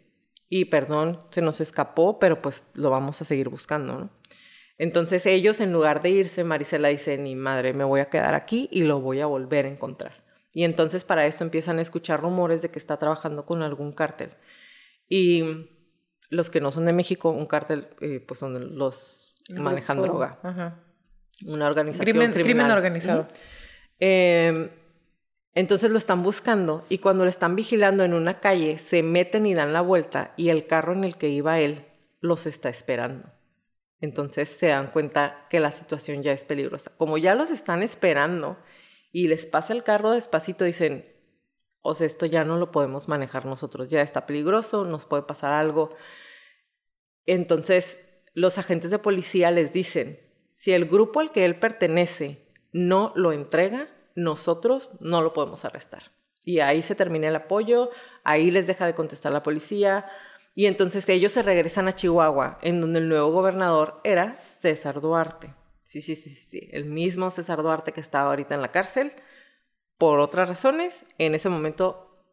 y 0.48 0.64
perdón, 0.64 1.20
se 1.32 1.42
nos 1.42 1.60
escapó, 1.60 2.20
pero 2.20 2.40
pues 2.40 2.68
lo 2.74 2.90
vamos 2.90 3.22
a 3.22 3.26
seguir 3.26 3.50
buscando, 3.50 4.00
¿no? 4.00 4.10
Entonces 4.78 5.26
ellos, 5.26 5.60
en 5.60 5.74
lugar 5.74 6.02
de 6.02 6.12
irse, 6.12 6.46
Marisela 6.46 6.88
dice, 6.88 7.18
ni 7.18 7.36
madre, 7.36 7.74
me 7.74 7.84
voy 7.84 8.00
a 8.00 8.06
quedar 8.06 8.34
aquí 8.34 8.70
y 8.72 8.84
lo 8.84 9.02
voy 9.02 9.20
a 9.20 9.26
volver 9.26 9.66
a 9.66 9.70
encontrar. 9.70 10.23
Y 10.54 10.64
entonces 10.64 11.04
para 11.04 11.26
esto 11.26 11.44
empiezan 11.44 11.80
a 11.80 11.82
escuchar 11.82 12.22
rumores 12.22 12.62
de 12.62 12.70
que 12.70 12.80
está 12.80 12.98
trabajando 12.98 13.46
con 13.46 13.62
algún 13.64 13.92
cártel. 13.92 14.32
Y 15.10 15.68
los 16.30 16.50
que 16.50 16.62
no 16.62 16.72
son 16.72 16.86
de 16.86 16.94
México, 16.94 17.30
un 17.30 17.46
cártel, 17.48 17.88
eh, 18.02 18.20
pues 18.26 18.40
son 18.40 18.78
los 18.78 19.34
manejan 19.50 19.98
Grupo- 19.98 20.08
droga. 20.20 20.40
Ajá. 20.44 20.80
Una 21.46 21.68
organización 21.68 22.06
Crimen, 22.06 22.32
criminal. 22.32 22.54
crimen 22.66 22.72
organizado. 22.72 23.28
Eh, 24.00 24.70
entonces 25.56 25.92
lo 25.92 25.98
están 25.98 26.24
buscando 26.24 26.86
y 26.90 27.00
cuando 27.00 27.24
lo 27.24 27.30
están 27.30 27.56
vigilando 27.56 28.04
en 28.04 28.14
una 28.14 28.40
calle, 28.40 28.78
se 28.80 29.04
meten 29.04 29.46
y 29.46 29.54
dan 29.54 29.74
la 29.74 29.82
vuelta 29.82 30.34
y 30.38 30.50
el 30.50 30.66
carro 30.68 30.94
en 30.94 31.04
el 31.04 31.16
que 31.18 31.30
iba 31.30 31.60
él 31.60 31.86
los 32.22 32.46
está 32.46 32.70
esperando. 32.70 33.30
Entonces 34.02 34.50
se 34.50 34.68
dan 34.68 34.88
cuenta 34.88 35.46
que 35.50 35.60
la 35.60 35.72
situación 35.72 36.24
ya 36.24 36.32
es 36.32 36.46
peligrosa. 36.46 36.92
Como 36.98 37.18
ya 37.18 37.36
los 37.36 37.50
están 37.52 37.84
esperando 37.84 38.58
y 39.14 39.30
les 39.30 39.46
pasa 39.46 39.72
el 39.72 39.84
carro 39.84 40.12
despacito, 40.12 40.66
dicen, 40.66 41.06
o 41.82 41.96
sea, 41.96 42.08
esto 42.08 42.26
ya 42.26 42.44
no 42.44 42.58
lo 42.58 42.72
podemos 42.72 43.08
manejar 43.08 43.46
nosotros, 43.46 43.88
ya 43.88 44.02
está 44.02 44.26
peligroso, 44.26 44.84
nos 44.84 45.06
puede 45.06 45.24
pasar 45.24 45.54
algo. 45.54 45.96
Entonces 47.26 48.00
los 48.34 48.58
agentes 48.58 48.90
de 48.90 49.00
policía 49.00 49.52
les 49.52 49.72
dicen, 49.72 50.20
si 50.54 50.74
el 50.74 50.86
grupo 50.86 51.20
al 51.20 51.32
que 51.32 51.46
él 51.46 51.60
pertenece 51.60 52.52
no 52.72 53.14
lo 53.16 53.32
entrega, 53.32 53.88
nosotros 54.16 54.92
no 55.00 55.22
lo 55.22 55.34
podemos 55.34 55.64
arrestar. 55.64 56.12
Y 56.44 56.60
ahí 56.60 56.82
se 56.82 56.96
termina 56.96 57.28
el 57.28 57.36
apoyo, 57.36 57.92
ahí 58.24 58.50
les 58.50 58.66
deja 58.66 58.88
de 58.88 58.96
contestar 58.96 59.32
la 59.32 59.44
policía, 59.44 60.08
y 60.56 60.66
entonces 60.66 61.08
ellos 61.10 61.32
se 61.32 61.44
regresan 61.44 61.88
a 61.88 61.94
Chihuahua, 61.94 62.58
en 62.62 62.82
donde 62.82 63.00
el 63.00 63.10
nuevo 63.10 63.32
gobernador 63.32 64.02
era 64.04 64.42
César 64.42 65.02
Duarte. 65.02 65.54
Sí, 65.94 66.02
sí, 66.02 66.16
sí, 66.16 66.32
sí, 66.32 66.44
sí, 66.44 66.70
el 66.72 66.86
mismo 66.86 67.30
César 67.30 67.62
Duarte 67.62 67.92
que 67.92 68.02
estaba 68.02 68.30
ahorita 68.32 68.56
en 68.56 68.64
la 68.64 68.72
cárcel, 68.72 69.14
por 70.00 70.20
otras 70.20 70.50
razones, 70.50 71.06
en 71.20 71.36
ese 71.36 71.50
momento, 71.50 72.26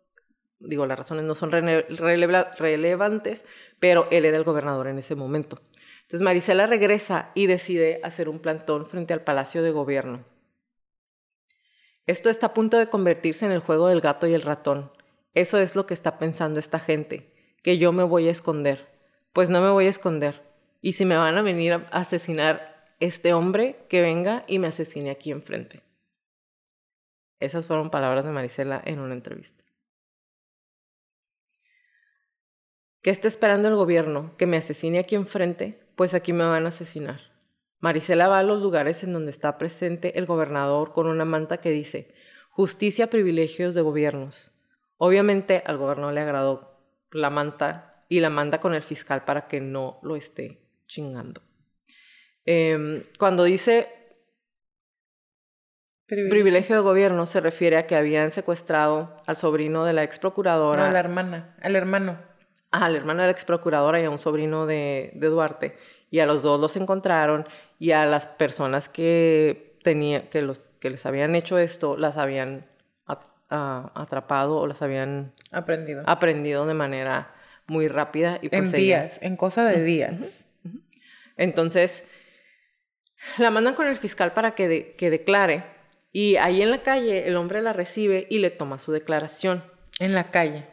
digo, 0.61 0.87
las 0.87 0.99
razones 0.99 1.25
no 1.27 1.35
son 1.35 1.53
rele- 1.53 1.87
releva- 1.89 2.53
relevantes, 2.57 3.45
pero 3.81 4.09
él 4.11 4.25
era 4.25 4.39
el 4.39 4.45
gobernador 4.45 4.89
en 4.89 4.99
ese 4.99 5.15
momento. 5.17 5.61
Entonces 6.03 6.23
Marisela 6.23 6.67
regresa 6.67 7.33
y 7.35 7.49
decide 7.49 8.01
hacer 8.05 8.29
un 8.31 8.41
plantón 8.41 8.87
frente 8.87 9.15
al 9.15 9.25
Palacio 9.25 9.63
de 9.63 9.73
Gobierno. 9.73 10.25
Esto 12.07 12.29
está 12.31 12.47
a 12.49 12.55
punto 12.55 12.77
de 12.79 12.89
convertirse 12.89 13.47
en 13.47 13.53
el 13.53 13.61
juego 13.61 13.89
del 13.89 14.01
gato 14.01 14.27
y 14.27 14.35
el 14.35 14.43
ratón. 14.43 14.91
Eso 15.35 15.59
es 15.59 15.77
lo 15.77 15.87
que 15.87 15.95
está 15.95 16.19
pensando 16.19 16.59
esta 16.59 16.79
gente, 16.79 17.33
que 17.63 17.79
yo 17.79 17.93
me 17.93 18.03
voy 18.03 18.29
a 18.29 18.33
esconder. 18.33 18.89
Pues 19.33 19.49
no 19.51 19.61
me 19.61 19.71
voy 19.71 19.87
a 19.87 19.91
esconder. 19.91 20.43
Y 20.83 20.93
si 20.95 21.05
me 21.05 21.17
van 21.17 21.39
a 21.39 21.43
venir 21.43 21.73
a 21.75 21.77
asesinar 21.93 22.70
este 23.01 23.33
hombre, 23.33 23.85
que 23.89 24.01
venga 24.01 24.45
y 24.47 24.59
me 24.59 24.69
asesine 24.69 25.11
aquí 25.11 25.33
enfrente. 25.33 25.83
Esas 27.41 27.67
fueron 27.67 27.91
palabras 27.91 28.25
de 28.25 28.31
Marisela 28.31 28.81
en 28.85 29.01
una 29.01 29.15
entrevista. 29.15 29.65
¿Qué 33.03 33.09
está 33.09 33.29
esperando 33.29 33.69
el 33.69 33.77
gobierno? 33.77 34.37
¿Que 34.37 34.47
me 34.47 34.59
asesine 34.59 34.99
aquí 34.99 35.15
enfrente? 35.15 35.81
Pues 35.97 36.13
aquí 36.13 36.35
me 36.35 36.45
van 36.45 36.67
a 36.67 36.69
asesinar. 36.69 37.33
Marisela 37.81 38.29
va 38.29 38.39
a 38.39 38.43
los 38.43 38.61
lugares 38.61 39.03
en 39.03 39.15
donde 39.15 39.31
está 39.31 39.57
presente 39.57 40.19
el 40.19 40.27
gobernador 40.27 40.93
con 40.93 41.07
una 41.07 41.25
manta 41.25 41.57
que 41.57 41.71
dice 41.71 42.13
Justicia, 42.51 43.09
privilegios 43.09 43.75
de 43.75 43.81
gobiernos. 43.81 44.53
Obviamente 44.99 45.63
al 45.65 45.79
gobernador 45.79 46.13
le 46.13 46.21
agradó 46.21 46.79
la 47.11 47.31
manta 47.31 48.05
y 48.11 48.21
la 48.21 48.29
manda 48.29 48.61
con 48.61 48.75
el 48.75 48.83
fiscal 48.83 49.25
para 49.25 49.49
que 49.49 49.63
no 49.63 49.99
lo 50.03 50.17
esté 50.17 50.61
chingando. 50.87 51.41
Em, 52.47 53.05
cuando 53.18 53.45
dice 53.45 53.88
privilegio 56.07 56.74
de 56.76 56.82
gobierno 56.82 57.24
se 57.26 57.41
refiere 57.41 57.76
a 57.76 57.86
que 57.86 57.95
habían 57.95 58.32
secuestrado 58.32 59.16
al 59.26 59.36
sobrino 59.36 59.84
de 59.84 59.93
la 59.93 60.03
ex 60.03 60.16
No, 60.16 60.20
procuradora 60.22 60.88
a 60.88 60.91
la 60.91 60.99
hermana, 60.99 61.55
al 61.62 61.76
hermano. 61.76 62.18
al 62.72 62.97
hermano 62.97 63.20
de 63.22 63.26
la 63.28 63.32
ex 63.32 63.45
procuradora 63.45 64.01
y 64.01 64.05
a 64.05 64.11
un 64.11 64.18
sobrino 64.18 64.66
de, 64.66 65.12
de 65.14 65.26
Duarte. 65.28 65.76
Y 66.11 66.18
a 66.18 66.26
los 66.26 66.43
dos 66.43 66.59
los 66.61 66.76
encontraron 66.76 67.47
y 67.78 67.93
a 67.93 68.07
las 68.07 68.26
personas 68.26 68.88
que, 68.88 69.78
tenía, 69.84 70.28
que, 70.30 70.43
los, 70.43 70.70
que 70.80 70.91
les 70.91 71.07
habían 71.07 71.36
hecho 71.36 71.59
esto 71.59 71.97
las 71.97 72.16
habían 72.16 72.66
atrapado 73.49 74.57
o 74.59 74.66
las 74.66 74.80
habían 74.82 75.32
Aprendido. 75.53 76.03
aprendido 76.07 76.66
de 76.66 76.74
manera 76.74 77.32
muy 77.68 77.86
rápida. 77.88 78.38
Y 78.43 78.47
en 78.47 78.62
pues 78.62 78.72
ella- 78.74 79.03
días, 79.03 79.18
en 79.22 79.36
cosa 79.36 79.64
de 79.64 79.82
días. 79.84 80.45
Entonces, 81.36 82.05
la 83.39 83.51
mandan 83.51 83.75
con 83.75 83.87
el 83.87 83.97
fiscal 83.97 84.33
para 84.33 84.55
que, 84.55 84.68
de- 84.68 84.95
que 84.97 85.11
declare. 85.11 85.64
Y 86.12 86.37
ahí 86.37 86.62
en 86.62 86.71
la 86.71 86.83
calle 86.83 87.29
el 87.29 87.37
hombre 87.37 87.62
la 87.62 87.73
recibe 87.73 88.27
y 88.31 88.39
le 88.39 88.51
toma 88.51 88.79
su 88.79 88.93
declaración. 88.93 89.62
En 89.99 90.14
la 90.14 90.31
calle. 90.31 90.66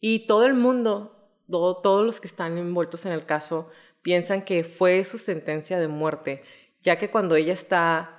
Y 0.00 0.26
todo 0.26 0.46
el 0.46 0.54
mundo, 0.54 1.30
todo- 1.50 1.76
todos 1.78 2.04
los 2.04 2.20
que 2.20 2.26
están 2.26 2.58
envueltos 2.58 3.06
en 3.06 3.12
el 3.12 3.24
caso, 3.24 3.70
piensan 4.02 4.42
que 4.44 4.64
fue 4.64 5.02
su 5.04 5.18
sentencia 5.18 5.78
de 5.78 5.88
muerte, 5.88 6.42
ya 6.80 6.96
que 6.98 7.10
cuando 7.10 7.34
ella 7.36 7.52
está 7.52 8.12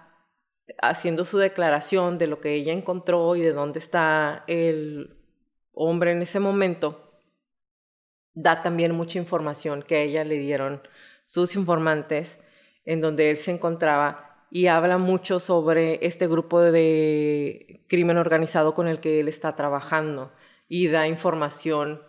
haciendo 0.81 1.23
su 1.23 1.37
declaración 1.37 2.17
de 2.17 2.27
lo 2.27 2.41
que 2.41 2.53
ella 2.55 2.73
encontró 2.73 3.35
y 3.35 3.41
de 3.41 3.53
dónde 3.53 3.79
está 3.79 4.43
el 4.47 5.15
hombre 5.71 6.11
en 6.11 6.21
ese 6.21 6.39
momento, 6.39 7.13
da 8.33 8.61
también 8.61 8.93
mucha 8.93 9.17
información 9.17 9.81
que 9.83 9.95
a 9.95 10.01
ella 10.01 10.23
le 10.23 10.37
dieron 10.39 10.81
sus 11.25 11.55
informantes, 11.55 12.37
en 12.87 13.01
donde 13.01 13.29
él 13.29 13.37
se 13.37 13.51
encontraba 13.51 14.45
y 14.49 14.67
habla 14.67 14.97
mucho 14.97 15.39
sobre 15.41 15.99
este 16.07 16.25
grupo 16.25 16.61
de 16.61 17.83
crimen 17.87 18.17
organizado 18.17 18.73
con 18.73 18.87
el 18.87 19.01
que 19.01 19.19
él 19.19 19.27
está 19.27 19.55
trabajando 19.57 20.31
y 20.69 20.87
da 20.87 21.05
información 21.05 22.01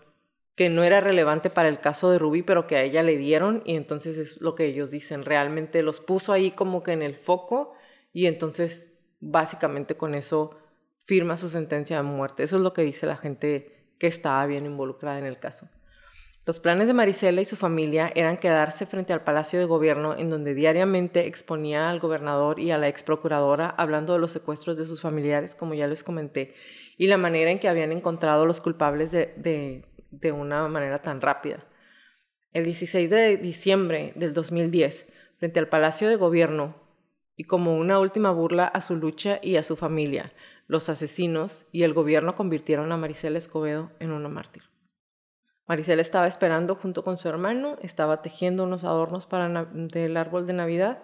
que 0.55 0.70
no 0.70 0.85
era 0.85 1.01
relevante 1.01 1.51
para 1.51 1.68
el 1.68 1.81
caso 1.81 2.11
de 2.11 2.18
Ruby, 2.18 2.43
pero 2.43 2.68
que 2.68 2.76
a 2.76 2.83
ella 2.83 3.03
le 3.03 3.16
dieron 3.16 3.62
y 3.66 3.74
entonces 3.74 4.18
es 4.18 4.41
lo 4.41 4.55
que 4.55 4.66
ellos 4.66 4.93
dicen, 4.93 5.24
realmente 5.24 5.83
los 5.83 5.99
puso 5.99 6.33
ahí 6.33 6.53
como 6.53 6.85
que 6.85 6.93
en 6.93 7.03
el 7.03 7.16
foco 7.16 7.74
y 8.12 8.26
entonces 8.26 8.97
básicamente 9.18 9.97
con 9.97 10.14
eso 10.14 10.59
firma 11.05 11.37
su 11.37 11.49
sentencia 11.49 11.97
de 11.97 12.03
muerte. 12.05 12.45
Eso 12.45 12.57
es 12.57 12.62
lo 12.62 12.72
que 12.72 12.83
dice 12.83 13.07
la 13.07 13.16
gente 13.16 13.95
que 13.99 14.07
estaba 14.07 14.47
bien 14.47 14.64
involucrada 14.64 15.18
en 15.18 15.26
el 15.26 15.41
caso. 15.41 15.68
Los 16.49 16.61
planes 16.61 16.87
de 16.87 16.95
Marisela 16.95 17.43
y 17.43 17.45
su 17.45 17.57
familia 17.57 18.11
eran 18.15 18.39
quedarse 18.39 18.87
frente 18.87 19.13
al 19.13 19.23
Palacio 19.23 19.59
de 19.59 19.67
Gobierno, 19.67 20.17
en 20.17 20.31
donde 20.31 20.55
diariamente 20.55 21.27
exponía 21.27 21.91
al 21.91 22.01
gobernador 22.01 22.59
y 22.59 22.71
a 22.71 22.79
la 22.79 22.89
ex 22.89 23.03
procuradora 23.03 23.69
hablando 23.77 24.15
de 24.15 24.19
los 24.19 24.31
secuestros 24.31 24.79
de 24.79 24.87
sus 24.87 25.03
familiares, 25.03 25.55
como 25.55 25.75
ya 25.75 25.87
les 25.87 26.03
comenté, 26.03 26.55
y 26.97 27.09
la 27.09 27.19
manera 27.19 27.51
en 27.51 27.59
que 27.59 27.69
habían 27.69 27.93
encontrado 27.93 28.47
los 28.47 28.63
culpables 28.63 29.11
de, 29.11 29.85
de, 30.11 30.33
una 30.33 30.67
manera 30.69 31.03
tan 31.03 31.21
rápida. 31.21 31.67
El 32.55 32.65
16 32.65 33.11
de 33.11 33.37
diciembre 33.37 34.15
del 34.17 34.33
2010, 34.33 35.07
frente 35.37 35.61
al 35.61 35.69
Palacio 35.69 36.09
de 36.09 36.17
Gobierno, 36.17 36.77
y 37.37 37.45
como 37.45 37.77
una 37.77 37.99
última 37.99 38.31
burla 38.31 38.65
a 38.65 38.81
su 38.81 38.97
lucha 38.97 39.39
y 39.43 39.57
a 39.57 39.63
su 39.63 39.77
familia, 39.77 40.33
los 40.67 40.89
asesinos 40.89 41.67
y 41.73 41.83
el 41.83 41.93
gobierno 41.93 42.35
convirtieron 42.35 42.91
a 42.91 42.97
Marisela 42.97 43.37
Escobedo 43.37 43.91
en 44.01 44.13
una 44.13 44.31
mártir. 44.31 44.63
Marisela 45.69 46.01
estaba 46.01 46.27
esperando 46.27 46.75
junto 46.75 47.05
con 47.05 47.19
su 47.19 47.29
hermano, 47.29 47.77
estaba 47.83 48.23
tejiendo 48.23 48.64
unos 48.64 48.85
adornos 48.85 49.27
para 49.27 49.66
del 49.66 50.16
árbol 50.16 50.47
de 50.47 50.55
Navidad. 50.55 51.03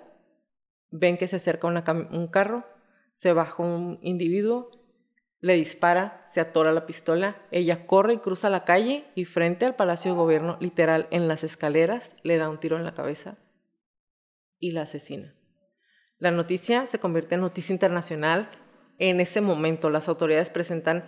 Ven 0.90 1.18
que 1.18 1.28
se 1.28 1.36
acerca 1.36 1.68
un 1.68 2.26
carro, 2.28 2.64
se 3.14 3.34
baja 3.34 3.62
un 3.62 3.98
individuo, 4.02 4.70
le 5.40 5.52
dispara, 5.52 6.24
se 6.30 6.40
atora 6.40 6.72
la 6.72 6.86
pistola, 6.86 7.36
ella 7.50 7.86
corre 7.86 8.14
y 8.14 8.18
cruza 8.18 8.48
la 8.48 8.64
calle 8.64 9.04
y 9.14 9.26
frente 9.26 9.66
al 9.66 9.76
Palacio 9.76 10.12
de 10.12 10.16
Gobierno, 10.16 10.56
literal 10.60 11.08
en 11.10 11.28
las 11.28 11.44
escaleras, 11.44 12.14
le 12.22 12.38
da 12.38 12.48
un 12.48 12.58
tiro 12.58 12.78
en 12.78 12.84
la 12.84 12.94
cabeza 12.94 13.36
y 14.58 14.70
la 14.70 14.82
asesina. 14.82 15.34
La 16.16 16.30
noticia 16.30 16.86
se 16.86 16.98
convierte 16.98 17.34
en 17.34 17.42
noticia 17.42 17.74
internacional 17.74 18.48
en 18.98 19.20
ese 19.20 19.42
momento. 19.42 19.90
Las 19.90 20.08
autoridades 20.08 20.48
presentan, 20.48 21.04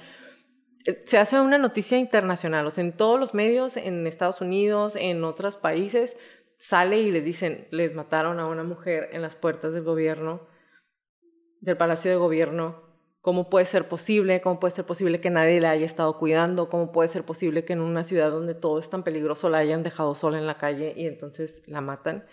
se 1.07 1.18
hace 1.18 1.41
una 1.41 1.59
noticia 1.59 1.99
internacional, 1.99 2.66
o 2.66 2.70
sea, 2.70 2.84
en 2.84 2.97
todos 2.97 3.18
los 3.18 3.34
medios, 3.34 3.76
en 3.76 4.07
Estados 4.07 4.41
Unidos, 4.41 4.97
en 4.97 5.24
otros 5.24 5.57
países, 5.57 6.16
sale 6.59 6.99
y 6.99 7.12
les 7.12 7.24
dicen, 7.24 7.66
les 7.70 7.95
mataron 7.95 8.41
a 8.41 8.47
una 8.47 8.62
mujer 8.62 9.11
en 9.12 9.22
las 9.22 9.37
puertas 9.37 9.72
del 9.72 9.82
gobierno, 9.82 10.47
del 11.61 11.76
Palacio 11.76 12.11
de 12.11 12.16
Gobierno. 12.16 12.84
¿Cómo 13.20 13.51
puede 13.51 13.66
ser 13.66 13.89
posible? 13.89 14.41
¿Cómo 14.41 14.61
puede 14.61 14.74
ser 14.74 14.87
posible 14.87 15.20
que 15.20 15.30
nadie 15.30 15.61
la 15.61 15.70
haya 15.70 15.84
estado 15.84 16.16
cuidando? 16.16 16.68
¿Cómo 16.68 16.93
puede 16.93 17.09
ser 17.09 17.24
posible 17.24 17.64
que 17.64 17.72
en 17.72 17.80
una 17.80 18.05
ciudad 18.05 18.30
donde 18.30 18.55
todo 18.55 18.78
es 18.78 18.89
tan 18.89 19.03
peligroso 19.03 19.51
la 19.51 19.59
hayan 19.59 19.82
dejado 19.82 20.14
sola 20.14 20.39
en 20.39 20.47
la 20.47 20.59
calle 20.59 20.95
y 20.97 21.07
entonces 21.07 21.62
la 21.66 21.80
matan? 21.80 22.24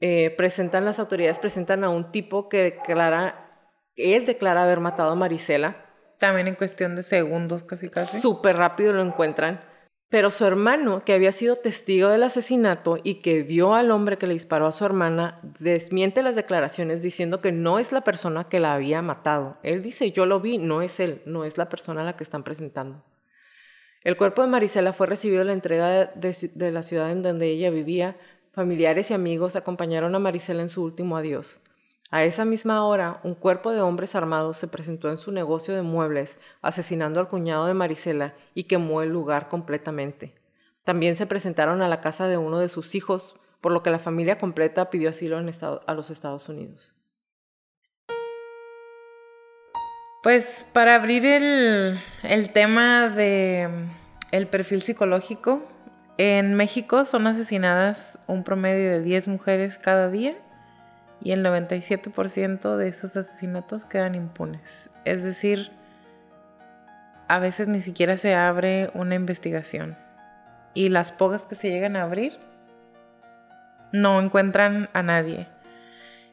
Eh, 0.00 0.30
presentan 0.30 0.84
las 0.86 0.98
autoridades, 0.98 1.38
presentan 1.38 1.84
a 1.84 1.90
un 1.90 2.12
tipo 2.12 2.48
que 2.48 2.62
declara, 2.62 3.70
él 3.96 4.24
declara 4.24 4.62
haber 4.62 4.80
matado 4.80 5.10
a 5.10 5.14
Marisela. 5.14 5.85
También 6.18 6.48
en 6.48 6.54
cuestión 6.54 6.96
de 6.96 7.02
segundos, 7.02 7.62
casi 7.62 7.88
casi. 7.88 8.20
Súper 8.20 8.56
rápido 8.56 8.92
lo 8.92 9.02
encuentran. 9.02 9.60
Pero 10.08 10.30
su 10.30 10.44
hermano, 10.44 11.04
que 11.04 11.14
había 11.14 11.32
sido 11.32 11.56
testigo 11.56 12.08
del 12.08 12.22
asesinato 12.22 12.98
y 13.02 13.16
que 13.16 13.42
vio 13.42 13.74
al 13.74 13.90
hombre 13.90 14.18
que 14.18 14.26
le 14.26 14.34
disparó 14.34 14.66
a 14.66 14.72
su 14.72 14.84
hermana, 14.84 15.40
desmiente 15.58 16.22
las 16.22 16.36
declaraciones 16.36 17.02
diciendo 17.02 17.40
que 17.40 17.50
no 17.50 17.80
es 17.80 17.90
la 17.90 18.02
persona 18.02 18.48
que 18.48 18.60
la 18.60 18.72
había 18.72 19.02
matado. 19.02 19.58
Él 19.64 19.82
dice, 19.82 20.12
yo 20.12 20.24
lo 20.24 20.40
vi, 20.40 20.58
no 20.58 20.80
es 20.80 21.00
él, 21.00 21.22
no 21.26 21.44
es 21.44 21.58
la 21.58 21.68
persona 21.68 22.02
a 22.02 22.04
la 22.04 22.16
que 22.16 22.22
están 22.22 22.44
presentando. 22.44 23.04
El 24.04 24.16
cuerpo 24.16 24.42
de 24.42 24.48
Marisela 24.48 24.92
fue 24.92 25.08
recibido 25.08 25.40
en 25.40 25.48
la 25.48 25.52
entrega 25.52 25.88
de, 26.14 26.50
de 26.54 26.70
la 26.70 26.84
ciudad 26.84 27.10
en 27.10 27.22
donde 27.22 27.48
ella 27.48 27.70
vivía, 27.70 28.16
Familiares 28.56 29.10
y 29.10 29.12
amigos 29.12 29.54
acompañaron 29.54 30.14
a 30.14 30.18
Marisela 30.18 30.62
en 30.62 30.70
su 30.70 30.82
último 30.82 31.18
adiós. 31.18 31.60
A 32.10 32.22
esa 32.22 32.44
misma 32.44 32.84
hora, 32.84 33.20
un 33.24 33.34
cuerpo 33.34 33.72
de 33.72 33.80
hombres 33.80 34.14
armados 34.14 34.58
se 34.58 34.68
presentó 34.68 35.10
en 35.10 35.18
su 35.18 35.32
negocio 35.32 35.74
de 35.74 35.82
muebles, 35.82 36.38
asesinando 36.62 37.18
al 37.18 37.28
cuñado 37.28 37.66
de 37.66 37.74
Marisela 37.74 38.34
y 38.54 38.64
quemó 38.64 39.02
el 39.02 39.10
lugar 39.10 39.48
completamente. 39.48 40.34
También 40.84 41.16
se 41.16 41.26
presentaron 41.26 41.82
a 41.82 41.88
la 41.88 42.00
casa 42.00 42.28
de 42.28 42.36
uno 42.36 42.60
de 42.60 42.68
sus 42.68 42.94
hijos, 42.94 43.34
por 43.60 43.72
lo 43.72 43.82
que 43.82 43.90
la 43.90 43.98
familia 43.98 44.38
completa 44.38 44.88
pidió 44.88 45.10
asilo 45.10 45.40
en 45.40 45.50
a 45.60 45.94
los 45.94 46.10
Estados 46.10 46.48
Unidos. 46.48 46.94
Pues 50.22 50.64
para 50.72 50.94
abrir 50.94 51.24
el, 51.24 52.00
tema 52.52 53.08
de 53.08 53.68
el 54.30 54.46
perfil 54.46 54.82
psicológico, 54.82 55.62
en 56.18 56.54
México 56.54 57.04
son 57.04 57.26
asesinadas 57.26 58.18
un 58.28 58.44
promedio 58.44 58.90
de 58.90 59.02
10 59.02 59.28
mujeres 59.28 59.78
cada 59.78 60.08
día 60.08 60.36
y 61.26 61.32
el 61.32 61.44
97% 61.44 62.76
de 62.76 62.86
esos 62.86 63.16
asesinatos 63.16 63.84
quedan 63.84 64.14
impunes. 64.14 64.90
Es 65.04 65.24
decir, 65.24 65.72
a 67.26 67.40
veces 67.40 67.66
ni 67.66 67.80
siquiera 67.80 68.16
se 68.16 68.36
abre 68.36 68.90
una 68.94 69.16
investigación. 69.16 69.98
Y 70.72 70.88
las 70.88 71.10
pocas 71.10 71.42
que 71.42 71.56
se 71.56 71.68
llegan 71.68 71.96
a 71.96 72.02
abrir 72.02 72.38
no 73.92 74.20
encuentran 74.20 74.88
a 74.92 75.02
nadie. 75.02 75.48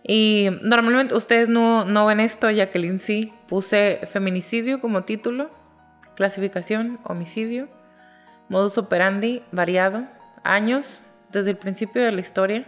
Y 0.04 0.50
normalmente 0.62 1.16
ustedes 1.16 1.50
no, 1.50 1.86
no 1.86 2.06
ven 2.06 2.20
esto, 2.20 2.52
Jacqueline 2.52 3.00
sí. 3.00 3.34
Puse 3.48 4.02
feminicidio 4.06 4.80
como 4.80 5.06
título, 5.06 5.50
clasificación, 6.16 7.00
homicidio 7.04 7.68
modus 8.48 8.78
operandi 8.78 9.42
variado, 9.52 10.06
años 10.44 11.02
desde 11.32 11.50
el 11.50 11.58
principio 11.58 12.04
de 12.04 12.12
la 12.12 12.22
historia, 12.22 12.68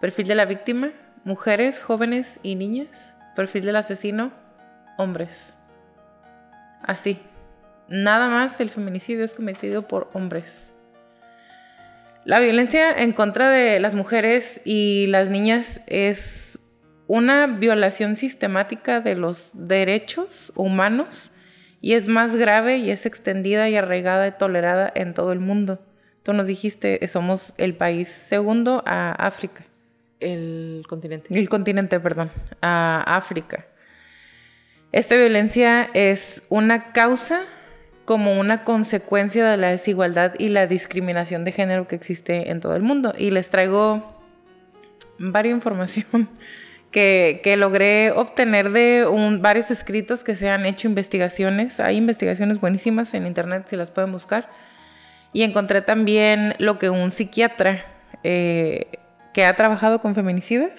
perfil 0.00 0.26
de 0.26 0.34
la 0.34 0.46
víctima, 0.46 0.90
mujeres, 1.24 1.82
jóvenes 1.82 2.40
y 2.42 2.54
niñas, 2.54 3.14
perfil 3.36 3.64
del 3.64 3.76
asesino, 3.76 4.32
hombres. 4.96 5.56
Así, 6.82 7.18
nada 7.88 8.28
más 8.28 8.60
el 8.60 8.70
feminicidio 8.70 9.24
es 9.24 9.34
cometido 9.34 9.86
por 9.86 10.10
hombres. 10.14 10.72
La 12.24 12.38
violencia 12.38 12.92
en 12.92 13.12
contra 13.12 13.48
de 13.48 13.80
las 13.80 13.94
mujeres 13.94 14.60
y 14.64 15.06
las 15.06 15.30
niñas 15.30 15.80
es 15.86 16.60
una 17.06 17.46
violación 17.46 18.14
sistemática 18.14 19.00
de 19.00 19.14
los 19.14 19.50
derechos 19.54 20.52
humanos 20.54 21.32
y 21.80 21.94
es 21.94 22.08
más 22.08 22.36
grave 22.36 22.76
y 22.76 22.90
es 22.90 23.06
extendida 23.06 23.68
y 23.68 23.76
arraigada 23.76 24.28
y 24.28 24.32
tolerada 24.32 24.92
en 24.94 25.14
todo 25.14 25.32
el 25.32 25.40
mundo. 25.40 25.80
Tú 26.22 26.34
nos 26.34 26.46
dijiste, 26.46 27.06
somos 27.08 27.54
el 27.56 27.74
país 27.74 28.08
segundo 28.08 28.82
a 28.86 29.12
África. 29.12 29.64
El 30.20 30.84
continente. 30.88 31.38
El 31.38 31.48
continente, 31.48 31.98
perdón, 31.98 32.30
a 32.60 33.02
África. 33.06 33.66
Esta 34.92 35.16
violencia 35.16 35.88
es 35.94 36.42
una 36.48 36.92
causa 36.92 37.42
como 38.04 38.40
una 38.40 38.64
consecuencia 38.64 39.48
de 39.48 39.56
la 39.56 39.70
desigualdad 39.70 40.34
y 40.38 40.48
la 40.48 40.66
discriminación 40.66 41.44
de 41.44 41.52
género 41.52 41.86
que 41.86 41.94
existe 41.94 42.50
en 42.50 42.60
todo 42.60 42.74
el 42.74 42.82
mundo. 42.82 43.14
Y 43.16 43.30
les 43.30 43.50
traigo 43.50 44.20
varias 45.18 45.54
información 45.54 46.28
que, 46.90 47.54
logré 47.56 48.10
obtener 48.10 48.70
de 48.70 49.06
varios 49.40 49.70
escritos 49.70 50.24
que 50.24 50.34
se 50.34 50.48
han 50.48 50.66
hecho 50.66 50.88
investigaciones. 50.88 51.78
Hay 51.78 51.96
investigaciones 51.96 52.60
buenísimas 52.60 53.14
en 53.14 53.26
internet 53.26 53.66
si 53.70 53.76
las 53.76 53.90
pueden 53.90 54.10
buscar. 54.10 54.48
Y 55.32 55.42
encontré 55.42 55.80
también 55.80 56.54
lo 56.58 56.80
que 56.80 56.90
un 56.90 57.12
psiquiatra 57.12 57.84
eh, 58.24 58.88
que 59.32 59.44
ha 59.44 59.54
trabajado 59.56 60.00
con 60.00 60.14
feminicidas 60.14 60.72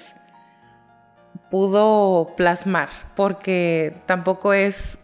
pudo 1.49 2.34
plasmar, 2.38 2.89
porque 3.16 3.97
tampoco 4.06 4.54
es, 4.54 4.99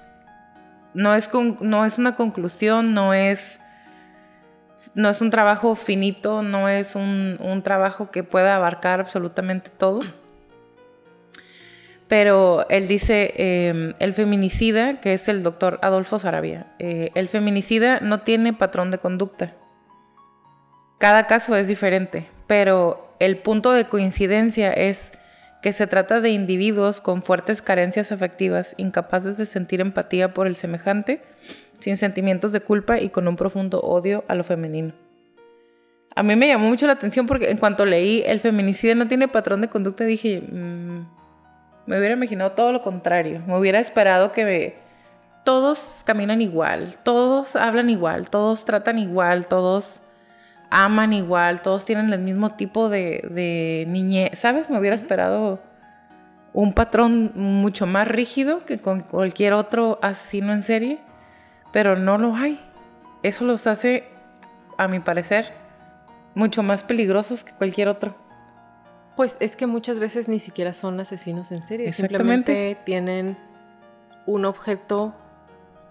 no 0.93 1.13
es, 1.13 1.29
no 1.61 1.85
es 1.85 1.97
una 1.97 2.15
conclusión, 2.15 2.93
no 2.93 3.13
es, 3.13 3.59
no 4.95 5.09
es 5.09 5.19
un 5.21 5.29
trabajo 5.29 5.75
finito, 5.75 6.43
no 6.43 6.69
es 6.69 6.95
un, 6.95 7.37
un 7.41 7.63
trabajo 7.63 8.11
que 8.11 8.23
pueda 8.23 8.55
abarcar 8.55 9.01
absolutamente 9.01 9.69
todo 9.69 10.01
pero 12.07 12.65
él 12.69 12.87
dice, 12.87 13.33
em, 13.35 13.93
el 13.99 14.13
feminicida, 14.13 14.99
que 15.01 15.13
es 15.13 15.27
el 15.27 15.43
doctor 15.43 15.79
Adolfo 15.81 16.19
Sarabia, 16.19 16.67
eh, 16.79 17.11
el 17.15 17.27
feminicida 17.27 17.99
no 17.99 18.21
tiene 18.21 18.53
patrón 18.53 18.91
de 18.91 18.97
conducta. 18.97 19.53
Cada 20.99 21.27
caso 21.27 21.55
es 21.55 21.67
diferente, 21.67 22.29
pero 22.47 23.06
el 23.19 23.37
punto 23.37 23.71
de 23.71 23.85
coincidencia 23.85 24.71
es 24.71 25.11
que 25.61 25.73
se 25.73 25.87
trata 25.87 26.21
de 26.21 26.29
individuos 26.29 27.01
con 27.01 27.23
fuertes 27.23 27.61
carencias 27.61 28.11
afectivas, 28.11 28.75
incapaces 28.77 29.37
de 29.37 29.45
sentir 29.45 29.81
empatía 29.81 30.33
por 30.33 30.47
el 30.47 30.55
semejante, 30.55 31.21
sin 31.79 31.97
sentimientos 31.97 32.51
de 32.51 32.61
culpa 32.61 32.99
y 32.99 33.09
con 33.09 33.27
un 33.27 33.35
profundo 33.35 33.79
odio 33.81 34.23
a 34.27 34.35
lo 34.35 34.43
femenino. 34.43 34.93
A 36.15 36.23
mí 36.23 36.35
me 36.35 36.47
llamó 36.47 36.67
mucho 36.67 36.87
la 36.87 36.93
atención 36.93 37.27
porque 37.27 37.49
en 37.49 37.57
cuanto 37.57 37.85
leí 37.85 38.23
el 38.25 38.39
feminicida 38.39 38.95
no 38.95 39.07
tiene 39.07 39.27
patrón 39.27 39.61
de 39.61 39.67
conducta 39.67 40.03
dije, 40.03 40.41
mm, 40.41 41.05
me 41.85 41.97
hubiera 41.97 42.15
imaginado 42.15 42.51
todo 42.51 42.71
lo 42.71 42.81
contrario. 42.81 43.41
Me 43.47 43.57
hubiera 43.57 43.79
esperado 43.79 44.31
que 44.31 44.75
todos 45.43 46.01
caminan 46.05 46.41
igual, 46.41 46.97
todos 47.03 47.55
hablan 47.55 47.89
igual, 47.89 48.29
todos 48.29 48.65
tratan 48.65 48.99
igual, 48.99 49.47
todos 49.47 50.01
aman 50.69 51.13
igual, 51.13 51.61
todos 51.61 51.85
tienen 51.85 52.11
el 52.11 52.19
mismo 52.19 52.51
tipo 52.51 52.89
de, 52.89 53.27
de 53.31 53.85
niñez. 53.87 54.37
¿Sabes? 54.39 54.69
Me 54.69 54.79
hubiera 54.79 54.95
esperado 54.95 55.61
un 56.53 56.73
patrón 56.73 57.31
mucho 57.35 57.85
más 57.85 58.07
rígido 58.07 58.65
que 58.65 58.79
con 58.79 59.01
cualquier 59.01 59.53
otro 59.53 59.99
asesino 60.01 60.53
en 60.53 60.63
serie, 60.63 60.99
pero 61.71 61.95
no 61.95 62.17
lo 62.17 62.35
hay. 62.35 62.59
Eso 63.23 63.45
los 63.45 63.67
hace, 63.67 64.05
a 64.77 64.87
mi 64.87 64.99
parecer, 64.99 65.53
mucho 66.33 66.63
más 66.63 66.83
peligrosos 66.83 67.43
que 67.43 67.53
cualquier 67.53 67.87
otro. 67.87 68.15
Pues 69.15 69.37
es 69.39 69.55
que 69.55 69.67
muchas 69.67 69.99
veces 69.99 70.27
ni 70.27 70.39
siquiera 70.39 70.73
son 70.73 70.99
asesinos 70.99 71.51
en 71.51 71.63
serie, 71.63 71.91
simplemente 71.91 72.77
tienen 72.85 73.37
un 74.25 74.45
objeto 74.45 75.15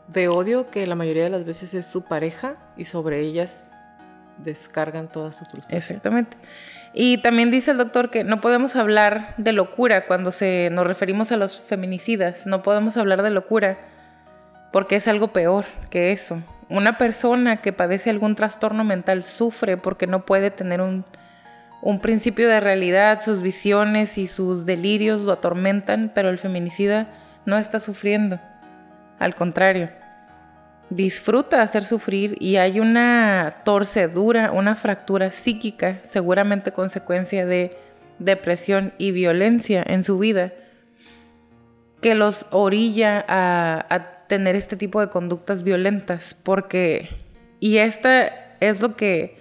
de 0.08 0.28
odio 0.28 0.70
que 0.70 0.86
la 0.86 0.94
mayoría 0.94 1.24
de 1.24 1.30
las 1.30 1.44
veces 1.44 1.74
es 1.74 1.86
su 1.86 2.02
pareja 2.02 2.56
y 2.76 2.84
sobre 2.84 3.20
ellas 3.20 3.64
descargan 4.38 5.08
toda 5.08 5.32
su 5.32 5.44
frustración. 5.44 5.78
Exactamente. 5.78 6.36
Y 6.92 7.18
también 7.18 7.50
dice 7.50 7.72
el 7.72 7.76
doctor 7.76 8.10
que 8.10 8.24
no 8.24 8.40
podemos 8.40 8.76
hablar 8.76 9.34
de 9.36 9.52
locura 9.52 10.06
cuando 10.06 10.32
se 10.32 10.70
nos 10.72 10.86
referimos 10.86 11.32
a 11.32 11.36
los 11.36 11.60
feminicidas, 11.60 12.46
no 12.46 12.62
podemos 12.62 12.96
hablar 12.96 13.22
de 13.22 13.30
locura 13.30 13.78
porque 14.72 14.96
es 14.96 15.08
algo 15.08 15.28
peor 15.28 15.66
que 15.90 16.12
eso. 16.12 16.42
Una 16.68 16.98
persona 16.98 17.58
que 17.58 17.72
padece 17.72 18.10
algún 18.10 18.34
trastorno 18.34 18.82
mental 18.82 19.22
sufre 19.22 19.76
porque 19.76 20.06
no 20.06 20.24
puede 20.24 20.50
tener 20.50 20.80
un 20.80 21.04
un 21.86 22.00
principio 22.00 22.48
de 22.48 22.60
realidad, 22.60 23.20
sus 23.22 23.42
visiones 23.42 24.18
y 24.18 24.26
sus 24.26 24.66
delirios 24.66 25.22
lo 25.22 25.32
atormentan, 25.32 26.10
pero 26.14 26.30
el 26.30 26.38
feminicida 26.38 27.08
no 27.44 27.58
está 27.58 27.80
sufriendo. 27.80 28.40
Al 29.18 29.34
contrario, 29.34 29.90
disfruta 30.90 31.62
hacer 31.62 31.84
sufrir 31.84 32.36
y 32.40 32.56
hay 32.56 32.80
una 32.80 33.62
torcedura, 33.64 34.52
una 34.52 34.76
fractura 34.76 35.30
psíquica, 35.30 36.00
seguramente 36.10 36.72
consecuencia 36.72 37.44
de 37.46 37.76
depresión 38.18 38.92
y 38.98 39.10
violencia 39.10 39.82
en 39.86 40.04
su 40.04 40.18
vida 40.18 40.52
que 42.00 42.14
los 42.14 42.46
orilla 42.50 43.24
a, 43.26 43.86
a 43.94 44.26
tener 44.26 44.54
este 44.56 44.76
tipo 44.76 45.00
de 45.00 45.08
conductas 45.08 45.62
violentas, 45.62 46.34
porque, 46.42 47.08
y 47.60 47.78
esta 47.78 48.56
es 48.60 48.82
lo 48.82 48.96
que 48.96 49.38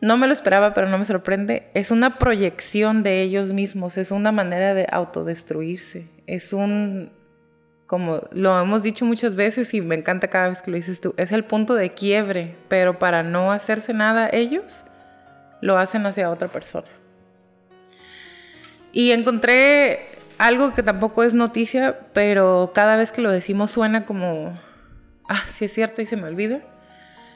no 0.00 0.16
me 0.16 0.26
lo 0.26 0.32
esperaba, 0.32 0.74
pero 0.74 0.88
no 0.88 0.98
me 0.98 1.04
sorprende, 1.04 1.70
es 1.74 1.90
una 1.90 2.18
proyección 2.18 3.02
de 3.02 3.22
ellos 3.22 3.52
mismos, 3.52 3.96
es 3.96 4.10
una 4.10 4.32
manera 4.32 4.74
de 4.74 4.86
autodestruirse, 4.90 6.08
es 6.26 6.52
un, 6.52 7.12
como 7.92 8.22
lo 8.30 8.58
hemos 8.58 8.82
dicho 8.82 9.04
muchas 9.04 9.34
veces 9.34 9.74
y 9.74 9.82
me 9.82 9.94
encanta 9.94 10.28
cada 10.28 10.48
vez 10.48 10.62
que 10.62 10.70
lo 10.70 10.78
dices 10.78 11.02
tú, 11.02 11.12
es 11.18 11.30
el 11.30 11.44
punto 11.44 11.74
de 11.74 11.92
quiebre, 11.92 12.56
pero 12.68 12.98
para 12.98 13.22
no 13.22 13.52
hacerse 13.52 13.92
nada 13.92 14.30
ellos, 14.32 14.82
lo 15.60 15.76
hacen 15.76 16.06
hacia 16.06 16.30
otra 16.30 16.48
persona. 16.48 16.86
Y 18.92 19.10
encontré 19.10 20.08
algo 20.38 20.72
que 20.72 20.82
tampoco 20.82 21.22
es 21.22 21.34
noticia, 21.34 21.98
pero 22.14 22.72
cada 22.74 22.96
vez 22.96 23.12
que 23.12 23.20
lo 23.20 23.30
decimos 23.30 23.70
suena 23.70 24.06
como, 24.06 24.58
ah, 25.28 25.42
sí 25.44 25.66
es 25.66 25.74
cierto 25.74 26.00
y 26.00 26.06
se 26.06 26.16
me 26.16 26.28
olvida. 26.28 26.62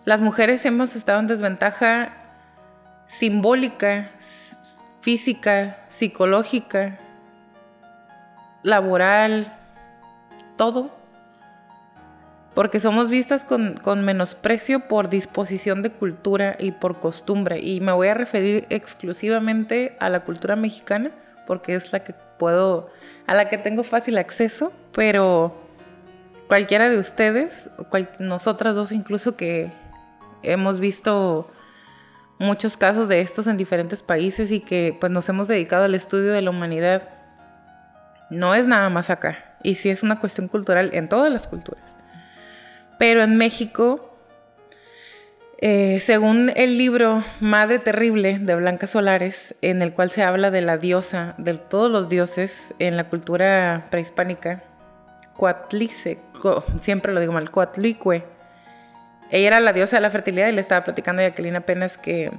Las 0.06 0.22
mujeres 0.22 0.64
hemos 0.64 0.96
estado 0.96 1.20
en 1.20 1.26
desventaja 1.26 2.14
simbólica, 3.08 4.12
física, 5.02 5.84
psicológica, 5.90 6.98
laboral, 8.62 9.55
todo. 10.56 10.90
Porque 12.54 12.80
somos 12.80 13.10
vistas 13.10 13.44
con, 13.44 14.04
menosprecio 14.04 14.88
por 14.88 15.10
disposición 15.10 15.82
de 15.82 15.90
cultura 15.90 16.56
y 16.58 16.72
por 16.72 17.00
costumbre. 17.00 17.60
Y 17.60 17.80
me 17.80 17.92
voy 17.92 18.08
a 18.08 18.14
referir 18.14 18.66
exclusivamente 18.70 19.96
a 20.00 20.08
la 20.08 20.20
cultura 20.20 20.56
mexicana, 20.56 21.10
porque 21.46 21.74
es 21.74 21.92
la 21.92 22.00
que 22.00 22.14
puedo, 22.38 22.90
a 23.26 23.34
la 23.34 23.50
que 23.50 23.58
tengo 23.58 23.82
fácil 23.82 24.16
acceso, 24.16 24.72
pero 24.92 25.54
cualquiera 26.48 26.88
de 26.88 26.98
ustedes, 26.98 27.68
nosotras 28.18 28.74
dos 28.74 28.90
incluso 28.92 29.36
que 29.36 29.70
hemos 30.42 30.80
visto 30.80 31.50
muchos 32.38 32.76
casos 32.76 33.08
de 33.08 33.20
estos 33.20 33.46
en 33.46 33.56
diferentes 33.56 34.02
países 34.02 34.50
y 34.50 34.60
que 34.60 34.96
pues 34.98 35.10
nos 35.10 35.28
hemos 35.28 35.48
dedicado 35.48 35.84
al 35.84 35.94
estudio 35.94 36.32
de 36.32 36.42
la 36.42 36.50
humanidad, 36.50 37.08
no 38.30 38.54
es 38.54 38.66
nada 38.66 38.90
más 38.90 39.10
acá. 39.10 39.55
Y 39.66 39.74
sí 39.74 39.90
es 39.90 40.04
una 40.04 40.20
cuestión 40.20 40.46
cultural 40.46 40.90
en 40.92 41.08
todas 41.08 41.32
las 41.32 41.48
culturas. 41.48 41.82
Pero 43.00 43.24
en 43.24 43.36
México, 43.36 44.16
eh, 45.58 45.98
según 45.98 46.52
el 46.54 46.78
libro 46.78 47.24
Madre 47.40 47.80
Terrible 47.80 48.38
de 48.38 48.54
Blanca 48.54 48.86
Solares, 48.86 49.56
en 49.62 49.82
el 49.82 49.92
cual 49.92 50.10
se 50.10 50.22
habla 50.22 50.52
de 50.52 50.60
la 50.60 50.78
diosa, 50.78 51.34
de 51.38 51.54
todos 51.54 51.90
los 51.90 52.08
dioses 52.08 52.74
en 52.78 52.96
la 52.96 53.08
cultura 53.08 53.88
prehispánica, 53.90 54.62
Coatlice, 55.36 56.20
siempre 56.80 57.12
lo 57.12 57.18
digo 57.18 57.32
mal, 57.32 57.50
Coatlicue, 57.50 58.22
ella 59.32 59.48
era 59.48 59.58
la 59.58 59.72
diosa 59.72 59.96
de 59.96 60.02
la 60.02 60.10
fertilidad 60.10 60.46
y 60.46 60.52
le 60.52 60.60
estaba 60.60 60.84
platicando 60.84 61.22
a 61.22 61.24
Jacqueline 61.24 61.56
apenas 61.56 61.98
que 61.98 62.30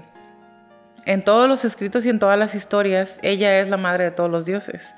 en 1.03 1.23
todos 1.25 1.49
los 1.49 1.65
escritos 1.65 2.05
y 2.05 2.09
en 2.09 2.19
todas 2.19 2.39
las 2.39 2.55
historias, 2.55 3.19
ella 3.21 3.59
es 3.59 3.69
la 3.69 3.75
madre 3.75 4.05
de 4.05 4.11
todos 4.11 4.31
los 4.31 4.45
dioses. 4.45 4.95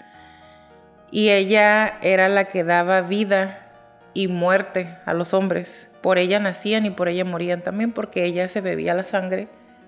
Y 1.11 1.29
ella 1.29 1.97
era 2.01 2.29
la 2.29 2.45
que 2.45 2.63
daba 2.63 3.01
vida 3.01 3.67
y 4.13 4.27
muerte 4.27 4.97
a 5.05 5.13
los 5.13 5.33
hombres. 5.33 5.89
Por 6.01 6.17
ella 6.17 6.39
nacían 6.39 6.85
y 6.85 6.91
por 6.91 7.09
ella 7.09 7.25
morían 7.25 7.61
también, 7.61 7.91
porque 7.91 8.25
ella 8.25 8.47
se 8.47 8.61
bebía 8.61 8.93
la 8.93 9.05
sangre 9.05 9.47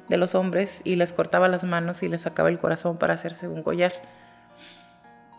de 0.09 0.17
los 0.17 0.35
hombres 0.35 0.81
y 0.83 0.95
les 0.95 1.13
cortaba 1.13 1.47
las 1.47 1.63
manos 1.63 2.03
y 2.03 2.09
les 2.09 2.21
sacaba 2.21 2.49
el 2.49 2.59
corazón 2.59 2.97
para 2.97 3.13
hacerse 3.13 3.47
un 3.47 3.63
collar 3.63 3.93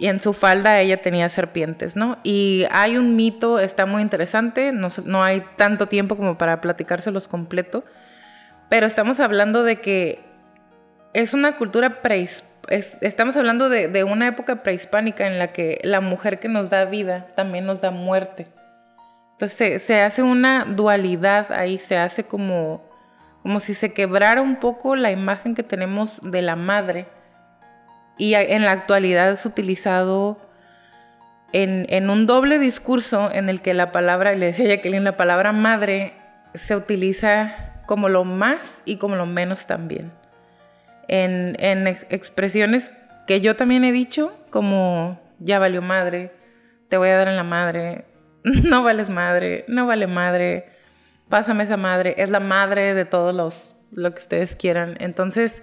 y 0.02 0.08
en 0.08 0.20
su 0.20 0.32
falda 0.32 0.80
ella 0.80 1.00
tenía 1.00 1.28
serpientes, 1.28 1.94
¿no? 1.94 2.18
Y 2.24 2.64
hay 2.72 2.96
un 2.96 3.14
mito, 3.14 3.60
está 3.60 3.86
muy 3.86 4.02
interesante, 4.02 4.72
no, 4.72 5.22
hay 5.22 5.44
tanto 5.56 5.86
tiempo 5.86 6.16
como 6.16 6.38
para 6.38 6.60
platicárselos 6.60 7.28
completo, 7.28 7.84
pero 8.68 8.86
estamos 8.86 9.20
hablando 9.20 9.62
de 9.62 9.80
que 9.80 10.18
es 11.12 11.34
una 11.34 11.56
cultura 11.56 12.02
prehispánica, 12.02 12.51
estamos 12.68 13.36
hablando 13.36 13.68
de, 13.68 14.04
una 14.04 14.28
época 14.28 14.62
prehispánica 14.62 15.26
en 15.26 15.38
la 15.38 15.52
que 15.52 15.80
la 15.82 16.00
mujer 16.00 16.38
que 16.38 16.48
nos 16.48 16.70
da 16.70 16.84
vida 16.84 17.26
también 17.34 17.66
nos 17.66 17.80
da 17.80 17.90
muerte. 17.90 18.46
Entonces 19.32 19.82
se, 19.82 20.00
hace 20.00 20.22
una 20.22 20.64
dualidad 20.64 21.52
ahí, 21.52 21.78
se 21.78 21.96
hace 21.96 22.24
como, 22.24 22.82
como 23.42 23.60
si 23.60 23.74
se 23.74 23.92
quebrara 23.92 24.42
un 24.42 24.56
poco 24.56 24.96
la 24.96 25.10
imagen 25.10 25.54
que 25.54 25.62
tenemos 25.62 26.20
de 26.22 26.42
la 26.42 26.56
madre 26.56 27.06
y 28.18 28.34
en 28.34 28.64
la 28.64 28.72
actualidad 28.72 29.32
es 29.32 29.44
utilizado 29.46 30.38
en, 31.52 32.10
un 32.10 32.26
doble 32.26 32.58
discurso 32.58 33.30
en 33.32 33.48
el 33.48 33.60
que 33.60 33.74
la 33.74 33.92
palabra, 33.92 34.34
le 34.34 34.46
decía 34.46 34.66
Jacqueline, 34.66 35.04
la 35.04 35.16
palabra 35.16 35.52
madre 35.52 36.14
se 36.54 36.76
utiliza 36.76 37.82
como 37.86 38.08
lo 38.08 38.24
más 38.24 38.82
y 38.84 38.96
como 38.96 39.16
lo 39.16 39.26
menos 39.26 39.66
también. 39.66 40.12
En, 41.14 41.86
expresiones 42.08 42.90
que 43.26 43.42
yo 43.42 43.54
también 43.54 43.84
he 43.84 43.92
dicho, 43.92 44.34
como 44.48 45.20
ya 45.40 45.58
valió 45.58 45.82
madre, 45.82 46.32
te 46.88 46.96
voy 46.96 47.10
a 47.10 47.18
dar 47.18 47.28
en 47.28 47.36
la 47.36 47.44
madre, 47.44 48.06
no 48.44 48.82
vales 48.82 49.10
madre, 49.10 49.66
no 49.68 49.86
vale 49.86 50.06
madre, 50.06 50.70
pásame 51.28 51.64
esa 51.64 51.76
madre, 51.76 52.14
es 52.16 52.30
la 52.30 52.40
madre 52.40 52.94
de 52.94 53.04
todos 53.04 53.34
los, 53.34 53.76
lo 53.90 54.14
que 54.14 54.20
ustedes 54.20 54.56
quieran. 54.56 54.96
Entonces, 55.00 55.62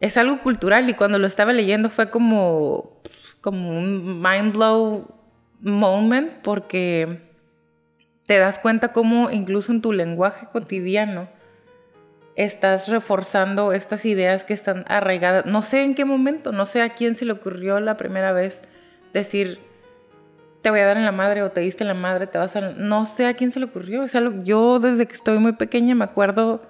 es 0.00 0.18
algo 0.18 0.42
cultural 0.42 0.86
y 0.90 0.92
cuando 0.92 1.18
lo 1.18 1.26
estaba 1.26 1.54
leyendo 1.54 1.88
fue 1.88 2.10
como, 2.10 3.00
como 3.40 3.70
un 3.70 4.20
mind 4.20 4.52
blow 4.52 5.14
moment 5.60 6.30
porque 6.42 7.22
te 8.26 8.38
das 8.38 8.58
cuenta 8.58 8.92
cómo 8.92 9.30
incluso 9.30 9.72
en 9.72 9.80
tu 9.80 9.94
lenguaje 9.94 10.46
cotidiano 10.52 11.34
estás 12.36 12.88
reforzando 12.88 13.72
estas 13.72 14.04
ideas 14.04 14.44
que 14.44 14.54
están 14.54 14.84
arraigadas. 14.88 15.46
No 15.46 15.62
sé 15.62 15.82
en 15.82 15.94
qué 15.94 16.04
momento, 16.04 16.52
no 16.52 16.66
sé 16.66 16.82
a 16.82 16.90
quién 16.90 17.16
se 17.16 17.24
le 17.24 17.32
ocurrió 17.32 17.80
la 17.80 17.96
primera 17.96 18.32
vez 18.32 18.62
decir, 19.12 19.58
te 20.62 20.70
voy 20.70 20.80
a 20.80 20.86
dar 20.86 20.98
en 20.98 21.04
la 21.04 21.12
madre 21.12 21.42
o 21.42 21.50
te 21.50 21.62
diste 21.62 21.84
en 21.84 21.88
la 21.88 21.94
madre, 21.94 22.26
te 22.26 22.38
vas 22.38 22.54
a... 22.54 22.60
No 22.60 23.06
sé 23.06 23.26
a 23.26 23.34
quién 23.34 23.52
se 23.52 23.58
le 23.58 23.66
ocurrió. 23.66 24.04
Es 24.04 24.14
algo, 24.14 24.42
yo 24.44 24.78
desde 24.78 25.06
que 25.06 25.14
estoy 25.14 25.38
muy 25.38 25.52
pequeña 25.52 25.94
me 25.94 26.04
acuerdo 26.04 26.62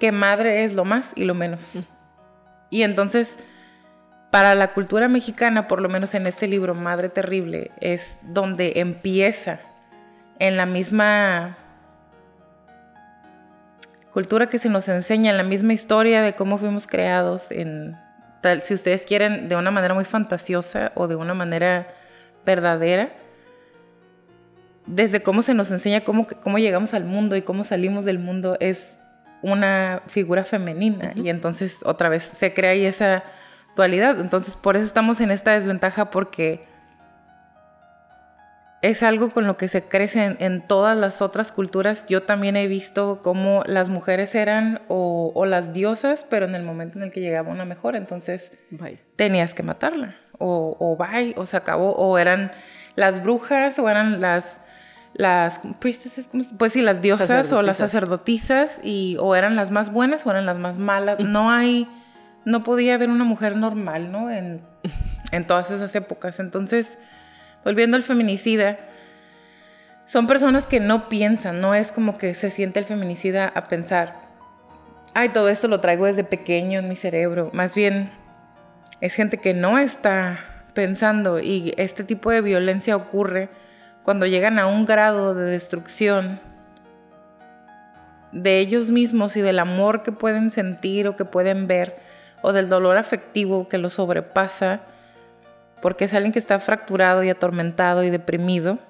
que 0.00 0.12
madre 0.12 0.64
es 0.64 0.74
lo 0.74 0.84
más 0.84 1.12
y 1.14 1.24
lo 1.24 1.34
menos. 1.34 1.88
Y 2.70 2.82
entonces, 2.82 3.38
para 4.32 4.54
la 4.54 4.72
cultura 4.74 5.08
mexicana, 5.08 5.68
por 5.68 5.80
lo 5.80 5.88
menos 5.88 6.14
en 6.14 6.26
este 6.26 6.48
libro, 6.48 6.74
Madre 6.74 7.08
Terrible, 7.08 7.70
es 7.80 8.18
donde 8.22 8.74
empieza 8.76 9.60
en 10.38 10.56
la 10.56 10.66
misma 10.66 11.56
cultura 14.16 14.46
que 14.46 14.58
se 14.58 14.70
nos 14.70 14.88
enseña, 14.88 15.30
en 15.30 15.36
la 15.36 15.42
misma 15.42 15.74
historia 15.74 16.22
de 16.22 16.34
cómo 16.34 16.56
fuimos 16.56 16.86
creados, 16.86 17.50
en 17.50 17.98
tal, 18.40 18.62
si 18.62 18.72
ustedes 18.72 19.04
quieren, 19.04 19.50
de 19.50 19.56
una 19.56 19.70
manera 19.70 19.92
muy 19.92 20.06
fantasiosa 20.06 20.90
o 20.94 21.06
de 21.06 21.16
una 21.16 21.34
manera 21.34 21.88
verdadera, 22.46 23.10
desde 24.86 25.20
cómo 25.22 25.42
se 25.42 25.52
nos 25.52 25.70
enseña 25.70 26.00
cómo, 26.00 26.26
cómo 26.42 26.56
llegamos 26.56 26.94
al 26.94 27.04
mundo 27.04 27.36
y 27.36 27.42
cómo 27.42 27.64
salimos 27.64 28.06
del 28.06 28.18
mundo, 28.18 28.56
es 28.58 28.96
una 29.42 30.00
figura 30.06 30.46
femenina 30.46 31.12
y 31.14 31.28
entonces 31.28 31.80
otra 31.84 32.08
vez 32.08 32.22
se 32.22 32.54
crea 32.54 32.70
ahí 32.70 32.86
esa 32.86 33.22
dualidad. 33.76 34.18
Entonces 34.18 34.56
por 34.56 34.76
eso 34.76 34.86
estamos 34.86 35.20
en 35.20 35.30
esta 35.30 35.52
desventaja 35.52 36.08
porque 36.08 36.64
es 38.90 39.02
algo 39.02 39.30
con 39.30 39.46
lo 39.46 39.56
que 39.56 39.66
se 39.66 39.82
crece 39.82 40.36
en, 40.38 40.66
todas 40.66 40.96
las 40.96 41.20
otras 41.20 41.50
culturas. 41.50 42.06
Yo 42.06 42.22
también 42.22 42.56
he 42.56 42.68
visto 42.68 43.20
cómo 43.22 43.62
las 43.66 43.88
mujeres 43.88 44.34
eran 44.36 44.80
o, 44.88 45.44
las 45.46 45.72
diosas, 45.72 46.24
pero 46.28 46.46
en 46.46 46.54
el 46.54 46.62
momento 46.62 46.98
en 46.98 47.04
el 47.04 47.10
que 47.10 47.20
llegaba 47.20 47.50
una 47.50 47.64
mejor, 47.64 47.96
entonces 47.96 48.52
tenías 49.16 49.54
que 49.54 49.62
matarla. 49.62 50.16
O, 50.38 50.76
o 50.78 50.96
bye, 50.96 51.34
o 51.36 51.46
se 51.46 51.56
acabó, 51.56 51.96
o 51.96 52.16
eran 52.16 52.52
las 52.94 53.22
brujas, 53.22 53.78
o 53.78 53.88
eran 53.88 54.20
las 54.20 54.60
las 55.14 55.60
priestesses, 55.80 56.28
pues 56.58 56.74
sí, 56.74 56.82
las 56.82 57.00
diosas 57.00 57.50
o 57.50 57.62
las 57.62 57.78
sacerdotisas 57.78 58.80
y 58.84 59.16
o 59.18 59.34
eran 59.34 59.56
las 59.56 59.70
más 59.70 59.90
buenas 59.90 60.26
o 60.26 60.30
eran 60.30 60.44
las 60.44 60.58
más 60.58 60.76
malas. 60.76 61.18
No 61.20 61.50
hay, 61.50 61.88
no 62.44 62.62
podía 62.62 62.96
haber 62.96 63.08
una 63.08 63.24
mujer 63.24 63.56
normal, 63.56 64.12
¿no? 64.12 64.30
En, 64.30 64.60
en 65.32 65.46
todas 65.46 65.70
esas 65.70 65.94
épocas. 65.94 66.38
Entonces, 66.38 66.98
volviendo 67.66 67.96
al 67.96 68.04
feminicida, 68.04 68.78
son 70.04 70.28
personas 70.28 70.66
que 70.66 70.78
no 70.78 71.08
piensan, 71.08 71.60
no 71.60 71.74
es 71.74 71.90
como 71.90 72.16
que 72.16 72.32
se 72.34 72.48
siente 72.48 72.78
el 72.78 72.84
feminicida 72.84 73.48
a 73.52 73.66
pensar, 73.66 74.20
ay, 75.14 75.30
todo 75.30 75.48
esto 75.48 75.66
lo 75.66 75.80
traigo 75.80 76.06
desde 76.06 76.22
pequeño 76.22 76.78
en 76.78 76.88
mi 76.88 76.94
cerebro. 76.94 77.50
Más 77.52 77.74
bien, 77.74 78.12
es 79.00 79.14
gente 79.14 79.38
que 79.38 79.52
no 79.52 79.78
está 79.78 80.64
pensando 80.74 81.40
y 81.40 81.74
este 81.76 82.04
tipo 82.04 82.30
de 82.30 82.40
violencia 82.40 82.94
ocurre 82.94 83.48
cuando 84.04 84.26
llegan 84.26 84.60
a 84.60 84.68
un 84.68 84.86
grado 84.86 85.34
de 85.34 85.50
destrucción 85.50 86.38
de 88.30 88.60
ellos 88.60 88.90
mismos 88.90 89.36
y 89.36 89.40
del 89.40 89.58
amor 89.58 90.04
que 90.04 90.12
pueden 90.12 90.52
sentir 90.52 91.08
o 91.08 91.16
que 91.16 91.24
pueden 91.24 91.66
ver 91.66 91.96
o 92.42 92.52
del 92.52 92.68
dolor 92.68 92.96
afectivo 92.96 93.68
que 93.68 93.78
lo 93.78 93.90
sobrepasa, 93.90 94.82
porque 95.86 96.06
es 96.06 96.14
alguien 96.14 96.32
que 96.32 96.40
está 96.40 96.58
fracturado 96.58 97.22
y 97.22 97.30
atormentado 97.30 98.02
y 98.02 98.10
deprimido, 98.10 98.80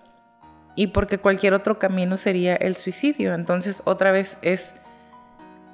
y 0.76 0.86
porque 0.86 1.18
cualquier 1.18 1.52
otro 1.52 1.78
camino 1.78 2.16
sería 2.16 2.56
el 2.56 2.74
suicidio. 2.74 3.34
Entonces 3.34 3.82
otra 3.84 4.12
vez 4.12 4.38
es 4.40 4.74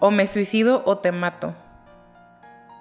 o 0.00 0.10
me 0.10 0.26
suicido 0.26 0.82
o 0.84 0.98
te 0.98 1.12
mato. 1.12 1.54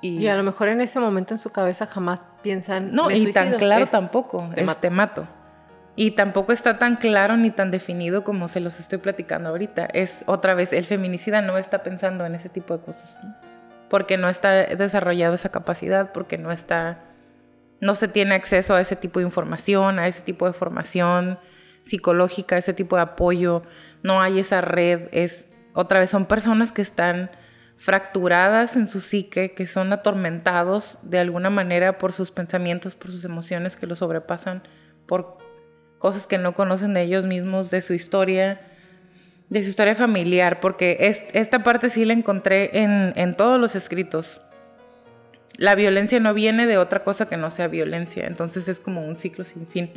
Y, 0.02 0.26
a 0.26 0.36
lo 0.36 0.42
mejor 0.42 0.70
en 0.70 0.82
ese 0.82 1.00
momento 1.00 1.36
en 1.36 1.38
su 1.38 1.52
cabeza 1.52 1.86
jamás 1.86 2.26
piensan. 2.42 2.96
No, 2.96 3.10
"Me 3.10 3.18
y 3.20 3.32
tan 3.32 3.44
suicido", 3.44 3.60
claro 3.60 3.84
es, 3.84 3.92
tampoco, 3.92 4.50
te 4.56 4.62
es 4.62 4.66
mato. 4.66 4.80
te 4.80 4.90
mato. 4.90 5.28
Y 5.96 6.10
tampoco 6.10 6.52
está 6.52 6.80
tan 6.80 6.96
claro 6.96 7.38
ni 7.38 7.52
tan 7.52 7.70
definido 7.70 8.24
como 8.24 8.48
se 8.48 8.60
los 8.60 8.80
estoy 8.80 8.98
platicando 8.98 9.50
ahorita. 9.50 9.86
Es 9.94 10.24
otra 10.26 10.56
vez, 10.56 10.74
el 10.74 10.86
feminicida 10.86 11.44
no 11.44 11.60
está 11.60 11.84
pensando 11.84 12.26
en 12.26 12.34
ese 12.34 12.50
tipo 12.50 12.76
de 12.76 12.84
cosas. 12.84 13.20
¿no? 13.24 13.36
Porque 13.88 14.18
no 14.18 14.30
está 14.30 14.52
desarrollado 14.66 15.36
esa 15.36 15.50
capacidad, 15.50 16.12
porque 16.12 16.40
no 16.40 16.52
está, 16.52 16.98
no 17.82 17.96
se 17.96 18.08
tiene 18.08 18.36
acceso 18.36 18.74
a 18.76 18.80
ese 18.82 18.96
tipo 18.96 19.20
de 19.20 19.26
información, 19.26 20.00
a 20.00 20.08
ese 20.08 20.22
tipo 20.22 20.46
de 20.48 20.54
formación 20.54 21.40
psicológica, 21.84 22.58
ese 22.58 22.74
tipo 22.74 22.96
de 22.96 23.02
apoyo. 23.02 23.64
No 24.04 24.22
hay 24.22 24.40
esa 24.40 24.62
red. 24.62 25.10
Es, 25.12 25.48
otra 25.74 26.00
vez, 26.00 26.10
son 26.10 26.26
personas 26.28 26.72
que 26.72 26.82
están 26.82 27.32
fracturadas 27.78 28.76
en 28.76 28.88
su 28.88 29.00
psique, 29.00 29.54
que 29.56 29.66
son 29.66 29.92
atormentados 29.92 31.00
de 31.02 31.18
alguna 31.20 31.50
manera 31.50 31.98
por 31.98 32.14
sus 32.14 32.30
pensamientos, 32.32 32.94
por 32.94 33.12
sus 33.12 33.26
emociones 33.26 33.76
que 33.76 33.88
los 33.88 34.00
sobrepasan, 34.00 34.62
por 35.08 35.38
cosas 35.98 36.28
que 36.28 36.38
no 36.38 36.54
conocen 36.54 36.94
de 36.94 37.02
ellos 37.02 37.26
mismos, 37.26 37.72
de 37.72 37.82
su 37.82 37.94
historia, 37.96 38.62
de 39.50 39.64
su 39.64 39.70
historia 39.70 39.96
familiar, 39.96 40.60
porque 40.60 40.98
es- 41.02 41.24
esta 41.34 41.64
parte 41.64 41.90
sí 41.90 42.06
la 42.06 42.14
encontré 42.14 42.78
en, 42.84 43.14
en 43.16 43.36
todos 43.36 43.60
los 43.60 43.76
escritos. 43.76 44.40
La 45.58 45.76
violencia 45.76 46.20
no 46.20 46.34
viene 46.34 46.66
de 46.66 46.78
otra 46.78 47.04
cosa 47.04 47.28
que 47.28 47.38
no 47.38 47.52
sea 47.52 47.68
violencia, 47.68 48.26
entonces 48.26 48.68
es 48.68 48.80
como 48.80 49.06
un 49.06 49.18
ciclo 49.18 49.46
sin 49.46 49.68
fin. 49.68 49.92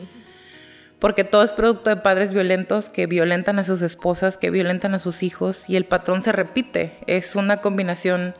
Porque 0.98 1.24
todo 1.24 1.42
es 1.42 1.52
producto 1.52 1.90
de 1.90 1.96
padres 1.96 2.32
violentos 2.32 2.88
que 2.88 3.06
violentan 3.06 3.58
a 3.58 3.64
sus 3.64 3.82
esposas, 3.82 4.38
que 4.38 4.50
violentan 4.50 4.94
a 4.94 4.98
sus 4.98 5.22
hijos 5.22 5.68
y 5.68 5.76
el 5.76 5.84
patrón 5.84 6.22
se 6.22 6.32
repite. 6.32 6.98
Es 7.06 7.36
una 7.36 7.58
combinación 7.58 8.34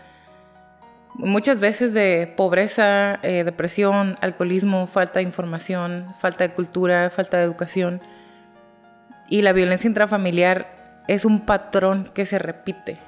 muchas 1.14 1.60
veces 1.60 1.94
de 1.94 2.32
pobreza, 2.36 3.20
eh, 3.22 3.44
depresión, 3.44 4.16
alcoholismo, 4.20 4.86
falta 4.86 5.20
de 5.20 5.24
información, 5.24 6.14
falta 6.18 6.46
de 6.46 6.54
cultura, 6.54 7.10
falta 7.10 7.38
de 7.38 7.44
educación. 7.44 8.00
Y 9.28 9.42
la 9.42 9.52
violencia 9.52 9.88
intrafamiliar 9.88 11.02
es 11.08 11.24
un 11.24 11.46
patrón 11.46 12.10
que 12.14 12.26
se 12.26 12.38
repite. 12.38 12.98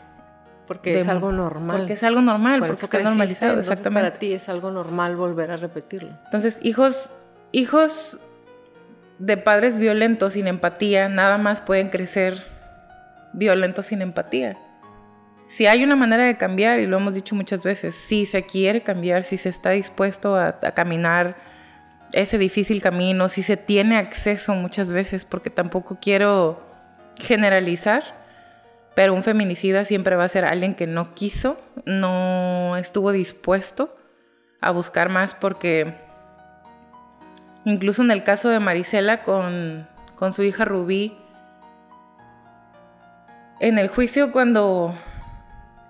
Porque 0.67 0.93
de- 0.95 1.01
es 1.01 1.09
algo 1.09 1.33
normal. 1.33 1.77
Porque 1.79 1.93
es 1.95 2.03
algo 2.03 2.21
normal, 2.21 2.61
Por 2.61 2.69
porque 2.69 2.75
eso 2.79 2.87
está 2.87 2.99
creciste, 2.99 3.11
normalizado, 3.11 3.61
exactamente. 3.61 4.09
Para 4.11 4.19
ti 4.19 4.33
es 4.33 4.49
algo 4.49 4.71
normal 4.71 5.17
volver 5.17 5.51
a 5.53 5.57
repetirlo. 5.57 6.11
Entonces, 6.25 6.59
hijos, 6.63 7.13
hijos 7.53 8.19
de 9.19 9.37
padres 9.37 9.79
violentos 9.79 10.35
sin 10.35 10.47
empatía 10.47 11.09
nada 11.09 11.39
más 11.39 11.61
pueden 11.61 11.89
crecer 11.89 12.45
violentos 13.33 13.87
sin 13.87 14.03
empatía. 14.03 14.57
Si 15.49 15.67
hay 15.69 15.85
una 15.85 15.95
manera 15.95 16.25
de 16.25 16.37
cambiar, 16.37 16.81
y 16.81 16.87
lo 16.87 16.97
hemos 16.97 17.15
dicho 17.15 17.35
muchas 17.37 17.63
veces, 17.63 17.95
si 17.95 18.27
se 18.27 18.43
quiere 18.45 18.83
cambiar, 18.83 19.23
si 19.23 19.37
se 19.37 19.49
está 19.49 19.71
dispuesto 19.71 20.35
a, 20.35 20.49
a 20.61 20.73
caminar 20.73 21.37
ese 22.13 22.37
difícil 22.39 22.83
camino, 22.83 23.29
si 23.29 23.43
se 23.43 23.57
tiene 23.57 23.97
acceso 23.97 24.55
muchas 24.55 24.93
veces, 24.93 25.25
porque 25.25 25.51
tampoco 25.51 25.99
quiero 26.01 26.61
generalizar, 27.19 28.03
pero 28.97 29.13
un 29.13 29.23
feminicida 29.23 29.85
siempre 29.85 30.17
va 30.17 30.25
a 30.25 30.29
ser 30.29 30.47
alguien 30.47 30.75
que 30.75 30.87
no 30.87 31.15
quiso, 31.15 31.59
no 31.85 32.79
estuvo 32.79 33.13
dispuesto 33.13 33.95
a 34.63 34.71
buscar 34.71 35.11
más 35.11 35.35
porque 35.35 35.95
incluso 37.67 38.03
en 38.03 38.11
el 38.11 38.25
caso 38.25 38.49
de 38.49 38.59
Marisela 38.59 39.23
con, 39.23 39.87
con 40.17 40.33
su 40.33 40.43
hija 40.45 40.65
Rubí, 40.65 41.15
en 43.61 43.77
el 43.77 43.89
juicio 43.89 44.33
cuando 44.33 44.99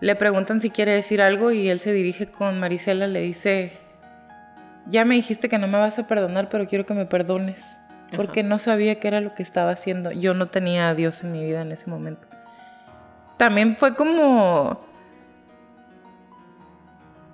le 0.00 0.16
preguntan 0.16 0.60
si 0.60 0.70
quiere 0.70 0.92
decir 0.92 1.22
algo 1.22 1.52
y 1.52 1.68
él 1.68 1.78
se 1.78 1.92
dirige 1.92 2.26
con 2.26 2.58
Marisela, 2.58 3.06
le 3.06 3.20
dice, 3.20 3.78
ya 4.90 5.04
me 5.04 5.14
dijiste 5.14 5.48
que 5.48 5.58
no 5.58 5.68
me 5.68 5.78
vas 5.78 6.00
a 6.00 6.08
perdonar, 6.08 6.48
pero 6.48 6.66
quiero 6.66 6.86
que 6.86 6.94
me 6.94 7.06
perdones, 7.06 7.64
porque 8.16 8.42
no 8.42 8.58
sabía 8.58 8.98
qué 8.98 9.06
era 9.06 9.20
lo 9.20 9.32
que 9.36 9.44
estaba 9.44 9.70
haciendo. 9.70 10.10
Yo 10.10 10.34
no 10.34 10.46
tenía 10.46 10.88
a 10.88 10.94
Dios 10.96 11.22
en 11.22 11.30
mi 11.30 11.44
vida 11.44 11.62
en 11.62 11.70
ese 11.70 11.88
momento. 11.88 12.25
También 13.36 13.76
fue 13.76 13.94
como... 13.94 14.84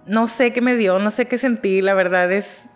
No 0.07 0.27
sé 0.27 0.53
qué 0.53 0.61
me 0.61 0.77
dio, 0.77 0.99
no 0.99 1.11
sé 1.11 1.27
qué 1.27 1.39
sentí, 1.39 1.81
la 1.81 1.95
verdad 1.95 2.31
es 2.33 2.69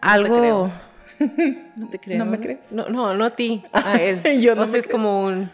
algo... 0.00 0.38
creo. 0.38 0.72
No 1.76 1.88
te 1.88 1.98
creo. 1.98 2.18
¿No 2.18 2.24
me 2.30 2.38
crees? 2.40 2.58
No, 2.70 2.88
no, 2.88 3.14
no 3.14 3.24
a 3.24 3.30
ti, 3.30 3.64
a 3.72 3.96
él. 4.00 4.22
Yo 4.40 4.54
no 4.54 4.62
O 4.62 4.66
sea, 4.66 4.80
es 4.80 4.86
creo. 4.86 4.92
como 4.96 5.24
un... 5.24 5.50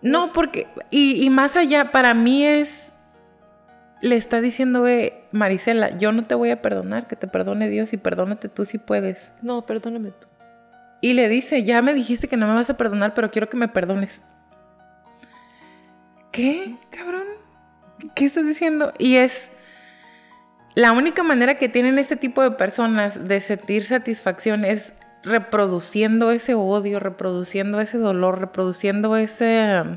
No, 0.00 0.32
porque, 0.32 0.66
y, 0.90 1.24
y 1.24 1.30
más 1.30 1.56
allá, 1.56 1.90
para 1.90 2.14
mí 2.14 2.44
es, 2.44 2.94
le 4.00 4.16
está 4.16 4.40
diciendo, 4.40 4.86
eh, 4.86 5.24
Marisela, 5.32 5.96
yo 5.96 6.12
no 6.12 6.22
te 6.24 6.34
voy 6.34 6.50
a 6.50 6.62
perdonar, 6.62 7.06
que 7.08 7.16
te 7.16 7.26
perdone 7.26 7.68
Dios 7.68 7.92
y 7.92 7.96
perdónate 7.96 8.48
tú 8.48 8.64
si 8.64 8.78
puedes. 8.78 9.30
No, 9.42 9.66
perdóname 9.66 10.10
tú. 10.12 10.28
Y 11.00 11.14
le 11.14 11.28
dice, 11.28 11.64
ya 11.64 11.82
me 11.82 11.94
dijiste 11.94 12.28
que 12.28 12.36
no 12.36 12.46
me 12.46 12.54
vas 12.54 12.70
a 12.70 12.76
perdonar, 12.76 13.14
pero 13.14 13.30
quiero 13.30 13.48
que 13.48 13.56
me 13.56 13.68
perdones. 13.68 14.22
¿Qué, 16.38 16.76
cabrón? 16.90 17.24
¿Qué 18.14 18.26
estás 18.26 18.46
diciendo? 18.46 18.92
Y 18.96 19.16
es 19.16 19.50
la 20.76 20.92
única 20.92 21.24
manera 21.24 21.58
que 21.58 21.68
tienen 21.68 21.98
este 21.98 22.14
tipo 22.14 22.42
de 22.42 22.52
personas 22.52 23.26
de 23.26 23.40
sentir 23.40 23.82
satisfacción 23.82 24.64
es 24.64 24.94
reproduciendo 25.24 26.30
ese 26.30 26.54
odio, 26.54 27.00
reproduciendo 27.00 27.80
ese 27.80 27.98
dolor, 27.98 28.38
reproduciendo 28.38 29.16
ese 29.16 29.80
um, 29.82 29.96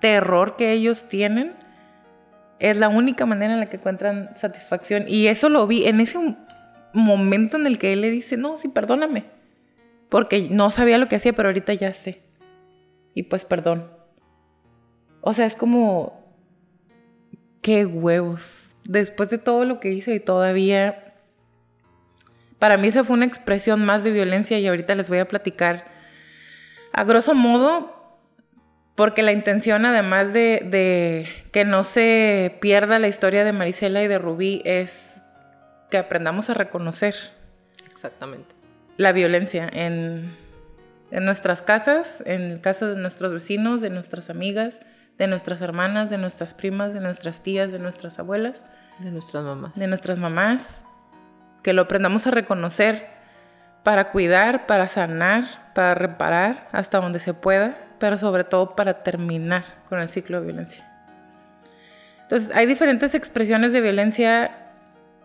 terror 0.00 0.56
que 0.56 0.72
ellos 0.72 1.06
tienen. 1.10 1.52
Es 2.60 2.78
la 2.78 2.88
única 2.88 3.26
manera 3.26 3.52
en 3.52 3.60
la 3.60 3.66
que 3.66 3.76
encuentran 3.76 4.30
satisfacción. 4.36 5.04
Y 5.06 5.26
eso 5.26 5.50
lo 5.50 5.66
vi 5.66 5.84
en 5.84 6.00
ese 6.00 6.18
momento 6.94 7.58
en 7.58 7.66
el 7.66 7.78
que 7.78 7.92
él 7.92 8.00
le 8.00 8.10
dice, 8.10 8.38
no, 8.38 8.56
sí, 8.56 8.68
perdóname. 8.68 9.26
Porque 10.08 10.48
no 10.50 10.70
sabía 10.70 10.96
lo 10.96 11.08
que 11.08 11.16
hacía, 11.16 11.34
pero 11.34 11.50
ahorita 11.50 11.74
ya 11.74 11.92
sé. 11.92 12.22
Y 13.12 13.24
pues 13.24 13.44
perdón. 13.44 13.97
O 15.20 15.32
sea, 15.32 15.46
es 15.46 15.54
como... 15.54 16.18
Qué 17.62 17.84
huevos. 17.84 18.76
Después 18.84 19.30
de 19.30 19.38
todo 19.38 19.64
lo 19.64 19.80
que 19.80 19.92
hice 19.92 20.14
y 20.14 20.20
todavía... 20.20 21.14
Para 22.58 22.76
mí 22.76 22.88
esa 22.88 23.04
fue 23.04 23.14
una 23.14 23.26
expresión 23.26 23.84
más 23.84 24.04
de 24.04 24.10
violencia 24.10 24.58
y 24.58 24.66
ahorita 24.66 24.94
les 24.94 25.08
voy 25.08 25.18
a 25.18 25.28
platicar 25.28 25.86
a 26.92 27.04
grosso 27.04 27.34
modo 27.34 27.98
porque 28.96 29.22
la 29.22 29.30
intención 29.30 29.86
además 29.86 30.32
de, 30.32 30.66
de 30.68 31.28
que 31.52 31.64
no 31.64 31.84
se 31.84 32.56
pierda 32.60 32.98
la 32.98 33.06
historia 33.06 33.44
de 33.44 33.52
Marisela 33.52 34.02
y 34.02 34.08
de 34.08 34.18
Rubí 34.18 34.60
es 34.64 35.22
que 35.90 35.98
aprendamos 35.98 36.50
a 36.50 36.54
reconocer 36.54 37.14
Exactamente. 37.86 38.56
la 38.96 39.12
violencia 39.12 39.70
en, 39.72 40.36
en 41.12 41.24
nuestras 41.24 41.62
casas, 41.62 42.22
en 42.26 42.58
casas 42.58 42.96
de 42.96 43.00
nuestros 43.00 43.32
vecinos, 43.32 43.80
de 43.80 43.90
nuestras 43.90 44.30
amigas, 44.30 44.80
de 45.18 45.26
nuestras 45.26 45.60
hermanas, 45.60 46.10
de 46.10 46.18
nuestras 46.18 46.54
primas, 46.54 46.94
de 46.94 47.00
nuestras 47.00 47.42
tías, 47.42 47.72
de 47.72 47.78
nuestras 47.78 48.18
abuelas, 48.18 48.64
De 48.98 49.10
nuestras 49.10 49.44
mamás. 49.44 49.74
de 49.74 49.86
nuestras 49.86 50.18
mamás, 50.18 50.84
que 51.62 51.72
lo 51.72 51.82
aprendamos 51.82 52.26
a 52.26 52.30
reconocer 52.30 53.06
para 53.82 54.10
cuidar, 54.10 54.66
para 54.66 54.88
sanar, 54.88 55.72
para 55.74 55.94
reparar 55.94 56.68
hasta 56.72 57.00
donde 57.00 57.18
se 57.18 57.34
pueda, 57.34 57.76
pero 57.98 58.16
sobre 58.18 58.44
todo 58.44 58.76
para 58.76 59.02
terminar 59.02 59.64
con 59.88 60.00
el 60.00 60.08
ciclo 60.08 60.40
de 60.40 60.46
violencia. 60.46 60.84
Entonces, 62.22 62.54
hay 62.54 62.66
diferentes 62.66 63.14
expresiones 63.14 63.72
de 63.72 63.80
violencia 63.80 64.50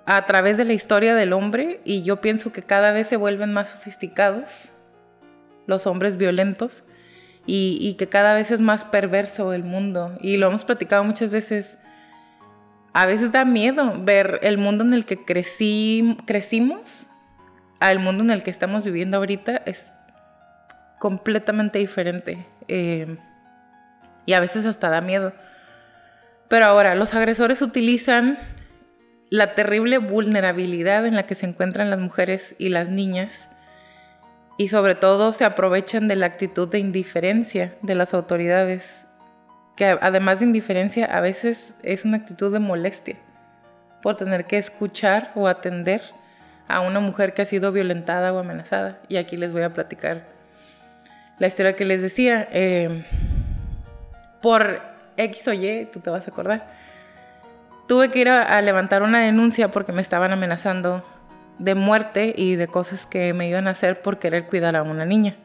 a 0.06 0.26
través 0.26 0.58
de 0.58 0.66
la 0.66 0.74
historia 0.74 1.16
del 1.16 1.34
hombre 1.34 1.82
y 1.84 2.02
yo 2.02 2.20
pienso 2.20 2.52
que 2.52 2.64
cada 2.64 2.92
vez 2.92 3.08
se 3.08 3.18
vuelven 3.18 3.54
más 3.54 3.70
sofisticados 3.70 4.70
los 5.66 5.86
hombres 5.88 6.18
violentos 6.18 6.84
y, 7.46 7.96
que 7.96 8.08
cada 8.08 8.34
vez 8.34 8.52
es 8.52 8.62
más 8.62 8.86
perverso 8.86 9.54
el 9.54 9.64
mundo. 9.64 10.18
Y 10.22 10.38
lo 10.38 10.48
hemos 10.48 10.64
platicado 10.64 11.04
muchas 11.04 11.30
veces. 11.30 11.78
A 12.94 13.06
veces 13.06 13.32
da 13.32 13.44
miedo 13.44 13.96
ver 14.00 14.40
el 14.44 14.58
mundo 14.58 14.84
en 14.84 14.94
el 14.94 15.06
que 15.06 15.26
crecí, 15.26 16.18
crecimos 16.26 17.08
al 17.80 18.00
mundo 18.00 18.24
en 18.24 18.32
el 18.32 18.44
que 18.44 18.52
estamos 18.52 18.84
viviendo 18.84 19.18
ahorita. 19.18 19.58
Es 19.66 19.92
completamente 21.00 21.80
diferente. 21.80 22.46
Eh, 22.68 23.18
y 24.26 24.34
a 24.34 24.40
veces 24.40 24.66
hasta 24.66 24.90
da 24.90 25.02
miedo. 25.02 25.34
Pero 26.48 26.66
ahora, 26.66 26.96
los 26.96 27.14
agresores 27.14 27.62
utilizan 27.62 28.40
la 29.30 29.56
terrible 29.56 29.98
vulnerabilidad 29.98 31.06
en 31.06 31.16
la 31.16 31.26
que 31.26 31.36
se 31.36 31.46
encuentran 31.46 31.90
las 31.90 32.00
mujeres 32.00 32.56
y 32.60 32.70
las 32.70 32.90
niñas 32.90 33.50
y 34.58 34.68
sobre 34.68 34.96
todo 34.96 35.34
se 35.34 35.46
aprovechan 35.46 36.08
de 36.08 36.16
la 36.16 36.28
actitud 36.28 36.68
de 36.68 36.80
indiferencia 36.80 37.76
de 37.82 37.96
las 37.96 38.14
autoridades, 38.14 39.06
que 39.76 39.86
además 39.86 40.40
de 40.40 40.46
indiferencia 40.46 41.06
a 41.06 41.20
veces 41.22 41.74
es 41.82 42.06
una 42.06 42.18
actitud 42.18 42.52
de 42.52 42.60
molestia, 42.60 43.18
por 44.02 44.16
tener 44.16 44.46
que 44.46 44.58
escuchar 44.58 45.32
o 45.36 45.48
atender 45.48 46.02
a 46.68 46.82
una 46.82 47.00
mujer 47.00 47.34
que 47.34 47.42
ha 47.42 47.46
sido 47.46 47.72
violentada 47.72 48.34
o 48.34 48.40
amenazada. 48.40 49.00
Y 49.08 49.18
aquí 49.18 49.38
les 49.38 49.54
voy 49.54 49.64
a 49.64 49.74
platicar 49.74 50.28
la 51.40 51.48
historia 51.48 51.76
que 51.76 51.86
les 51.86 52.02
decía. 52.02 52.48
Eh, 52.52 53.06
por 54.42 54.82
X 55.16 55.48
o 55.48 55.54
Y, 55.54 55.88
tú 55.92 56.00
te 56.00 56.10
vas 56.10 56.28
a 56.28 56.32
acordar. 56.32 56.68
Tuve 57.88 58.12
que 58.12 58.20
ir 58.20 58.30
a, 58.30 58.44
a 58.44 58.62
levantar 58.62 59.04
una 59.04 59.22
denuncia 59.22 59.72
porque 59.72 59.94
me 59.94 60.02
estaban 60.02 60.32
amenazando 60.32 61.04
de 61.60 61.76
muerte 61.76 62.34
y 62.36 62.56
de 62.56 62.68
cosas 62.68 63.06
que 63.06 63.34
me 63.34 63.48
iban 63.48 63.68
a 63.68 63.72
hacer 63.72 64.02
por 64.02 64.20
querer 64.20 64.48
cuidar 64.48 64.76
a 64.76 64.84
una 64.84 65.06
niña. 65.06 65.36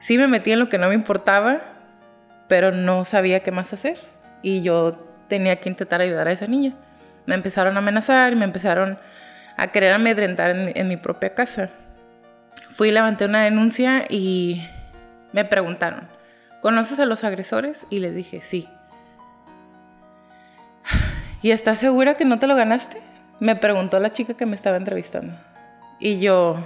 Sí 0.00 0.18
me 0.18 0.28
metí 0.28 0.52
en 0.52 0.58
lo 0.58 0.68
que 0.68 0.78
no 0.78 0.88
me 0.88 0.94
importaba, 0.94 1.62
pero 2.48 2.72
no 2.72 3.04
sabía 3.04 3.40
qué 3.40 3.50
más 3.50 3.72
hacer. 3.72 3.98
Y 4.42 4.62
yo 4.62 4.98
tenía 5.28 5.56
que 5.56 5.68
intentar 5.68 6.00
ayudar 6.00 6.28
a 6.28 6.32
esa 6.32 6.46
niña. 6.46 6.74
Me 7.26 7.34
empezaron 7.34 7.76
a 7.76 7.78
amenazar 7.78 8.32
y 8.32 8.36
me 8.36 8.44
empezaron 8.44 8.98
a 9.56 9.68
querer 9.68 9.92
amedrentar 9.92 10.50
en, 10.50 10.72
en 10.74 10.88
mi 10.88 10.96
propia 10.96 11.34
casa. 11.34 11.70
Fui, 12.70 12.90
levanté 12.90 13.24
una 13.24 13.42
denuncia 13.42 14.04
y 14.08 14.62
me 15.32 15.44
preguntaron, 15.44 16.08
¿conoces 16.60 17.00
a 17.00 17.06
los 17.06 17.24
agresores? 17.24 17.86
Y 17.90 18.00
les 18.00 18.14
dije, 18.14 18.40
sí. 18.40 18.68
¿Y 21.42 21.50
estás 21.50 21.78
segura 21.78 22.14
que 22.14 22.24
no 22.24 22.38
te 22.38 22.46
lo 22.46 22.54
ganaste? 22.54 23.05
Me 23.40 23.56
preguntó 23.56 24.00
la 24.00 24.12
chica 24.12 24.34
que 24.34 24.46
me 24.46 24.56
estaba 24.56 24.76
entrevistando. 24.76 25.34
Y 25.98 26.20
yo 26.20 26.64